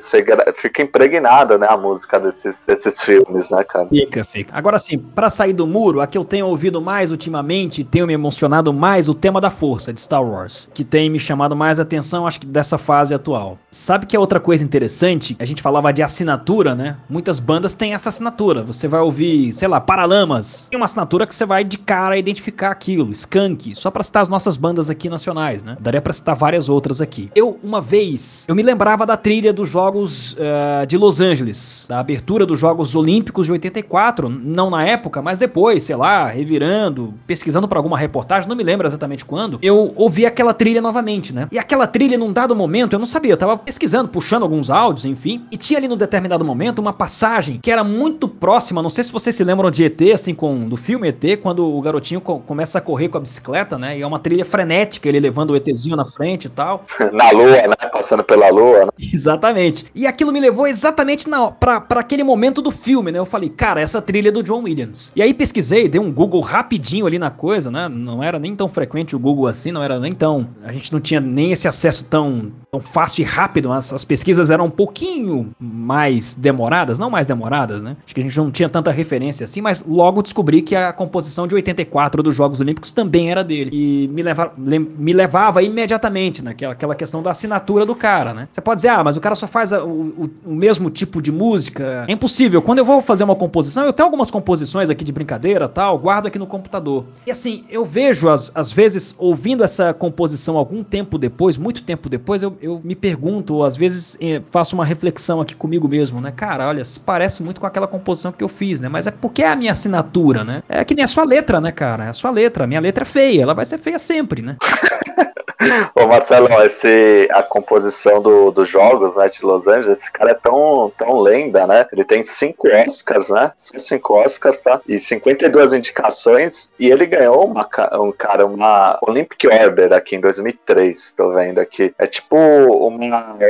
fica 0.53 0.81
impregnada, 0.81 1.57
né, 1.57 1.67
a 1.69 1.77
música 1.77 2.19
desses, 2.19 2.65
desses 2.65 3.01
filmes, 3.01 3.49
né, 3.49 3.63
cara? 3.63 3.87
Fica, 3.87 4.23
fica. 4.25 4.55
Agora 4.55 4.77
sim, 4.77 4.97
para 4.97 5.29
sair 5.29 5.53
do 5.53 5.65
muro, 5.65 6.01
a 6.01 6.07
que 6.07 6.17
eu 6.17 6.25
tenho 6.25 6.47
ouvido 6.47 6.81
mais 6.81 7.11
ultimamente, 7.11 7.83
tenho 7.83 8.07
me 8.07 8.13
emocionado 8.13 8.73
mais, 8.73 9.09
o 9.09 9.13
tema 9.13 9.41
da 9.41 9.49
força 9.49 9.93
de 9.93 9.99
Star 9.99 10.23
Wars, 10.23 10.69
que 10.73 10.83
tem 10.83 11.09
me 11.09 11.19
chamado 11.19 11.55
mais 11.55 11.79
atenção, 11.79 12.27
acho 12.27 12.39
que 12.39 12.47
dessa 12.47 12.77
fase 12.77 13.13
atual. 13.13 13.57
Sabe 13.69 14.05
que 14.05 14.15
é 14.15 14.19
outra 14.19 14.39
coisa 14.39 14.63
interessante? 14.63 15.35
A 15.39 15.45
gente 15.45 15.61
falava 15.61 15.91
de 15.91 16.03
assinatura, 16.03 16.75
né? 16.75 16.97
Muitas 17.09 17.39
bandas 17.39 17.73
têm 17.73 17.93
essa 17.93 18.09
assinatura. 18.09 18.63
Você 18.63 18.87
vai 18.87 19.01
ouvir, 19.01 19.51
sei 19.53 19.67
lá, 19.67 19.79
Paralamas. 19.79 20.67
Tem 20.69 20.77
uma 20.77 20.85
assinatura 20.85 21.25
que 21.25 21.33
você 21.33 21.45
vai 21.45 21.63
de 21.63 21.77
cara 21.77 22.17
identificar 22.17 22.71
aquilo. 22.71 23.11
Skunk, 23.11 23.73
só 23.75 23.89
para 23.89 24.03
citar 24.03 24.21
as 24.21 24.29
nossas 24.29 24.57
bandas 24.57 24.89
aqui 24.89 25.09
nacionais, 25.09 25.63
né? 25.63 25.77
Daria 25.79 26.01
para 26.01 26.13
citar 26.13 26.35
várias 26.35 26.69
outras 26.69 26.90
aqui. 26.99 27.29
Eu, 27.35 27.59
uma 27.63 27.79
vez, 27.79 28.45
eu 28.47 28.55
me 28.55 28.63
lembrava 28.63 29.05
da 29.05 29.15
trilha 29.15 29.53
dos 29.53 29.69
Jogos 29.69 30.33
uh, 30.33 30.85
de 30.87 30.97
Los 30.97 31.21
Angeles, 31.21 31.85
da 31.87 31.99
abertura 31.99 32.45
dos 32.45 32.59
Jogos 32.59 32.95
Olímpicos 32.95 33.45
de 33.45 33.51
84, 33.51 34.27
não 34.27 34.69
na 34.69 34.83
época, 34.83 35.21
mas 35.21 35.37
depois, 35.37 35.83
sei 35.83 35.95
lá, 35.95 36.27
revirando, 36.27 37.13
pesquisando 37.27 37.67
para 37.67 37.77
alguma 37.77 37.97
reportagem, 37.97 38.49
não 38.49 38.55
me 38.55 38.63
lembro 38.63 38.87
exatamente 38.87 39.23
quando, 39.23 39.59
eu 39.61 39.93
ouvi 39.95 40.25
aquela 40.25 40.53
trilha 40.53 40.81
novamente, 40.81 41.33
né? 41.33 41.47
E 41.51 41.59
aquela 41.59 41.85
trilha, 41.85 42.17
num 42.17 42.33
dado 42.33 42.55
momento, 42.55 42.93
eu 42.93 42.99
não 42.99 43.05
sabia, 43.05 43.33
eu 43.33 43.37
tava 43.37 43.57
pesquisando, 43.57 44.09
puxando 44.09 44.43
alguns 44.43 44.69
áudios, 44.69 45.05
enfim, 45.05 45.45
e 45.51 45.57
tinha 45.57 45.77
ali 45.77 45.87
num 45.87 45.97
determinado 45.97 46.43
momento 46.43 46.79
uma 46.79 46.93
passagem 46.93 47.59
que 47.61 47.69
era 47.69 47.83
muito 47.83 48.27
próxima, 48.27 48.81
não 48.81 48.89
sei 48.89 49.03
se 49.03 49.11
vocês 49.11 49.35
se 49.35 49.43
lembram 49.43 49.69
de 49.69 49.83
ET, 49.83 50.01
assim, 50.13 50.33
com, 50.33 50.67
do 50.67 50.77
filme 50.77 51.07
ET, 51.09 51.39
quando 51.41 51.65
o 51.65 51.81
garotinho 51.81 52.19
co 52.19 52.39
começa 52.39 52.79
a 52.79 52.81
correr 52.81 53.09
com 53.09 53.17
a 53.17 53.21
bicicleta, 53.21 53.77
né? 53.77 53.97
E 53.97 54.01
é 54.01 54.07
uma 54.07 54.19
trilha 54.19 54.45
frenética, 54.45 55.07
ele 55.07 55.19
levando 55.19 55.51
o 55.51 55.55
ETzinho 55.55 55.95
na 55.95 56.05
frente 56.05 56.45
e 56.45 56.49
tal. 56.49 56.80
Na 57.11 57.31
lua, 57.31 57.67
né? 57.67 57.75
Passando 57.91 58.23
pela 58.23 58.49
lua, 58.49 58.85
né? 58.85 58.91
Exatamente. 59.13 59.85
E 59.93 60.07
aquilo 60.07 60.31
me 60.31 60.39
levou 60.39 60.67
exatamente 60.67 61.29
na, 61.29 61.51
pra, 61.51 61.81
pra 61.81 62.01
aquele 62.01 62.23
momento 62.23 62.61
do 62.61 62.71
filme, 62.71 63.11
né? 63.11 63.19
Eu 63.19 63.25
falei, 63.25 63.49
cara, 63.49 63.81
essa 63.81 64.01
trilha 64.01 64.29
é 64.29 64.31
do 64.31 64.43
John 64.43 64.63
Williams. 64.63 65.11
E 65.15 65.21
aí 65.21 65.33
pesquisei, 65.33 65.87
dei 65.87 65.99
um 65.99 66.11
Google 66.11 66.41
rapidinho 66.41 67.05
ali 67.05 67.19
na 67.19 67.29
coisa, 67.29 67.69
né? 67.69 67.87
Não 67.89 68.23
era 68.23 68.39
nem 68.39 68.55
tão 68.55 68.67
frequente 68.67 69.15
o 69.15 69.19
Google 69.19 69.47
assim, 69.47 69.71
não 69.71 69.83
era 69.83 69.99
nem 69.99 70.11
tão. 70.11 70.47
A 70.63 70.71
gente 70.71 70.91
não 70.91 70.99
tinha 70.99 71.19
nem 71.19 71.51
esse 71.51 71.67
acesso 71.67 72.03
tão, 72.05 72.51
tão 72.71 72.79
fácil 72.79 73.21
e 73.21 73.25
rápido. 73.25 73.71
As, 73.71 73.93
as 73.93 74.05
pesquisas 74.05 74.49
eram 74.49 74.65
um 74.65 74.69
pouquinho 74.69 75.51
mais 75.59 76.35
demoradas, 76.35 76.99
não 76.99 77.09
mais 77.09 77.27
demoradas, 77.27 77.81
né? 77.81 77.97
Acho 78.05 78.13
que 78.13 78.21
a 78.21 78.23
gente 78.23 78.37
não 78.37 78.51
tinha 78.51 78.69
tanta 78.69 78.91
referência 78.91 79.45
assim, 79.45 79.61
mas 79.61 79.83
logo 79.87 80.21
descobri 80.21 80.61
que 80.61 80.75
a 80.75 80.93
composição 80.93 81.47
de 81.47 81.55
84 81.55 82.23
dos 82.23 82.35
Jogos 82.35 82.59
Olímpicos 82.59 82.91
também 82.91 83.31
era 83.31 83.43
dele. 83.43 83.69
E 83.73 84.07
me, 84.07 84.21
leva, 84.21 84.53
me 84.57 85.13
levava 85.13 85.63
imediatamente 85.63 86.43
naquela 86.43 86.70
aquela 86.71 86.95
questão 86.95 87.21
da 87.21 87.31
assinatura 87.31 87.85
do 87.85 87.95
cara, 87.95 88.33
né? 88.33 88.47
Você 88.51 88.61
pode 88.61 88.77
dizer, 88.77 88.89
ah, 88.89 89.03
mas 89.03 89.17
o 89.17 89.21
cara 89.21 89.35
só 89.35 89.47
faz 89.47 89.71
o, 89.71 90.29
o, 90.45 90.53
mesmo 90.53 90.89
tipo 90.89 91.21
de 91.21 91.31
música. 91.31 92.05
É 92.07 92.11
impossível. 92.11 92.61
Quando 92.61 92.79
eu 92.79 92.85
vou 92.85 93.01
fazer 93.01 93.23
uma 93.23 93.35
composição, 93.35 93.85
eu 93.85 93.93
tenho 93.93 94.07
algumas 94.07 94.31
composições 94.31 94.89
aqui 94.89 95.03
de 95.03 95.11
brincadeira 95.11 95.67
tal, 95.67 95.97
guardo 95.97 96.27
aqui 96.27 96.39
no 96.39 96.47
computador. 96.47 97.05
E 97.25 97.31
assim, 97.31 97.65
eu 97.69 97.85
vejo, 97.85 98.29
às, 98.29 98.51
às 98.53 98.71
vezes, 98.71 99.15
ouvindo 99.17 99.63
essa 99.63 99.93
composição 99.93 100.57
algum 100.57 100.83
tempo 100.83 101.17
depois, 101.17 101.57
muito 101.57 101.83
tempo 101.83 102.09
depois, 102.09 102.43
eu, 102.43 102.57
eu 102.61 102.81
me 102.83 102.95
pergunto, 102.95 103.55
ou 103.55 103.63
às 103.63 103.75
vezes 103.75 104.17
eh, 104.21 104.41
faço 104.51 104.75
uma 104.75 104.85
reflexão 104.85 105.41
aqui 105.41 105.55
comigo 105.55 105.87
mesmo, 105.87 106.19
né? 106.21 106.31
Cara, 106.31 106.67
olha, 106.67 106.83
parece 107.05 107.43
muito 107.43 107.59
com 107.59 107.67
aquela 107.67 107.87
composição 107.87 108.31
que 108.31 108.43
eu 108.43 108.47
fiz, 108.47 108.79
né? 108.79 108.89
Mas 108.89 109.07
é 109.07 109.11
porque 109.11 109.43
é 109.43 109.49
a 109.49 109.55
minha 109.55 109.71
assinatura, 109.71 110.43
né? 110.43 110.63
É 110.67 110.83
que 110.83 110.95
nem 110.95 111.03
a 111.03 111.07
sua 111.07 111.23
letra, 111.23 111.59
né, 111.59 111.71
cara? 111.71 112.05
É 112.05 112.09
a 112.09 112.13
sua 112.13 112.31
letra. 112.31 112.63
A 112.63 112.67
minha 112.67 112.79
letra 112.79 113.03
é 113.03 113.05
feia, 113.05 113.41
ela 113.41 113.53
vai 113.53 113.65
ser 113.65 113.77
feia 113.77 113.99
sempre, 113.99 114.41
né? 114.41 114.57
Ô 115.95 116.07
Marcelo, 116.07 116.47
esse, 116.63 117.27
a 117.31 117.43
composição 117.43 118.21
do, 118.21 118.51
dos 118.51 118.67
jogos 118.67 119.15
né, 119.15 119.29
de 119.29 119.45
Los 119.45 119.67
Angeles, 119.67 119.99
esse 119.99 120.11
cara 120.11 120.31
é 120.31 120.33
tão, 120.33 120.91
tão 120.97 121.19
lenda, 121.19 121.67
né? 121.67 121.85
Ele 121.91 122.03
tem 122.03 122.23
cinco 122.23 122.67
Oscars, 122.67 123.29
né? 123.29 123.51
São 123.55 123.77
cinco 123.79 124.13
Oscars, 124.15 124.61
tá? 124.61 124.81
E 124.87 124.99
52 124.99 125.73
indicações. 125.73 126.71
E 126.79 126.89
ele 126.89 127.05
ganhou 127.05 127.45
uma, 127.45 127.67
um, 127.93 128.11
cara, 128.11 128.45
uma 128.45 128.97
Olympic 129.03 129.45
Order 129.45 129.93
aqui 129.93 130.15
em 130.15 130.21
2003, 130.21 131.11
tô 131.11 131.33
vendo 131.33 131.59
aqui. 131.59 131.93
É 131.97 132.07
tipo 132.07 132.35
uma 132.35 133.45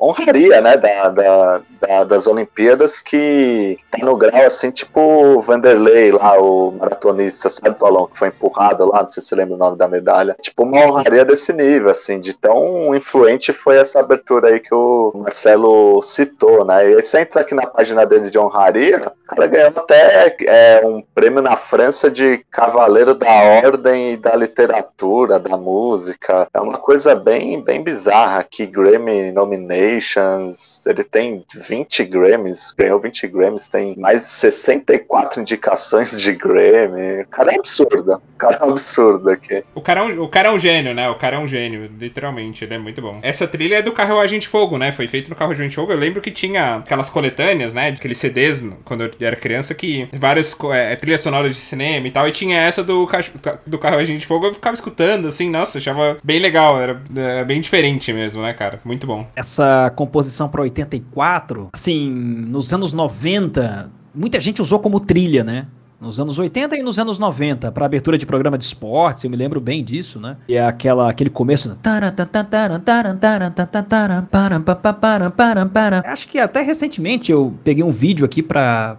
honraria, 0.00 0.60
né? 0.60 0.76
Da, 0.76 1.08
da, 1.08 1.62
da, 1.80 2.04
das 2.04 2.26
Olimpíadas 2.26 3.00
que 3.00 3.78
tá 3.90 4.04
no 4.04 4.16
grau 4.16 4.44
assim, 4.44 4.70
tipo 4.70 5.40
Vanderlei 5.40 6.12
lá, 6.12 6.38
o 6.40 6.72
maratonista, 6.72 7.48
sabe, 7.48 7.76
Paulão? 7.76 8.06
Que 8.06 8.18
foi 8.18 8.28
empurrado 8.28 8.86
lá, 8.86 9.00
não 9.00 9.06
sei 9.06 9.22
se 9.22 9.28
você 9.28 9.34
lembra 9.34 9.54
o 9.54 9.58
nome 9.58 9.76
da 9.76 9.88
medalha. 9.88 10.36
Tipo 10.40 10.63
uma 10.64 10.86
honraria 10.86 11.24
desse 11.24 11.52
nível, 11.52 11.90
assim, 11.90 12.20
de 12.20 12.34
tão 12.34 12.94
influente 12.94 13.52
foi 13.52 13.76
essa 13.76 14.00
abertura 14.00 14.48
aí 14.48 14.60
que 14.60 14.74
o 14.74 15.12
Marcelo 15.14 16.02
citou, 16.02 16.64
né? 16.64 16.90
E 16.90 17.02
você 17.02 17.20
entra 17.20 17.40
aqui 17.40 17.54
na 17.54 17.66
página 17.66 18.04
dele 18.04 18.30
de 18.30 18.38
honraria, 18.38 19.12
o 19.24 19.26
cara 19.26 19.46
ganhou 19.46 19.68
até 19.68 20.36
é, 20.42 20.82
um 20.84 21.02
prêmio 21.14 21.42
na 21.42 21.56
França 21.56 22.10
de 22.10 22.44
Cavaleiro 22.50 23.14
da 23.14 23.32
Ordem 23.64 24.12
e 24.12 24.16
da 24.16 24.34
Literatura, 24.34 25.38
da 25.38 25.56
Música. 25.56 26.48
É 26.52 26.60
uma 26.60 26.78
coisa 26.78 27.14
bem, 27.14 27.62
bem 27.62 27.82
bizarra 27.82 28.40
aqui, 28.40 28.66
Grammy 28.66 29.32
Nominations, 29.32 30.86
ele 30.86 31.04
tem 31.04 31.44
20 31.54 32.04
Grammys, 32.04 32.72
ganhou 32.76 33.00
20 33.00 33.26
Grammys, 33.28 33.68
tem 33.68 33.96
mais 33.98 34.22
de 34.22 34.28
64 34.28 35.40
indicações 35.40 36.20
de 36.20 36.32
Grammy. 36.32 37.22
O 37.22 37.28
cara 37.28 37.52
é 37.52 37.58
absurdo, 37.58 38.12
o 38.14 38.38
cara 38.38 38.58
é 38.60 38.68
absurdo 38.68 39.30
aqui. 39.30 39.64
O 39.74 39.80
cara 39.80 40.00
é 40.00 40.02
um, 40.02 40.22
o 40.22 40.28
cara 40.28 40.48
é 40.48 40.50
um 40.50 40.53
gênio, 40.58 40.94
né? 40.94 41.08
O 41.08 41.14
cara 41.16 41.36
é 41.36 41.38
um 41.38 41.48
gênio, 41.48 41.90
literalmente, 41.98 42.64
ele 42.64 42.74
é 42.74 42.78
muito 42.78 43.00
bom. 43.00 43.18
Essa 43.22 43.46
trilha 43.46 43.76
é 43.76 43.82
do 43.82 43.92
Carro 43.92 44.18
Agente 44.18 44.48
Fogo, 44.48 44.78
né? 44.78 44.92
Foi 44.92 45.06
feito 45.06 45.28
no 45.28 45.36
Carro 45.36 45.52
Agente 45.52 45.76
Fogo. 45.76 45.92
Eu 45.92 45.98
lembro 45.98 46.20
que 46.20 46.30
tinha 46.30 46.76
aquelas 46.76 47.08
coletâneas, 47.08 47.72
né? 47.74 47.88
Aqueles 47.88 48.18
CDs, 48.18 48.64
quando 48.84 49.04
eu 49.04 49.10
era 49.20 49.36
criança, 49.36 49.74
que 49.74 50.08
várias 50.12 50.56
é, 50.72 50.96
trilhas 50.96 51.20
sonoras 51.20 51.52
de 51.52 51.58
cinema 51.58 52.06
e 52.06 52.10
tal. 52.10 52.28
E 52.28 52.32
tinha 52.32 52.58
essa 52.58 52.82
do, 52.82 53.08
do 53.66 53.78
Carro 53.78 53.96
Agente 53.96 54.26
Fogo. 54.26 54.46
Eu 54.46 54.54
ficava 54.54 54.74
escutando, 54.74 55.28
assim, 55.28 55.50
nossa, 55.50 55.78
achava 55.78 56.18
bem 56.22 56.38
legal. 56.38 56.80
Era 56.80 57.02
é, 57.16 57.44
bem 57.44 57.60
diferente 57.60 58.12
mesmo, 58.12 58.42
né, 58.42 58.52
cara? 58.52 58.80
Muito 58.84 59.06
bom. 59.06 59.26
Essa 59.36 59.92
composição 59.94 60.48
pra 60.48 60.62
84, 60.62 61.70
assim, 61.72 62.10
nos 62.10 62.72
anos 62.72 62.92
90, 62.92 63.90
muita 64.14 64.40
gente 64.40 64.62
usou 64.62 64.78
como 64.78 65.00
trilha, 65.00 65.42
né? 65.42 65.66
Nos 66.04 66.20
anos 66.20 66.38
80 66.38 66.76
e 66.76 66.82
nos 66.82 66.98
anos 66.98 67.18
90, 67.18 67.72
para 67.72 67.86
abertura 67.86 68.18
de 68.18 68.26
programa 68.26 68.58
de 68.58 68.64
esportes, 68.64 69.24
eu 69.24 69.30
me 69.30 69.36
lembro 69.36 69.60
bem 69.60 69.82
disso, 69.82 70.20
né? 70.20 70.36
E 70.48 70.54
é 70.54 70.64
aquela, 70.64 71.10
aquele 71.10 71.30
começo. 71.30 71.76
Acho 76.06 76.28
que 76.28 76.38
até 76.38 76.60
recentemente 76.62 77.32
eu 77.32 77.54
peguei 77.64 77.82
um 77.82 77.90
vídeo 77.90 78.24
aqui 78.24 78.42
para 78.42 78.96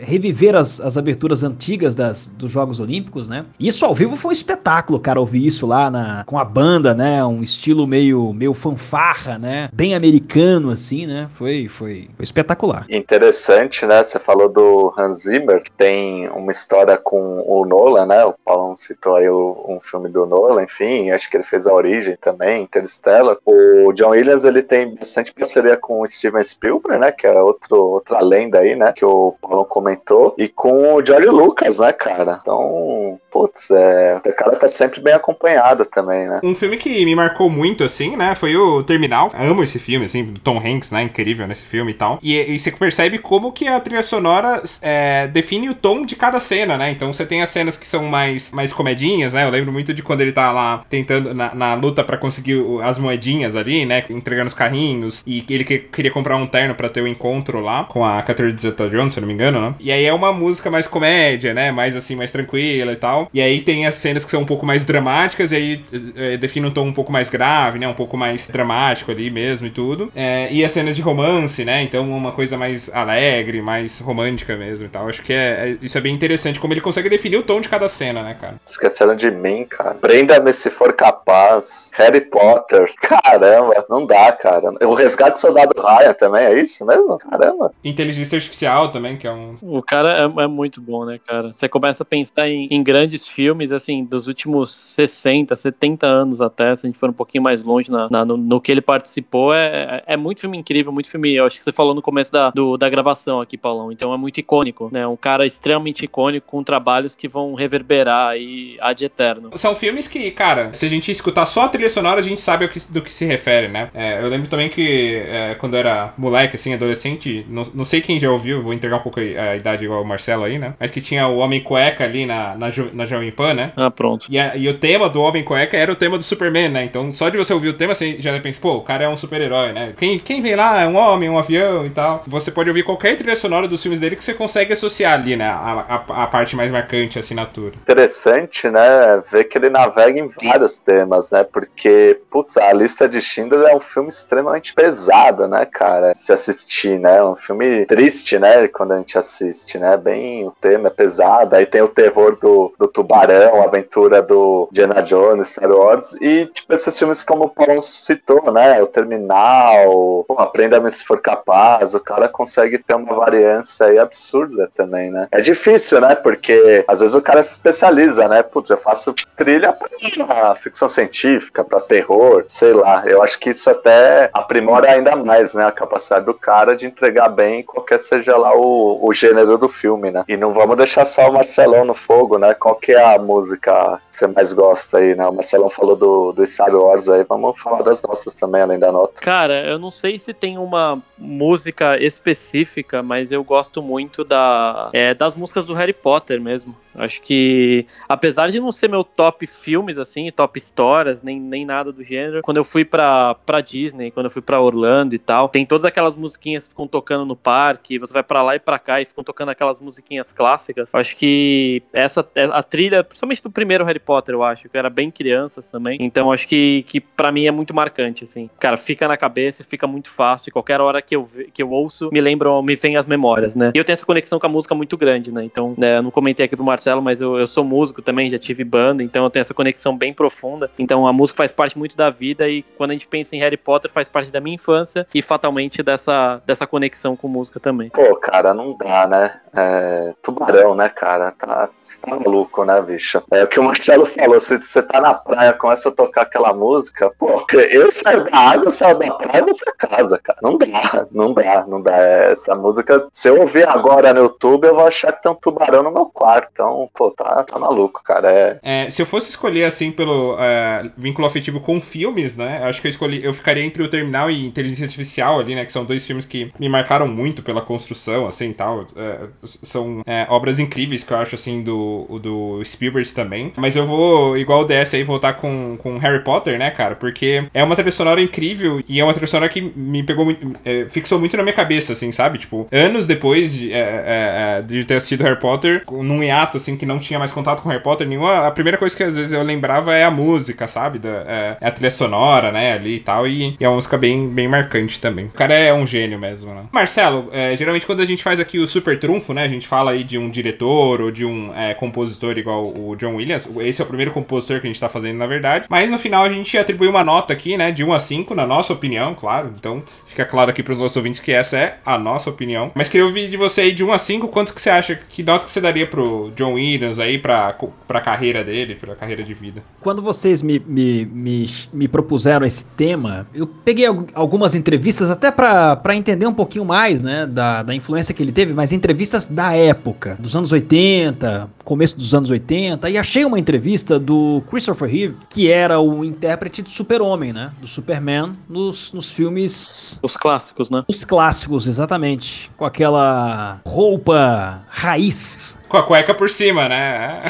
reviver 0.00 0.56
as, 0.56 0.80
as 0.80 0.96
aberturas 0.96 1.42
antigas 1.42 1.94
das, 1.94 2.26
dos 2.28 2.50
Jogos 2.50 2.80
Olímpicos, 2.80 3.28
né? 3.28 3.44
Isso 3.58 3.84
ao 3.84 3.94
vivo 3.94 4.16
foi 4.16 4.30
um 4.30 4.32
espetáculo, 4.32 4.98
cara, 4.98 5.20
ouvir 5.20 5.46
isso 5.46 5.66
lá 5.66 5.90
na, 5.90 6.24
com 6.24 6.38
a 6.38 6.44
banda, 6.44 6.94
né? 6.94 7.24
Um 7.24 7.42
estilo 7.42 7.86
meio, 7.86 8.32
meio 8.32 8.54
fanfarra, 8.54 9.38
né? 9.38 9.68
Bem 9.72 9.94
americano, 9.94 10.70
assim, 10.70 11.06
né? 11.06 11.28
Foi, 11.34 11.68
foi, 11.68 12.08
foi 12.16 12.22
espetacular. 12.22 12.86
Interessante, 12.88 13.84
né? 13.86 14.02
Você 14.02 14.18
falou 14.18 14.48
do 14.48 14.92
Hans 14.96 15.22
Zimmer, 15.22 15.62
que 15.62 15.70
tem 15.70 16.28
uma 16.30 16.52
história 16.52 16.96
com 16.96 17.44
o 17.46 17.64
Nolan, 17.64 18.06
né? 18.06 18.24
O 18.24 18.34
Paulo 18.44 18.76
citou 18.76 19.16
aí 19.16 19.28
um 19.30 19.78
filme 19.82 20.08
do 20.08 20.26
Nolan, 20.26 20.62
enfim, 20.62 21.10
acho 21.10 21.30
que 21.30 21.36
ele 21.36 21.44
fez 21.44 21.66
A 21.66 21.74
Origem 21.74 22.16
também, 22.20 22.62
Interstellar. 22.62 23.36
O 23.44 23.92
John 23.92 24.10
Williams, 24.10 24.44
ele 24.44 24.62
tem 24.62 24.94
bastante 24.94 25.32
parceria 25.32 25.76
com 25.76 26.00
o 26.00 26.06
Steven 26.06 26.42
Spielberg, 26.42 26.98
né? 26.98 27.12
Que 27.12 27.26
é 27.26 27.40
outro, 27.40 27.76
outra 27.76 28.20
lenda 28.20 28.58
aí, 28.58 28.74
né? 28.74 28.92
Que 28.92 29.04
o 29.04 29.34
Paulo 29.40 29.64
comentou 29.64 29.89
comentou, 29.90 30.34
e 30.38 30.48
com 30.48 30.94
o 30.94 31.04
George 31.04 31.28
Lucas, 31.28 31.78
né, 31.78 31.92
cara? 31.92 32.38
Então, 32.40 33.18
putz, 33.30 33.70
é, 33.70 34.20
o 34.24 34.32
cara 34.34 34.56
tá 34.56 34.68
sempre 34.68 35.00
bem 35.00 35.14
acompanhado 35.14 35.84
também, 35.84 36.28
né? 36.28 36.40
Um 36.42 36.54
filme 36.54 36.76
que 36.76 37.04
me 37.04 37.14
marcou 37.14 37.50
muito, 37.50 37.84
assim, 37.84 38.16
né, 38.16 38.34
foi 38.34 38.56
o 38.56 38.82
Terminal. 38.82 39.30
Eu 39.34 39.50
amo 39.50 39.62
esse 39.62 39.78
filme, 39.78 40.06
assim, 40.06 40.24
do 40.24 40.40
Tom 40.40 40.58
Hanks, 40.58 40.90
né, 40.90 41.02
incrível 41.02 41.46
nesse 41.46 41.64
filme 41.64 41.92
e 41.92 41.94
tal. 41.94 42.18
E, 42.22 42.36
e 42.36 42.58
você 42.58 42.70
percebe 42.70 43.18
como 43.18 43.52
que 43.52 43.66
a 43.66 43.80
trilha 43.80 44.02
sonora 44.02 44.62
é, 44.82 45.26
define 45.28 45.68
o 45.68 45.74
tom 45.74 46.04
de 46.04 46.16
cada 46.16 46.40
cena, 46.40 46.76
né? 46.76 46.90
Então 46.90 47.12
você 47.12 47.26
tem 47.26 47.42
as 47.42 47.50
cenas 47.50 47.76
que 47.76 47.86
são 47.86 48.04
mais, 48.04 48.50
mais 48.50 48.72
comedinhas, 48.72 49.32
né? 49.32 49.44
Eu 49.44 49.50
lembro 49.50 49.72
muito 49.72 49.92
de 49.92 50.02
quando 50.02 50.20
ele 50.20 50.32
tá 50.32 50.50
lá 50.52 50.82
tentando, 50.88 51.34
na, 51.34 51.54
na 51.54 51.74
luta 51.74 52.02
para 52.04 52.16
conseguir 52.16 52.60
as 52.82 52.98
moedinhas 52.98 53.56
ali, 53.56 53.84
né, 53.84 54.04
entregando 54.10 54.48
os 54.48 54.54
carrinhos, 54.54 55.22
e 55.26 55.44
ele 55.48 55.64
que, 55.64 55.78
queria 55.78 56.10
comprar 56.10 56.36
um 56.36 56.46
terno 56.46 56.74
para 56.74 56.88
ter 56.88 57.00
o 57.00 57.04
um 57.04 57.06
encontro 57.06 57.60
lá 57.60 57.84
com 57.84 58.04
a 58.04 58.22
Catherine 58.22 58.56
Zeta-Jones, 58.58 59.14
se 59.14 59.20
não 59.20 59.28
me 59.28 59.34
engano, 59.34 59.60
né? 59.60 59.74
E 59.82 59.90
aí 59.90 60.04
é 60.04 60.12
uma 60.12 60.32
música 60.32 60.70
mais 60.70 60.86
comédia, 60.86 61.54
né? 61.54 61.70
Mais 61.70 61.96
assim, 61.96 62.14
mais 62.14 62.30
tranquila 62.30 62.92
e 62.92 62.96
tal. 62.96 63.28
E 63.32 63.40
aí 63.40 63.60
tem 63.60 63.86
as 63.86 63.94
cenas 63.96 64.24
que 64.24 64.30
são 64.30 64.42
um 64.42 64.46
pouco 64.46 64.66
mais 64.66 64.84
dramáticas, 64.84 65.52
e 65.52 65.56
aí 65.56 65.84
é, 66.16 66.36
define 66.36 66.66
um 66.66 66.70
tom 66.70 66.86
um 66.86 66.92
pouco 66.92 67.12
mais 67.12 67.28
grave, 67.28 67.78
né? 67.78 67.88
Um 67.88 67.94
pouco 67.94 68.16
mais 68.16 68.46
dramático 68.46 69.10
ali 69.10 69.30
mesmo 69.30 69.66
e 69.66 69.70
tudo. 69.70 70.10
É, 70.14 70.48
e 70.50 70.64
as 70.64 70.72
cenas 70.72 70.96
de 70.96 71.02
romance, 71.02 71.64
né? 71.64 71.82
Então 71.82 72.08
uma 72.10 72.32
coisa 72.32 72.56
mais 72.56 72.90
alegre, 72.92 73.62
mais 73.62 73.98
romântica 74.00 74.56
mesmo 74.56 74.86
e 74.86 74.88
tal. 74.88 75.08
Acho 75.08 75.22
que 75.22 75.32
é, 75.32 75.70
é 75.70 75.76
isso 75.80 75.96
é 75.96 76.00
bem 76.00 76.14
interessante, 76.14 76.60
como 76.60 76.72
ele 76.72 76.80
consegue 76.80 77.08
definir 77.08 77.36
o 77.36 77.42
tom 77.42 77.60
de 77.60 77.68
cada 77.68 77.88
cena, 77.88 78.22
né, 78.22 78.36
cara? 78.40 78.56
Esqueceram 78.66 79.14
de 79.14 79.30
mim, 79.30 79.64
cara. 79.68 79.94
Prenda-me 79.94 80.52
se 80.52 80.70
for 80.70 80.92
capaz. 80.92 81.90
Harry 81.94 82.20
Potter. 82.20 82.92
Caramba, 83.00 83.84
não 83.88 84.06
dá, 84.06 84.32
cara. 84.32 84.72
O 84.82 84.94
resgate 84.94 85.32
do 85.32 85.38
soldado 85.38 85.72
Ryan 85.80 86.12
também, 86.14 86.44
é 86.44 86.60
isso 86.60 86.84
mesmo? 86.84 87.18
Caramba. 87.18 87.72
Inteligência 87.84 88.36
artificial 88.36 88.90
também, 88.92 89.16
que 89.16 89.26
é 89.26 89.32
um. 89.32 89.56
O 89.70 89.82
cara 89.82 90.18
é, 90.18 90.42
é, 90.42 90.46
muito 90.48 90.80
bom, 90.80 91.04
né, 91.04 91.20
cara? 91.24 91.52
Você 91.52 91.68
começa 91.68 92.02
a 92.02 92.06
pensar 92.06 92.48
em, 92.48 92.66
em, 92.70 92.82
grandes 92.82 93.26
filmes, 93.28 93.70
assim, 93.70 94.04
dos 94.04 94.26
últimos 94.26 94.74
60, 94.74 95.54
70 95.54 96.06
anos 96.06 96.40
até, 96.40 96.74
se 96.74 96.86
a 96.86 96.88
gente 96.88 96.98
for 96.98 97.08
um 97.08 97.12
pouquinho 97.12 97.44
mais 97.44 97.62
longe 97.62 97.90
na, 97.90 98.08
na 98.10 98.24
no, 98.24 98.36
no, 98.36 98.60
que 98.60 98.72
ele 98.72 98.80
participou, 98.80 99.54
é, 99.54 100.02
é, 100.06 100.14
é 100.14 100.16
muito 100.16 100.40
filme 100.40 100.58
incrível, 100.58 100.92
muito 100.92 101.08
filme. 101.08 101.34
Eu 101.34 101.46
acho 101.46 101.56
que 101.56 101.62
você 101.62 101.72
falou 101.72 101.94
no 101.94 102.02
começo 102.02 102.32
da, 102.32 102.50
do, 102.50 102.76
da 102.76 102.88
gravação 102.88 103.40
aqui, 103.40 103.56
Paulão. 103.56 103.92
Então 103.92 104.12
é 104.12 104.16
muito 104.16 104.38
icônico, 104.38 104.90
né? 104.92 105.06
Um 105.06 105.16
cara 105.16 105.46
extremamente 105.46 106.04
icônico 106.04 106.48
com 106.48 106.64
trabalhos 106.64 107.14
que 107.14 107.28
vão 107.28 107.54
reverberar 107.54 108.30
aí 108.30 108.76
ad 108.80 109.04
eterno. 109.04 109.50
São 109.56 109.76
filmes 109.76 110.08
que, 110.08 110.32
cara, 110.32 110.72
se 110.72 110.84
a 110.84 110.88
gente 110.88 111.12
escutar 111.12 111.46
só 111.46 111.64
a 111.64 111.68
trilha 111.68 111.90
sonora, 111.90 112.18
a 112.18 112.24
gente 112.24 112.42
sabe 112.42 112.66
que, 112.68 112.80
do 112.92 113.02
que 113.02 113.12
se 113.12 113.24
refere, 113.24 113.68
né? 113.68 113.88
É, 113.94 114.20
eu 114.20 114.28
lembro 114.28 114.48
também 114.48 114.68
que 114.68 115.14
é, 115.14 115.54
quando 115.54 115.74
eu 115.74 115.80
era 115.80 116.12
moleque, 116.18 116.56
assim, 116.56 116.74
adolescente, 116.74 117.46
não, 117.48 117.62
não 117.72 117.84
sei 117.84 118.00
quem 118.00 118.18
já 118.18 118.30
ouviu, 118.30 118.62
vou 118.62 118.72
entregar 118.72 118.96
um 118.96 119.02
pouco 119.02 119.20
a 119.20 119.59
idade 119.60 119.84
igual 119.84 120.02
o 120.02 120.06
Marcelo 120.06 120.44
aí, 120.44 120.58
né? 120.58 120.74
Acho 120.78 120.92
que 120.92 121.00
tinha 121.00 121.26
o 121.28 121.38
Homem 121.38 121.62
Cueca 121.62 122.04
ali 122.04 122.26
na, 122.26 122.54
na, 122.56 122.70
na 122.92 123.06
Jovem 123.06 123.30
Pan, 123.30 123.54
né? 123.54 123.72
Ah, 123.76 123.90
pronto. 123.90 124.26
E, 124.28 124.38
a, 124.38 124.56
e 124.56 124.68
o 124.68 124.78
tema 124.78 125.08
do 125.08 125.22
Homem 125.22 125.44
Cueca 125.44 125.76
era 125.76 125.92
o 125.92 125.96
tema 125.96 126.16
do 126.16 126.24
Superman, 126.24 126.68
né? 126.68 126.84
Então 126.84 127.10
só 127.12 127.28
de 127.28 127.36
você 127.36 127.52
ouvir 127.52 127.68
o 127.68 127.74
tema, 127.74 127.94
você 127.94 128.16
já 128.20 128.38
pensa, 128.40 128.58
pô, 128.60 128.76
o 128.76 128.82
cara 128.82 129.04
é 129.04 129.08
um 129.08 129.16
super-herói, 129.16 129.72
né? 129.72 129.94
Quem, 129.96 130.18
quem 130.18 130.40
vem 130.40 130.56
lá 130.56 130.82
é 130.82 130.86
um 130.86 130.96
homem, 130.96 131.28
um 131.28 131.38
avião 131.38 131.86
e 131.86 131.90
tal. 131.90 132.22
Você 132.26 132.50
pode 132.50 132.68
ouvir 132.68 132.82
qualquer 132.82 133.16
trilha 133.16 133.36
sonora 133.36 133.68
dos 133.68 133.82
filmes 133.82 134.00
dele 134.00 134.16
que 134.16 134.24
você 134.24 134.34
consegue 134.34 134.72
associar 134.72 135.14
ali, 135.14 135.36
né? 135.36 135.48
A, 135.48 136.02
a, 136.08 136.24
a 136.24 136.26
parte 136.26 136.56
mais 136.56 136.70
marcante, 136.70 137.18
a 137.18 137.20
assinatura. 137.20 137.74
Interessante, 137.82 138.68
né? 138.68 139.22
Ver 139.30 139.44
que 139.44 139.58
ele 139.58 139.70
navega 139.70 140.18
em 140.18 140.28
vários 140.28 140.78
temas 140.78 141.10
temas, 141.10 141.30
né? 141.30 141.44
Porque, 141.44 142.20
putz, 142.30 142.56
a 142.56 142.72
lista 142.72 143.08
de 143.08 143.20
Schindler 143.20 143.70
é 143.70 143.76
um 143.76 143.80
filme 143.80 144.08
extremamente 144.08 144.74
pesado, 144.74 145.48
né, 145.48 145.64
cara? 145.64 146.14
Se 146.14 146.32
assistir, 146.32 146.98
né? 146.98 147.18
É 147.18 147.24
um 147.24 147.36
filme 147.36 147.86
triste, 147.86 148.38
né? 148.38 148.68
Quando 148.68 148.92
a 148.92 148.98
gente 148.98 149.16
assiste, 149.16 149.39
né? 149.78 149.96
Bem, 149.96 150.46
o 150.46 150.52
tema 150.60 150.88
é 150.88 150.90
pesado. 150.90 151.56
Aí 151.56 151.66
tem 151.66 151.82
o 151.82 151.88
terror 151.88 152.36
do, 152.40 152.72
do 152.78 152.88
tubarão, 152.88 153.62
a 153.62 153.64
aventura 153.64 154.22
do 154.22 154.68
Diana 154.70 155.02
Jones, 155.02 155.48
Star 155.48 155.70
Wars. 155.70 156.14
E, 156.20 156.46
tipo, 156.46 156.72
esses 156.72 156.98
filmes 156.98 157.22
como 157.22 157.44
o 157.44 157.50
Paulo 157.50 157.80
citou, 157.80 158.52
né? 158.52 158.82
O 158.82 158.86
Terminal, 158.86 160.24
Aprenda-me 160.38 160.90
se 160.90 161.04
for 161.04 161.20
capaz. 161.20 161.94
O 161.94 162.00
cara 162.00 162.28
consegue 162.28 162.78
ter 162.78 162.94
uma 162.94 163.14
variância 163.14 163.86
aí 163.86 163.98
absurda 163.98 164.70
também, 164.74 165.10
né? 165.10 165.28
É 165.30 165.40
difícil, 165.40 166.00
né? 166.00 166.14
Porque 166.14 166.84
às 166.86 167.00
vezes 167.00 167.14
o 167.14 167.22
cara 167.22 167.42
se 167.42 167.52
especializa, 167.52 168.28
né? 168.28 168.42
Putz, 168.42 168.70
eu 168.70 168.76
faço 168.76 169.14
trilha 169.36 169.72
pra 169.72 170.54
ficção 170.54 170.88
científica, 170.88 171.64
pra 171.64 171.80
terror, 171.80 172.44
sei 172.46 172.72
lá. 172.72 173.02
Eu 173.06 173.22
acho 173.22 173.38
que 173.38 173.50
isso 173.50 173.70
até 173.70 174.30
aprimora 174.32 174.90
ainda 174.90 175.16
mais, 175.16 175.54
né? 175.54 175.66
A 175.66 175.72
capacidade 175.72 176.24
do 176.26 176.34
cara 176.34 176.76
de 176.76 176.86
entregar 176.86 177.28
bem 177.28 177.62
qualquer 177.62 177.98
seja 177.98 178.36
lá 178.36 178.54
o, 178.54 178.98
o 179.02 179.12
gênero 179.12 179.29
do 179.58 179.68
filme, 179.68 180.10
né? 180.10 180.24
E 180.28 180.36
não 180.36 180.52
vamos 180.52 180.76
deixar 180.76 181.04
só 181.04 181.28
o 181.28 181.32
Marcelão 181.32 181.84
no 181.84 181.94
fogo, 181.94 182.38
né? 182.38 182.54
Qual 182.54 182.74
que 182.74 182.92
é 182.92 183.14
a 183.14 183.18
música 183.18 184.00
que 184.10 184.16
você 184.16 184.26
mais 184.26 184.52
gosta 184.52 184.98
aí, 184.98 185.14
né? 185.14 185.26
O 185.26 185.32
Marcelão 185.32 185.70
falou 185.70 185.96
do, 185.96 186.32
do 186.32 186.46
Star 186.46 186.74
Wars 186.74 187.08
aí, 187.08 187.24
vamos 187.24 187.58
falar 187.60 187.82
das 187.82 188.02
nossas 188.02 188.34
também, 188.34 188.62
além 188.62 188.78
da 188.78 188.92
nota. 188.92 189.20
Cara, 189.20 189.66
eu 189.66 189.78
não 189.78 189.90
sei 189.90 190.18
se 190.18 190.32
tem 190.32 190.58
uma 190.58 191.00
música 191.20 192.02
específica, 192.02 193.02
mas 193.02 193.30
eu 193.30 193.44
gosto 193.44 193.82
muito 193.82 194.24
da, 194.24 194.90
é, 194.92 195.14
das 195.14 195.36
músicas 195.36 195.66
do 195.66 195.74
Harry 195.74 195.92
Potter 195.92 196.40
mesmo. 196.40 196.74
Acho 196.94 197.22
que, 197.22 197.86
apesar 198.08 198.50
de 198.50 198.58
não 198.58 198.72
ser 198.72 198.88
meu 198.88 199.04
top 199.04 199.46
filmes, 199.46 199.98
assim, 199.98 200.30
top 200.32 200.58
histórias, 200.58 201.22
nem, 201.22 201.38
nem 201.38 201.64
nada 201.64 201.92
do 201.92 202.02
gênero, 202.02 202.42
quando 202.42 202.56
eu 202.56 202.64
fui 202.64 202.84
pra, 202.84 203.34
pra 203.46 203.60
Disney, 203.60 204.10
quando 204.10 204.26
eu 204.26 204.30
fui 204.30 204.42
pra 204.42 204.60
Orlando 204.60 205.14
e 205.14 205.18
tal, 205.18 205.48
tem 205.48 205.64
todas 205.64 205.84
aquelas 205.84 206.16
musiquinhas 206.16 206.64
que 206.64 206.70
ficam 206.70 206.88
tocando 206.88 207.24
no 207.24 207.36
parque, 207.36 207.98
você 207.98 208.12
vai 208.12 208.22
para 208.22 208.42
lá 208.42 208.56
e 208.56 208.58
para 208.58 208.78
cá 208.78 209.00
e 209.00 209.04
ficam 209.04 209.22
tocando 209.22 209.50
aquelas 209.50 209.78
musiquinhas 209.78 210.32
clássicas. 210.32 210.94
Acho 210.94 211.16
que 211.16 211.82
essa 211.92 212.26
a 212.52 212.62
trilha, 212.62 213.04
principalmente 213.04 213.42
do 213.42 213.50
primeiro 213.50 213.84
Harry 213.84 214.00
Potter, 214.00 214.34
eu 214.34 214.42
acho, 214.42 214.68
que 214.68 214.76
eu 214.76 214.78
era 214.78 214.90
bem 214.90 215.10
criança 215.10 215.62
também. 215.62 215.98
Então 216.00 216.32
acho 216.32 216.48
que, 216.48 216.84
que 216.88 217.00
para 217.00 217.30
mim 217.30 217.46
é 217.46 217.50
muito 217.50 217.74
marcante, 217.74 218.24
assim. 218.24 218.50
Cara, 218.58 218.76
fica 218.76 219.06
na 219.06 219.16
cabeça, 219.16 219.62
fica 219.62 219.86
muito 219.86 220.10
fácil. 220.10 220.52
Qualquer 220.52 220.80
hora 220.80 221.00
que 221.00 221.09
eu, 221.16 221.24
que 221.52 221.62
eu 221.62 221.70
ouço, 221.70 222.10
me 222.12 222.20
lembram, 222.20 222.62
me 222.62 222.74
vem 222.74 222.96
as 222.96 223.06
memórias, 223.06 223.56
né? 223.56 223.72
E 223.74 223.78
eu 223.78 223.84
tenho 223.84 223.94
essa 223.94 224.06
conexão 224.06 224.38
com 224.38 224.46
a 224.46 224.50
música 224.50 224.74
muito 224.74 224.96
grande, 224.96 225.32
né? 225.32 225.44
Então, 225.44 225.74
né, 225.76 225.98
eu 225.98 226.02
não 226.02 226.10
comentei 226.10 226.46
aqui 226.46 226.56
pro 226.56 226.64
Marcelo 226.64 226.80
Marcelo, 226.80 227.02
mas 227.02 227.20
eu, 227.20 227.38
eu 227.38 227.46
sou 227.46 227.62
músico 227.62 228.02
também, 228.02 228.30
já 228.30 228.38
tive 228.38 228.64
banda, 228.64 229.02
então 229.02 229.24
eu 229.24 229.30
tenho 229.30 229.42
essa 229.42 229.54
conexão 229.54 229.96
bem 229.96 230.12
profunda. 230.12 230.70
Então 230.78 231.06
a 231.06 231.12
música 231.12 231.36
faz 231.36 231.52
parte 231.52 231.78
muito 231.78 231.96
da 231.96 232.10
vida 232.10 232.48
e 232.48 232.62
quando 232.62 232.90
a 232.90 232.92
gente 232.94 233.06
pensa 233.06 233.36
em 233.36 233.38
Harry 233.38 233.56
Potter, 233.56 233.90
faz 233.90 234.08
parte 234.08 234.32
da 234.32 234.40
minha 234.40 234.54
infância 234.54 235.06
e 235.14 235.22
fatalmente 235.22 235.82
dessa, 235.82 236.40
dessa 236.46 236.66
conexão 236.66 237.14
com 237.16 237.28
música 237.28 237.60
também. 237.60 237.90
Pô, 237.90 238.16
cara, 238.16 238.54
não 238.54 238.76
dá, 238.76 239.06
né? 239.06 239.40
É, 239.54 240.14
tubarão, 240.22 240.74
né, 240.74 240.88
cara? 240.88 241.32
Tá, 241.32 241.68
você 241.82 242.00
tá 242.00 242.16
maluco, 242.16 242.64
né, 242.64 242.80
bicho? 242.80 243.22
É 243.30 243.44
o 243.44 243.48
que 243.48 243.60
o 243.60 243.64
Marcelo 243.64 244.06
falou, 244.06 244.40
se 244.40 244.56
você 244.56 244.82
tá 244.82 245.00
na 245.00 245.14
praia, 245.14 245.52
começa 245.52 245.88
a 245.88 245.92
tocar 245.92 246.22
aquela 246.22 246.52
música, 246.52 247.12
pô, 247.18 247.44
eu 247.70 247.90
saio 247.90 248.24
da 248.24 248.36
água, 248.36 248.70
saio 248.70 248.98
da 248.98 249.12
praia 249.12 249.42
e 249.42 249.44
vou 249.44 249.56
pra 249.56 249.88
casa, 249.88 250.18
cara. 250.18 250.38
Não 250.42 250.56
dá, 250.56 250.99
não 251.10 251.32
dá, 251.32 251.66
não 251.66 251.82
dá. 251.82 251.96
Essa 251.96 252.54
música, 252.54 253.06
se 253.12 253.28
eu 253.28 253.40
ouvir 253.40 253.66
agora 253.68 254.12
no 254.12 254.20
YouTube, 254.22 254.66
eu 254.66 254.74
vou 254.74 254.86
achar 254.86 255.12
que 255.12 255.22
tem 255.22 255.32
um 255.32 255.34
tubarão 255.34 255.82
no 255.82 255.92
meu 255.92 256.06
quarto. 256.06 256.48
Então, 256.52 256.88
pô, 256.94 257.10
tá, 257.10 257.44
tá 257.44 257.58
maluco, 257.58 258.02
cara. 258.02 258.30
É... 258.30 258.58
é 258.62 258.90
se 258.90 259.02
eu 259.02 259.06
fosse 259.06 259.30
escolher, 259.30 259.64
assim, 259.64 259.90
pelo 259.90 260.36
é, 260.38 260.90
vínculo 260.96 261.26
afetivo 261.26 261.60
com 261.60 261.80
filmes, 261.80 262.36
né? 262.36 262.62
Acho 262.64 262.80
que 262.80 262.88
eu 262.88 262.90
escolhi. 262.90 263.24
Eu 263.24 263.34
ficaria 263.34 263.64
entre 263.64 263.82
o 263.82 263.88
Terminal 263.88 264.30
e 264.30 264.46
Inteligência 264.46 264.84
Artificial 264.84 265.40
ali, 265.40 265.54
né? 265.54 265.64
Que 265.64 265.72
são 265.72 265.84
dois 265.84 266.04
filmes 266.04 266.26
que 266.26 266.52
me 266.58 266.68
marcaram 266.68 267.06
muito 267.08 267.42
pela 267.42 267.60
construção, 267.60 268.26
assim 268.26 268.52
tal. 268.52 268.86
É, 268.96 269.20
são 269.62 270.02
é, 270.06 270.26
obras 270.28 270.58
incríveis 270.58 271.04
que 271.04 271.12
eu 271.12 271.18
acho, 271.18 271.34
assim, 271.34 271.62
do, 271.62 272.06
do 272.20 272.64
Spielberg 272.64 273.10
também. 273.12 273.52
Mas 273.56 273.76
eu 273.76 273.86
vou, 273.86 274.36
igual 274.36 274.62
o 274.62 274.64
DS 274.64 274.94
aí, 274.94 275.02
voltar 275.02 275.34
com, 275.34 275.76
com 275.78 275.98
Harry 275.98 276.22
Potter, 276.22 276.58
né, 276.58 276.70
cara? 276.70 276.94
Porque 276.94 277.48
é 277.52 277.62
uma 277.62 277.74
trilha 277.76 277.92
sonora 277.92 278.20
incrível 278.20 278.82
e 278.88 279.00
é 279.00 279.04
uma 279.04 279.12
trilha 279.12 279.26
sonora 279.26 279.48
que 279.48 279.60
me 279.60 280.02
pegou 280.02 280.24
muito. 280.24 280.56
É, 280.64 280.84
fixou 280.90 281.18
muito 281.18 281.36
na 281.36 281.42
minha 281.42 281.54
cabeça, 281.54 281.92
assim, 281.92 282.12
sabe? 282.12 282.38
Tipo, 282.38 282.66
anos 282.70 283.06
depois 283.06 283.52
de, 283.52 283.72
é, 283.72 284.62
de 284.66 284.84
ter 284.84 284.94
assistido 284.94 285.22
Harry 285.22 285.38
Potter, 285.38 285.84
num 285.90 286.22
hiato 286.22 286.56
assim, 286.56 286.76
que 286.76 286.86
não 286.86 286.98
tinha 286.98 287.18
mais 287.18 287.30
contato 287.30 287.62
com 287.62 287.68
Harry 287.68 287.82
Potter 287.82 288.06
nenhuma, 288.06 288.46
a 288.46 288.50
primeira 288.50 288.78
coisa 288.78 288.96
que 288.96 289.02
às 289.02 289.16
vezes 289.16 289.32
eu 289.32 289.42
lembrava 289.42 289.94
é 289.94 290.04
a 290.04 290.10
música, 290.10 290.66
sabe? 290.68 290.98
Da, 290.98 291.08
é, 291.26 291.56
é 291.60 291.68
a 291.68 291.70
trilha 291.70 291.90
sonora, 291.90 292.52
né, 292.52 292.72
ali 292.72 292.96
e 292.96 293.00
tal, 293.00 293.26
e, 293.26 293.56
e, 293.60 293.64
é 293.64 293.68
uma 293.68 293.76
música 293.76 293.96
bem, 293.96 294.28
bem 294.28 294.48
marcante 294.48 295.00
também. 295.00 295.26
O 295.26 295.30
cara 295.30 295.54
é 295.54 295.72
um 295.72 295.86
gênio 295.86 296.18
mesmo, 296.18 296.52
né? 296.54 296.64
Marcelo, 296.72 297.28
é, 297.32 297.56
geralmente 297.56 297.86
quando 297.86 298.00
a 298.00 298.06
gente 298.06 298.22
faz 298.22 298.40
aqui 298.40 298.58
o 298.58 298.66
super 298.66 298.98
trunfo, 298.98 299.32
né, 299.32 299.44
a 299.44 299.48
gente 299.48 299.66
fala 299.66 299.92
aí 299.92 300.04
de 300.04 300.18
um 300.18 300.30
diretor 300.30 301.00
ou 301.00 301.10
de 301.10 301.24
um 301.24 301.54
é, 301.54 301.74
compositor 301.74 302.36
igual 302.38 302.66
o 302.66 302.96
John 302.96 303.16
Williams, 303.16 303.48
esse 303.60 303.80
é 303.80 303.84
o 303.84 303.88
primeiro 303.88 304.12
compositor 304.12 304.60
que 304.60 304.66
a 304.66 304.70
gente 304.70 304.80
tá 304.80 304.88
fazendo, 304.88 305.18
na 305.18 305.26
verdade, 305.26 305.66
mas 305.68 305.90
no 305.90 305.98
final 305.98 306.24
a 306.24 306.28
gente 306.28 306.56
atribui 306.58 306.88
uma 306.88 307.04
nota 307.04 307.32
aqui, 307.32 307.56
né, 307.56 307.70
de 307.70 307.84
1 307.84 307.92
a 307.92 308.00
5, 308.00 308.34
na 308.34 308.46
nossa 308.46 308.72
opinião, 308.72 309.14
claro, 309.14 309.52
então 309.58 309.82
fica 310.06 310.24
claro 310.24 310.50
aqui 310.50 310.62
pros 310.62 310.79
nossos 310.80 310.96
ouvintes 310.96 311.20
que 311.20 311.32
essa 311.32 311.56
é 311.56 311.78
a 311.84 311.98
nossa 311.98 312.30
opinião, 312.30 312.70
mas 312.74 312.88
queria 312.88 313.06
ouvir 313.06 313.28
de 313.28 313.36
você 313.36 313.62
aí 313.62 313.72
de 313.72 313.84
1 313.84 313.92
a 313.92 313.98
5, 313.98 314.28
quanto 314.28 314.54
que 314.54 314.60
você 314.60 314.70
acha, 314.70 314.94
que 314.94 315.22
nota 315.22 315.44
que 315.44 315.50
você 315.50 315.60
daria 315.60 315.86
pro 315.86 316.32
John 316.36 316.54
Williams 316.54 316.98
aí 316.98 317.18
pra, 317.18 317.56
pra 317.86 318.00
carreira 318.00 318.44
dele, 318.44 318.74
pra 318.74 318.94
carreira 318.94 319.22
de 319.22 319.34
vida. 319.34 319.62
Quando 319.80 320.02
vocês 320.02 320.42
me, 320.42 320.58
me, 320.58 321.04
me, 321.06 321.50
me 321.72 321.88
propuseram 321.88 322.46
esse 322.46 322.64
tema, 322.64 323.26
eu 323.34 323.46
peguei 323.46 323.86
algumas 324.14 324.54
entrevistas 324.54 325.10
até 325.10 325.30
para 325.30 325.94
entender 325.94 326.26
um 326.26 326.34
pouquinho 326.34 326.64
mais, 326.64 327.02
né, 327.02 327.26
da, 327.26 327.62
da 327.62 327.74
influência 327.74 328.14
que 328.14 328.22
ele 328.22 328.32
teve, 328.32 328.52
mas 328.52 328.72
entrevistas 328.72 329.26
da 329.26 329.54
época, 329.54 330.16
dos 330.18 330.36
anos 330.36 330.52
80, 330.52 331.50
começo 331.64 331.96
dos 331.96 332.14
anos 332.14 332.30
80, 332.30 332.90
e 332.90 332.98
achei 332.98 333.24
uma 333.24 333.38
entrevista 333.38 333.98
do 333.98 334.42
Christopher 334.50 334.88
Reeve, 334.88 335.16
que 335.28 335.50
era 335.50 335.80
o 335.80 336.04
intérprete 336.04 336.62
do 336.62 336.70
Super-Homem, 336.70 337.32
né, 337.32 337.52
do 337.60 337.66
Superman, 337.66 338.32
nos, 338.48 338.92
nos 338.92 339.10
filmes... 339.10 339.98
Os 340.02 340.16
clássicos, 340.16 340.59
né? 340.68 340.84
Os 340.88 341.04
clássicos, 341.04 341.68
exatamente. 341.68 342.50
Com 342.56 342.64
aquela 342.64 343.60
roupa 343.64 344.62
raiz 344.68 345.60
com 345.70 345.76
a 345.76 345.82
cueca 345.84 346.12
por 346.12 346.28
cima, 346.28 346.68
né? 346.68 347.22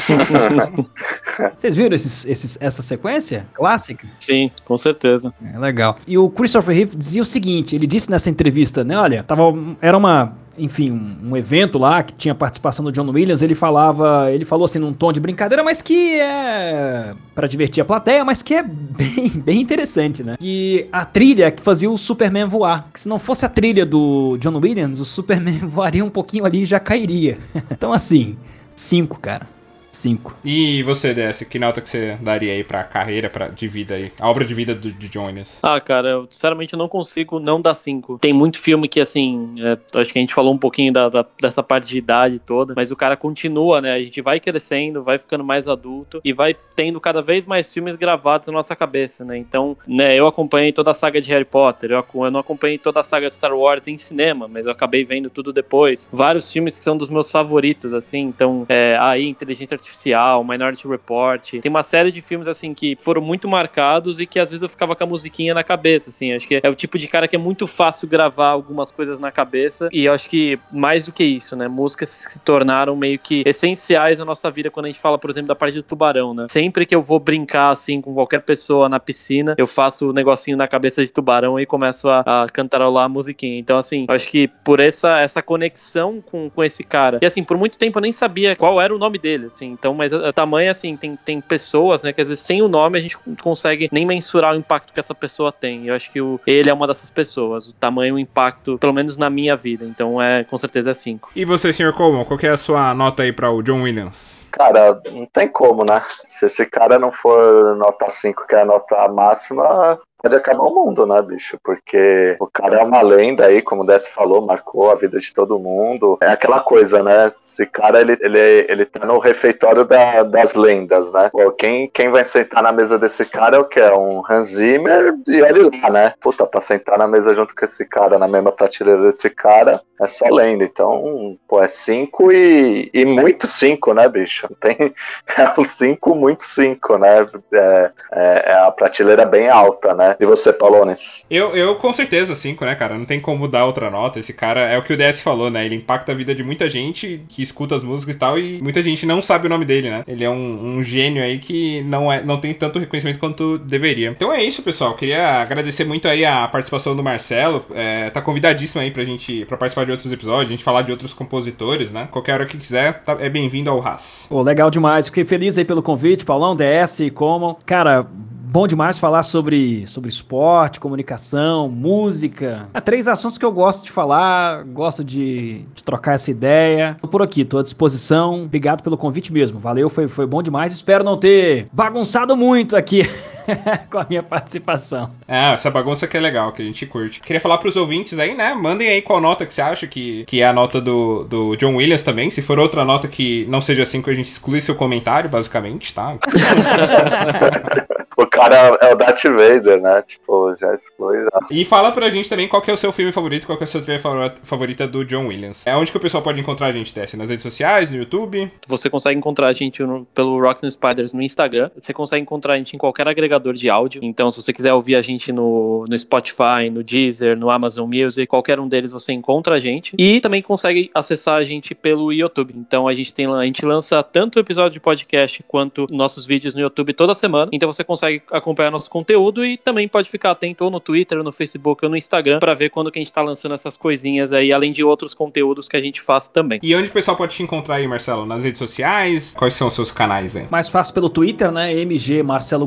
Vocês 1.56 1.76
viram 1.76 1.94
esses, 1.94 2.24
esses, 2.24 2.58
essa 2.58 2.80
sequência 2.80 3.46
clássica? 3.52 4.08
Sim, 4.18 4.50
com 4.64 4.78
certeza. 4.78 5.32
É 5.54 5.58
legal. 5.58 5.98
E 6.06 6.16
o 6.16 6.30
Christopher 6.30 6.74
Reeve 6.74 6.96
dizia 6.96 7.20
o 7.20 7.26
seguinte: 7.26 7.76
ele 7.76 7.86
disse 7.86 8.10
nessa 8.10 8.30
entrevista, 8.30 8.82
né? 8.82 8.98
Olha, 8.98 9.22
tava, 9.22 9.42
era 9.82 9.96
uma 9.96 10.32
enfim, 10.58 10.90
um, 10.90 11.36
evento 11.36 11.78
lá 11.78 12.02
que 12.02 12.12
tinha 12.14 12.34
participação 12.34 12.84
do 12.84 12.92
John 12.92 13.08
Williams, 13.08 13.42
ele 13.42 13.54
falava, 13.54 14.30
ele 14.30 14.44
falou 14.44 14.64
assim 14.64 14.78
num 14.78 14.92
tom 14.92 15.12
de 15.12 15.20
brincadeira, 15.20 15.62
mas 15.62 15.80
que 15.80 16.18
é 16.20 17.14
para 17.34 17.46
divertir 17.46 17.80
a 17.80 17.84
plateia, 17.84 18.24
mas 18.24 18.42
que 18.42 18.54
é 18.54 18.62
bem, 18.62 19.28
bem 19.30 19.60
interessante, 19.60 20.22
né? 20.22 20.36
Que 20.38 20.88
a 20.92 21.04
trilha 21.04 21.50
que 21.50 21.62
fazia 21.62 21.90
o 21.90 21.96
Superman 21.96 22.46
voar, 22.46 22.88
que 22.92 23.00
se 23.00 23.08
não 23.08 23.18
fosse 23.18 23.46
a 23.46 23.48
trilha 23.48 23.86
do 23.86 24.36
John 24.38 24.56
Williams, 24.56 25.00
o 25.00 25.04
Superman 25.04 25.58
voaria 25.66 26.04
um 26.04 26.10
pouquinho 26.10 26.44
ali 26.44 26.62
e 26.62 26.66
já 26.66 26.80
cairia. 26.80 27.38
então 27.70 27.92
assim, 27.92 28.36
cinco, 28.74 29.18
cara. 29.18 29.46
5. 29.90 30.36
E 30.44 30.82
você, 30.82 31.14
DS, 31.14 31.44
que 31.44 31.58
nota 31.58 31.80
que 31.80 31.88
você 31.88 32.16
daria 32.20 32.52
aí 32.52 32.64
pra 32.64 32.84
carreira 32.84 33.28
pra, 33.28 33.48
de 33.48 33.66
vida 33.68 33.94
aí? 33.94 34.12
A 34.18 34.28
obra 34.28 34.44
de 34.44 34.54
vida 34.54 34.74
do, 34.74 34.90
de 34.90 35.08
Jones? 35.08 35.58
Ah, 35.62 35.80
cara, 35.80 36.08
eu 36.08 36.28
sinceramente 36.30 36.76
não 36.76 36.88
consigo 36.88 37.38
não 37.38 37.60
dar 37.60 37.74
5. 37.74 38.18
Tem 38.18 38.32
muito 38.32 38.58
filme 38.58 38.88
que, 38.88 39.00
assim, 39.00 39.54
é, 39.58 40.00
acho 40.00 40.12
que 40.12 40.18
a 40.18 40.22
gente 40.22 40.34
falou 40.34 40.52
um 40.54 40.58
pouquinho 40.58 40.92
da, 40.92 41.08
da, 41.08 41.26
dessa 41.40 41.62
parte 41.62 41.88
de 41.88 41.98
idade 41.98 42.38
toda, 42.38 42.74
mas 42.76 42.90
o 42.90 42.96
cara 42.96 43.16
continua, 43.16 43.80
né? 43.80 43.92
A 43.92 44.02
gente 44.02 44.20
vai 44.20 44.38
crescendo, 44.38 45.02
vai 45.02 45.18
ficando 45.18 45.44
mais 45.44 45.68
adulto 45.68 46.20
e 46.24 46.32
vai 46.32 46.54
tendo 46.74 47.00
cada 47.00 47.22
vez 47.22 47.46
mais 47.46 47.72
filmes 47.72 47.96
gravados 47.96 48.48
na 48.48 48.54
nossa 48.54 48.76
cabeça, 48.76 49.24
né? 49.24 49.36
Então, 49.36 49.76
né, 49.86 50.14
eu 50.14 50.26
acompanhei 50.26 50.72
toda 50.72 50.90
a 50.90 50.94
saga 50.94 51.20
de 51.20 51.30
Harry 51.30 51.44
Potter, 51.44 51.90
eu, 51.90 52.04
eu 52.14 52.30
não 52.30 52.40
acompanhei 52.40 52.78
toda 52.78 53.00
a 53.00 53.02
saga 53.02 53.28
de 53.28 53.34
Star 53.34 53.52
Wars 53.52 53.88
em 53.88 53.98
cinema, 53.98 54.48
mas 54.48 54.66
eu 54.66 54.72
acabei 54.72 55.04
vendo 55.04 55.30
tudo 55.30 55.52
depois. 55.52 56.08
Vários 56.12 56.50
filmes 56.52 56.78
que 56.78 56.84
são 56.84 56.96
dos 56.96 57.08
meus 57.08 57.30
favoritos, 57.30 57.92
assim, 57.94 58.20
então, 58.20 58.64
é, 58.68 58.96
aí, 59.00 59.28
Inteligência 59.28 59.76
Artificial, 59.80 60.44
Minority 60.44 60.86
Report. 60.86 61.60
Tem 61.60 61.70
uma 61.70 61.82
série 61.82 62.12
de 62.12 62.20
filmes, 62.20 62.46
assim, 62.46 62.74
que 62.74 62.94
foram 62.96 63.22
muito 63.22 63.48
marcados 63.48 64.20
e 64.20 64.26
que 64.26 64.38
às 64.38 64.50
vezes 64.50 64.62
eu 64.62 64.68
ficava 64.68 64.94
com 64.94 65.04
a 65.04 65.06
musiquinha 65.06 65.54
na 65.54 65.64
cabeça, 65.64 66.10
assim. 66.10 66.32
Acho 66.32 66.46
que 66.46 66.60
é 66.62 66.68
o 66.68 66.74
tipo 66.74 66.98
de 66.98 67.08
cara 67.08 67.26
que 67.26 67.34
é 67.34 67.38
muito 67.38 67.66
fácil 67.66 68.06
gravar 68.08 68.48
algumas 68.48 68.90
coisas 68.90 69.18
na 69.18 69.30
cabeça. 69.30 69.88
E 69.92 70.04
eu 70.04 70.12
acho 70.12 70.28
que 70.28 70.58
mais 70.70 71.06
do 71.06 71.12
que 71.12 71.24
isso, 71.24 71.56
né? 71.56 71.66
Músicas 71.68 72.10
se 72.10 72.38
tornaram 72.40 72.94
meio 72.96 73.18
que 73.18 73.42
essenciais 73.46 74.18
na 74.18 74.24
nossa 74.24 74.50
vida 74.50 74.70
quando 74.70 74.86
a 74.86 74.88
gente 74.88 75.00
fala, 75.00 75.18
por 75.18 75.30
exemplo, 75.30 75.48
da 75.48 75.54
parte 75.54 75.74
do 75.74 75.82
tubarão, 75.82 76.34
né? 76.34 76.46
Sempre 76.50 76.84
que 76.84 76.94
eu 76.94 77.02
vou 77.02 77.18
brincar, 77.18 77.70
assim, 77.70 78.00
com 78.00 78.12
qualquer 78.14 78.42
pessoa 78.42 78.88
na 78.88 79.00
piscina, 79.00 79.54
eu 79.56 79.66
faço 79.66 80.06
o 80.06 80.10
um 80.10 80.12
negocinho 80.12 80.56
na 80.56 80.68
cabeça 80.68 81.04
de 81.04 81.12
tubarão 81.12 81.58
e 81.58 81.66
começo 81.66 82.08
a, 82.08 82.20
a 82.20 82.46
cantarolar 82.48 83.04
a 83.04 83.08
musiquinha. 83.08 83.58
Então, 83.58 83.78
assim, 83.78 84.04
acho 84.08 84.28
que 84.28 84.48
por 84.64 84.80
essa, 84.80 85.20
essa 85.20 85.42
conexão 85.42 86.20
com, 86.20 86.50
com 86.50 86.62
esse 86.62 86.84
cara. 86.84 87.18
E 87.22 87.26
assim, 87.26 87.42
por 87.42 87.56
muito 87.56 87.78
tempo 87.78 87.98
eu 87.98 88.02
nem 88.02 88.12
sabia 88.12 88.54
qual 88.56 88.80
era 88.80 88.94
o 88.94 88.98
nome 88.98 89.18
dele, 89.18 89.46
assim. 89.46 89.69
Então, 89.70 89.94
mas 89.94 90.12
o 90.12 90.32
tamanho, 90.32 90.70
assim, 90.70 90.96
tem, 90.96 91.16
tem 91.16 91.40
pessoas, 91.40 92.02
né, 92.02 92.12
que 92.12 92.20
às 92.20 92.28
vezes 92.28 92.42
sem 92.44 92.62
o 92.62 92.68
nome 92.68 92.98
a 92.98 93.02
gente 93.02 93.16
consegue 93.42 93.88
nem 93.92 94.06
mensurar 94.06 94.54
o 94.54 94.56
impacto 94.56 94.92
que 94.92 95.00
essa 95.00 95.14
pessoa 95.14 95.52
tem. 95.52 95.86
Eu 95.86 95.94
acho 95.94 96.10
que 96.10 96.20
o, 96.20 96.40
ele 96.46 96.70
é 96.70 96.74
uma 96.74 96.86
dessas 96.86 97.10
pessoas. 97.10 97.68
O 97.68 97.72
tamanho, 97.72 98.14
o 98.14 98.18
impacto, 98.18 98.78
pelo 98.78 98.92
menos 98.92 99.16
na 99.16 99.30
minha 99.30 99.56
vida. 99.56 99.84
Então, 99.84 100.20
é 100.20 100.44
com 100.44 100.56
certeza 100.56 100.90
é 100.90 100.94
5. 100.94 101.30
E 101.34 101.44
você, 101.44 101.72
Sr. 101.72 101.92
Coleman, 101.92 102.24
qual 102.24 102.38
é 102.42 102.48
a 102.48 102.56
sua 102.56 102.94
nota 102.94 103.22
aí 103.22 103.32
para 103.32 103.50
o 103.50 103.62
John 103.62 103.82
Williams? 103.82 104.48
Cara, 104.52 105.00
não 105.10 105.26
tem 105.26 105.48
como, 105.48 105.84
né? 105.84 106.02
Se 106.24 106.46
esse 106.46 106.66
cara 106.66 106.98
não 106.98 107.12
for 107.12 107.76
nota 107.76 108.08
5, 108.08 108.46
que 108.46 108.54
é 108.54 108.62
a 108.62 108.64
nota 108.64 109.08
máxima, 109.08 109.98
pode 110.22 110.36
acabar 110.36 110.62
o 110.64 110.74
mundo, 110.74 111.06
né, 111.06 111.20
bicho? 111.22 111.58
Porque 111.62 112.36
o 112.38 112.46
cara 112.46 112.80
é 112.80 112.84
uma 112.84 113.00
lenda 113.02 113.46
aí, 113.46 113.62
como 113.62 113.82
o 113.82 113.86
Desce 113.86 114.10
falou, 114.10 114.44
marcou 114.44 114.90
a 114.90 114.94
vida 114.94 115.18
de 115.18 115.32
todo 115.32 115.58
mundo. 115.58 116.18
É 116.22 116.26
aquela 116.26 116.60
coisa, 116.60 117.02
né? 117.02 117.26
Esse 117.26 117.66
cara, 117.66 118.00
ele, 118.00 118.16
ele, 118.20 118.66
ele 118.68 118.84
tá 118.84 119.06
no 119.06 119.18
refeitório 119.18 119.84
da, 119.84 120.22
das 120.22 120.54
lendas, 120.54 121.10
né? 121.12 121.30
Pô, 121.30 121.50
quem, 121.52 121.88
quem 121.88 122.10
vai 122.10 122.24
sentar 122.24 122.62
na 122.62 122.72
mesa 122.72 122.98
desse 122.98 123.24
cara 123.24 123.56
é 123.56 123.60
o 123.60 123.64
que? 123.64 123.80
É 123.80 123.94
um 123.94 124.22
Hans 124.28 124.48
Zimmer 124.48 125.14
e 125.26 125.40
ele 125.40 125.70
lá, 125.82 125.90
né? 125.90 126.14
Puta, 126.20 126.46
pra 126.46 126.60
sentar 126.60 126.98
na 126.98 127.08
mesa 127.08 127.34
junto 127.34 127.54
com 127.54 127.64
esse 127.64 127.86
cara, 127.86 128.18
na 128.18 128.28
mesma 128.28 128.52
prateleira 128.52 129.02
desse 129.02 129.30
cara, 129.30 129.80
é 130.00 130.06
só 130.06 130.26
lenda. 130.28 130.64
Então, 130.64 131.36
pô, 131.48 131.62
é 131.62 131.68
cinco 131.68 132.30
e, 132.30 132.90
e 132.92 133.04
muito 133.04 133.46
cinco, 133.46 133.94
né, 133.94 134.08
bicho? 134.08 134.39
Tem, 134.60 134.94
é 135.36 135.60
um 135.60 135.64
cinco, 135.64 136.14
muito 136.14 136.44
cinco, 136.44 136.98
né? 136.98 137.26
É, 137.52 137.92
é 138.12 138.52
a 138.66 138.70
prateleira 138.70 139.24
bem 139.24 139.48
alta, 139.48 139.94
né? 139.94 140.16
E 140.18 140.26
você, 140.26 140.52
Paulones? 140.52 141.24
Eu, 141.30 141.56
eu 141.56 141.76
com 141.76 141.92
certeza 141.92 142.34
5, 142.34 142.64
né, 142.64 142.74
cara? 142.74 142.96
Não 142.96 143.04
tem 143.04 143.20
como 143.20 143.48
dar 143.48 143.64
outra 143.64 143.90
nota. 143.90 144.18
Esse 144.18 144.32
cara 144.32 144.60
é 144.60 144.78
o 144.78 144.82
que 144.82 144.92
o 144.92 144.96
DS 144.96 145.20
falou, 145.20 145.50
né? 145.50 145.64
Ele 145.64 145.76
impacta 145.76 146.12
a 146.12 146.14
vida 146.14 146.34
de 146.34 146.42
muita 146.42 146.68
gente 146.68 147.24
que 147.28 147.42
escuta 147.42 147.76
as 147.76 147.82
músicas 147.82 148.14
e 148.14 148.18
tal, 148.18 148.38
e 148.38 148.60
muita 148.62 148.82
gente 148.82 149.06
não 149.06 149.22
sabe 149.22 149.46
o 149.46 149.50
nome 149.50 149.64
dele, 149.64 149.90
né? 149.90 150.04
Ele 150.06 150.24
é 150.24 150.30
um, 150.30 150.76
um 150.76 150.84
gênio 150.84 151.22
aí 151.22 151.38
que 151.38 151.82
não, 151.82 152.12
é, 152.12 152.22
não 152.22 152.40
tem 152.40 152.52
tanto 152.54 152.78
reconhecimento 152.78 153.18
quanto 153.18 153.58
deveria. 153.58 154.10
Então 154.10 154.32
é 154.32 154.42
isso, 154.42 154.62
pessoal. 154.62 154.94
Queria 154.94 155.42
agradecer 155.42 155.84
muito 155.84 156.08
aí 156.08 156.24
a 156.24 156.46
participação 156.48 156.96
do 156.96 157.02
Marcelo. 157.02 157.64
É, 157.74 158.10
tá 158.10 158.20
convidadíssimo 158.20 158.80
aí 158.80 158.90
pra 158.90 159.04
gente 159.04 159.44
pra 159.44 159.56
participar 159.56 159.84
de 159.84 159.92
outros 159.92 160.12
episódios, 160.12 160.48
a 160.48 160.50
gente 160.50 160.64
falar 160.64 160.82
de 160.82 160.92
outros 160.92 161.12
compositores, 161.12 161.90
né? 161.90 162.08
Qualquer 162.10 162.34
hora 162.34 162.46
que 162.46 162.56
quiser, 162.56 163.02
tá, 163.02 163.16
é 163.20 163.28
bem-vindo 163.28 163.70
ao 163.70 163.80
RAS. 163.80 164.28
Pô, 164.30 164.42
legal 164.42 164.70
demais. 164.70 165.08
Fiquei 165.08 165.24
feliz 165.24 165.58
aí 165.58 165.64
pelo 165.64 165.82
convite, 165.82 166.24
Paulão, 166.24 166.54
DS 166.54 167.00
e 167.00 167.10
como. 167.10 167.58
Cara, 167.66 168.06
bom 168.08 168.64
demais 168.64 168.96
falar 168.96 169.24
sobre, 169.24 169.84
sobre 169.88 170.08
esporte, 170.08 170.78
comunicação, 170.78 171.68
música. 171.68 172.68
É 172.72 172.80
três 172.80 173.08
assuntos 173.08 173.36
que 173.36 173.44
eu 173.44 173.50
gosto 173.50 173.86
de 173.86 173.90
falar, 173.90 174.62
gosto 174.66 175.02
de, 175.02 175.64
de 175.74 175.82
trocar 175.82 176.14
essa 176.14 176.30
ideia. 176.30 176.96
Tô 177.00 177.08
por 177.08 177.22
aqui, 177.22 177.44
tô 177.44 177.58
à 177.58 177.62
disposição. 177.64 178.44
Obrigado 178.44 178.84
pelo 178.84 178.96
convite 178.96 179.32
mesmo. 179.32 179.58
Valeu, 179.58 179.90
foi, 179.90 180.06
foi 180.06 180.28
bom 180.28 180.40
demais. 180.44 180.72
Espero 180.72 181.02
não 181.02 181.16
ter 181.16 181.66
bagunçado 181.72 182.36
muito 182.36 182.76
aqui. 182.76 183.02
com 183.90 183.98
a 183.98 184.06
minha 184.08 184.22
participação. 184.22 185.12
É, 185.26 185.52
essa 185.54 185.70
bagunça 185.70 186.06
que 186.06 186.16
é 186.16 186.20
legal, 186.20 186.52
que 186.52 186.62
a 186.62 186.64
gente 186.64 186.86
curte. 186.86 187.20
Queria 187.20 187.40
falar 187.40 187.58
pros 187.58 187.76
ouvintes 187.76 188.18
aí, 188.18 188.34
né? 188.34 188.54
Mandem 188.54 188.88
aí 188.88 189.02
qual 189.02 189.20
nota 189.20 189.46
que 189.46 189.54
você 189.54 189.62
acha 189.62 189.86
que, 189.86 190.24
que 190.24 190.40
é 190.40 190.46
a 190.46 190.52
nota 190.52 190.80
do, 190.80 191.24
do 191.24 191.56
John 191.56 191.76
Williams 191.76 192.02
também. 192.02 192.30
Se 192.30 192.42
for 192.42 192.58
outra 192.58 192.84
nota 192.84 193.08
que 193.08 193.46
não 193.48 193.60
seja 193.60 193.82
assim, 193.82 194.02
que 194.02 194.10
a 194.10 194.14
gente 194.14 194.28
exclui 194.28 194.60
seu 194.60 194.74
comentário, 194.74 195.30
basicamente, 195.30 195.94
tá? 195.94 196.16
o 198.16 198.26
cara 198.26 198.78
é 198.80 198.92
o 198.92 198.96
Darth 198.96 199.22
Vader, 199.24 199.80
né? 199.80 200.02
Tipo, 200.06 200.54
já 200.56 200.74
exclui. 200.74 201.20
Já. 201.20 201.40
E 201.50 201.64
fala 201.64 201.92
pra 201.92 202.10
gente 202.10 202.28
também 202.28 202.48
qual 202.48 202.62
que 202.62 202.70
é 202.70 202.74
o 202.74 202.76
seu 202.76 202.92
filme 202.92 203.12
favorito, 203.12 203.46
qual 203.46 203.56
que 203.56 203.64
é 203.64 203.66
a 203.66 203.68
sua 203.68 203.80
trilha 203.80 204.00
favorita 204.42 204.86
do 204.86 205.04
John 205.04 205.28
Williams. 205.28 205.66
É 205.66 205.76
onde 205.76 205.90
que 205.90 205.96
o 205.96 206.00
pessoal 206.00 206.22
pode 206.22 206.40
encontrar 206.40 206.68
a 206.68 206.72
gente, 206.72 206.92
Tess? 206.92 207.14
Nas 207.14 207.28
redes 207.28 207.42
sociais, 207.42 207.90
no 207.90 207.96
YouTube? 207.96 208.50
Você 208.66 208.90
consegue 208.90 209.18
encontrar 209.18 209.48
a 209.48 209.52
gente 209.52 209.82
no, 209.82 210.04
pelo 210.06 210.40
Rocks 210.40 210.64
and 210.64 210.70
Spiders 210.70 211.12
no 211.12 211.22
Instagram. 211.22 211.70
Você 211.76 211.92
consegue 211.92 212.22
encontrar 212.22 212.54
a 212.54 212.56
gente 212.56 212.74
em 212.74 212.78
qualquer 212.78 213.08
agregador 213.08 213.29
de 213.38 213.70
áudio. 213.70 214.00
Então, 214.02 214.30
se 214.30 214.40
você 214.40 214.52
quiser 214.52 214.72
ouvir 214.72 214.96
a 214.96 215.02
gente 215.02 215.32
no, 215.32 215.84
no 215.88 215.98
Spotify, 215.98 216.70
no 216.72 216.82
Deezer, 216.82 217.36
no 217.36 217.50
Amazon 217.50 217.88
Music, 217.88 218.26
qualquer 218.26 218.58
um 218.58 218.68
deles 218.68 218.92
você 218.92 219.12
encontra 219.12 219.56
a 219.56 219.60
gente. 219.60 219.94
E 219.98 220.20
também 220.20 220.42
consegue 220.42 220.90
acessar 220.94 221.36
a 221.36 221.44
gente 221.44 221.74
pelo 221.74 222.12
YouTube. 222.12 222.54
Então, 222.56 222.88
a 222.88 222.94
gente 222.94 223.14
tem 223.14 223.26
a 223.26 223.44
gente 223.44 223.64
lança 223.64 224.02
tanto 224.02 224.38
episódio 224.38 224.72
de 224.72 224.80
podcast 224.80 225.44
quanto 225.46 225.86
nossos 225.90 226.26
vídeos 226.26 226.54
no 226.54 226.60
YouTube 226.60 226.92
toda 226.92 227.14
semana. 227.14 227.50
Então, 227.52 227.72
você 227.72 227.84
consegue 227.84 228.22
acompanhar 228.30 228.70
nosso 228.70 228.90
conteúdo 228.90 229.44
e 229.44 229.56
também 229.56 229.86
pode 229.86 230.08
ficar 230.08 230.32
atento 230.32 230.64
ou 230.64 230.70
no 230.70 230.80
Twitter, 230.80 231.18
ou 231.18 231.24
no 231.24 231.32
Facebook 231.32 231.84
ou 231.84 231.90
no 231.90 231.96
Instagram 231.96 232.38
para 232.38 232.54
ver 232.54 232.70
quando 232.70 232.90
que 232.90 232.98
a 232.98 233.02
gente 233.02 233.12
tá 233.12 233.22
lançando 233.22 233.54
essas 233.54 233.76
coisinhas 233.76 234.32
aí, 234.32 234.52
além 234.52 234.72
de 234.72 234.82
outros 234.82 235.14
conteúdos 235.14 235.68
que 235.68 235.76
a 235.76 235.80
gente 235.80 236.00
faz 236.00 236.28
também. 236.28 236.58
E 236.62 236.74
onde 236.74 236.88
o 236.88 236.92
pessoal 236.92 237.16
pode 237.16 237.34
te 237.34 237.42
encontrar 237.42 237.76
aí, 237.76 237.86
Marcelo? 237.86 238.26
Nas 238.26 238.44
redes 238.44 238.58
sociais? 238.58 239.34
Quais 239.36 239.54
são 239.54 239.68
os 239.68 239.74
seus 239.74 239.92
canais 239.92 240.36
aí? 240.36 240.46
Mais 240.50 240.68
fácil 240.68 240.94
pelo 240.94 241.08
Twitter, 241.08 241.50
né? 241.50 241.74
MG 241.74 242.22
Marcelo 242.22 242.66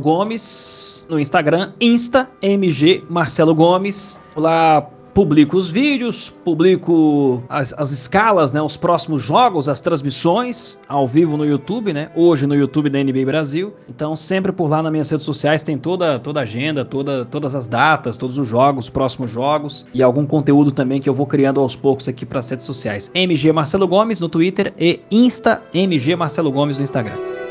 No 1.10 1.20
Instagram, 1.20 1.74
Insta 1.80 2.30
MG 2.42 3.04
Marcelo 3.10 3.54
Gomes. 3.54 4.20
Lá 4.36 4.88
publico 5.14 5.56
os 5.56 5.70
vídeos, 5.70 6.30
publico 6.44 7.44
as, 7.48 7.74
as, 7.78 7.92
escalas, 7.92 8.52
né, 8.52 8.62
os 8.62 8.76
próximos 8.76 9.22
jogos, 9.22 9.70
as 9.70 9.80
transmissões 9.80 10.80
ao 10.88 11.08
vivo 11.08 11.38
no 11.38 11.46
YouTube, 11.46 11.94
né? 11.94 12.10
Hoje 12.16 12.48
no 12.48 12.56
YouTube 12.56 12.90
da 12.90 13.02
NBA 13.02 13.26
Brasil. 13.26 13.74
Então 13.88 14.16
sempre 14.16 14.52
por 14.52 14.70
lá 14.70 14.82
nas 14.82 14.92
minhas 14.92 15.10
redes 15.10 15.26
sociais 15.26 15.64
tem 15.64 15.78
toda 15.78 16.20
toda 16.20 16.40
a 16.40 16.44
agenda, 16.44 16.84
toda, 16.84 17.26
todas 17.26 17.54
as 17.54 17.68
datas, 17.68 18.18
todos 18.18 18.38
os 18.38 18.48
jogos, 18.48 18.90
próximos 18.90 19.30
jogos 19.30 19.86
e 19.94 20.02
algum 20.02 20.26
conteúdo 20.26 20.72
também 20.72 21.00
que 21.00 21.08
eu 21.08 21.14
vou 21.14 21.28
criando 21.28 21.60
aos 21.60 21.76
poucos 21.76 22.08
aqui 22.08 22.26
para 22.26 22.40
as 22.40 22.50
redes 22.50 22.66
sociais. 22.66 23.12
MG 23.14 23.52
Marcelo 23.52 23.88
Gomes 23.88 24.20
no 24.20 24.30
Twitter 24.30 24.74
e 24.80 25.00
Insta 25.12 25.62
MG 25.74 26.16
Marcelo 26.16 26.52
Gomes 26.52 26.78
no 26.78 26.84
Instagram. 26.84 27.43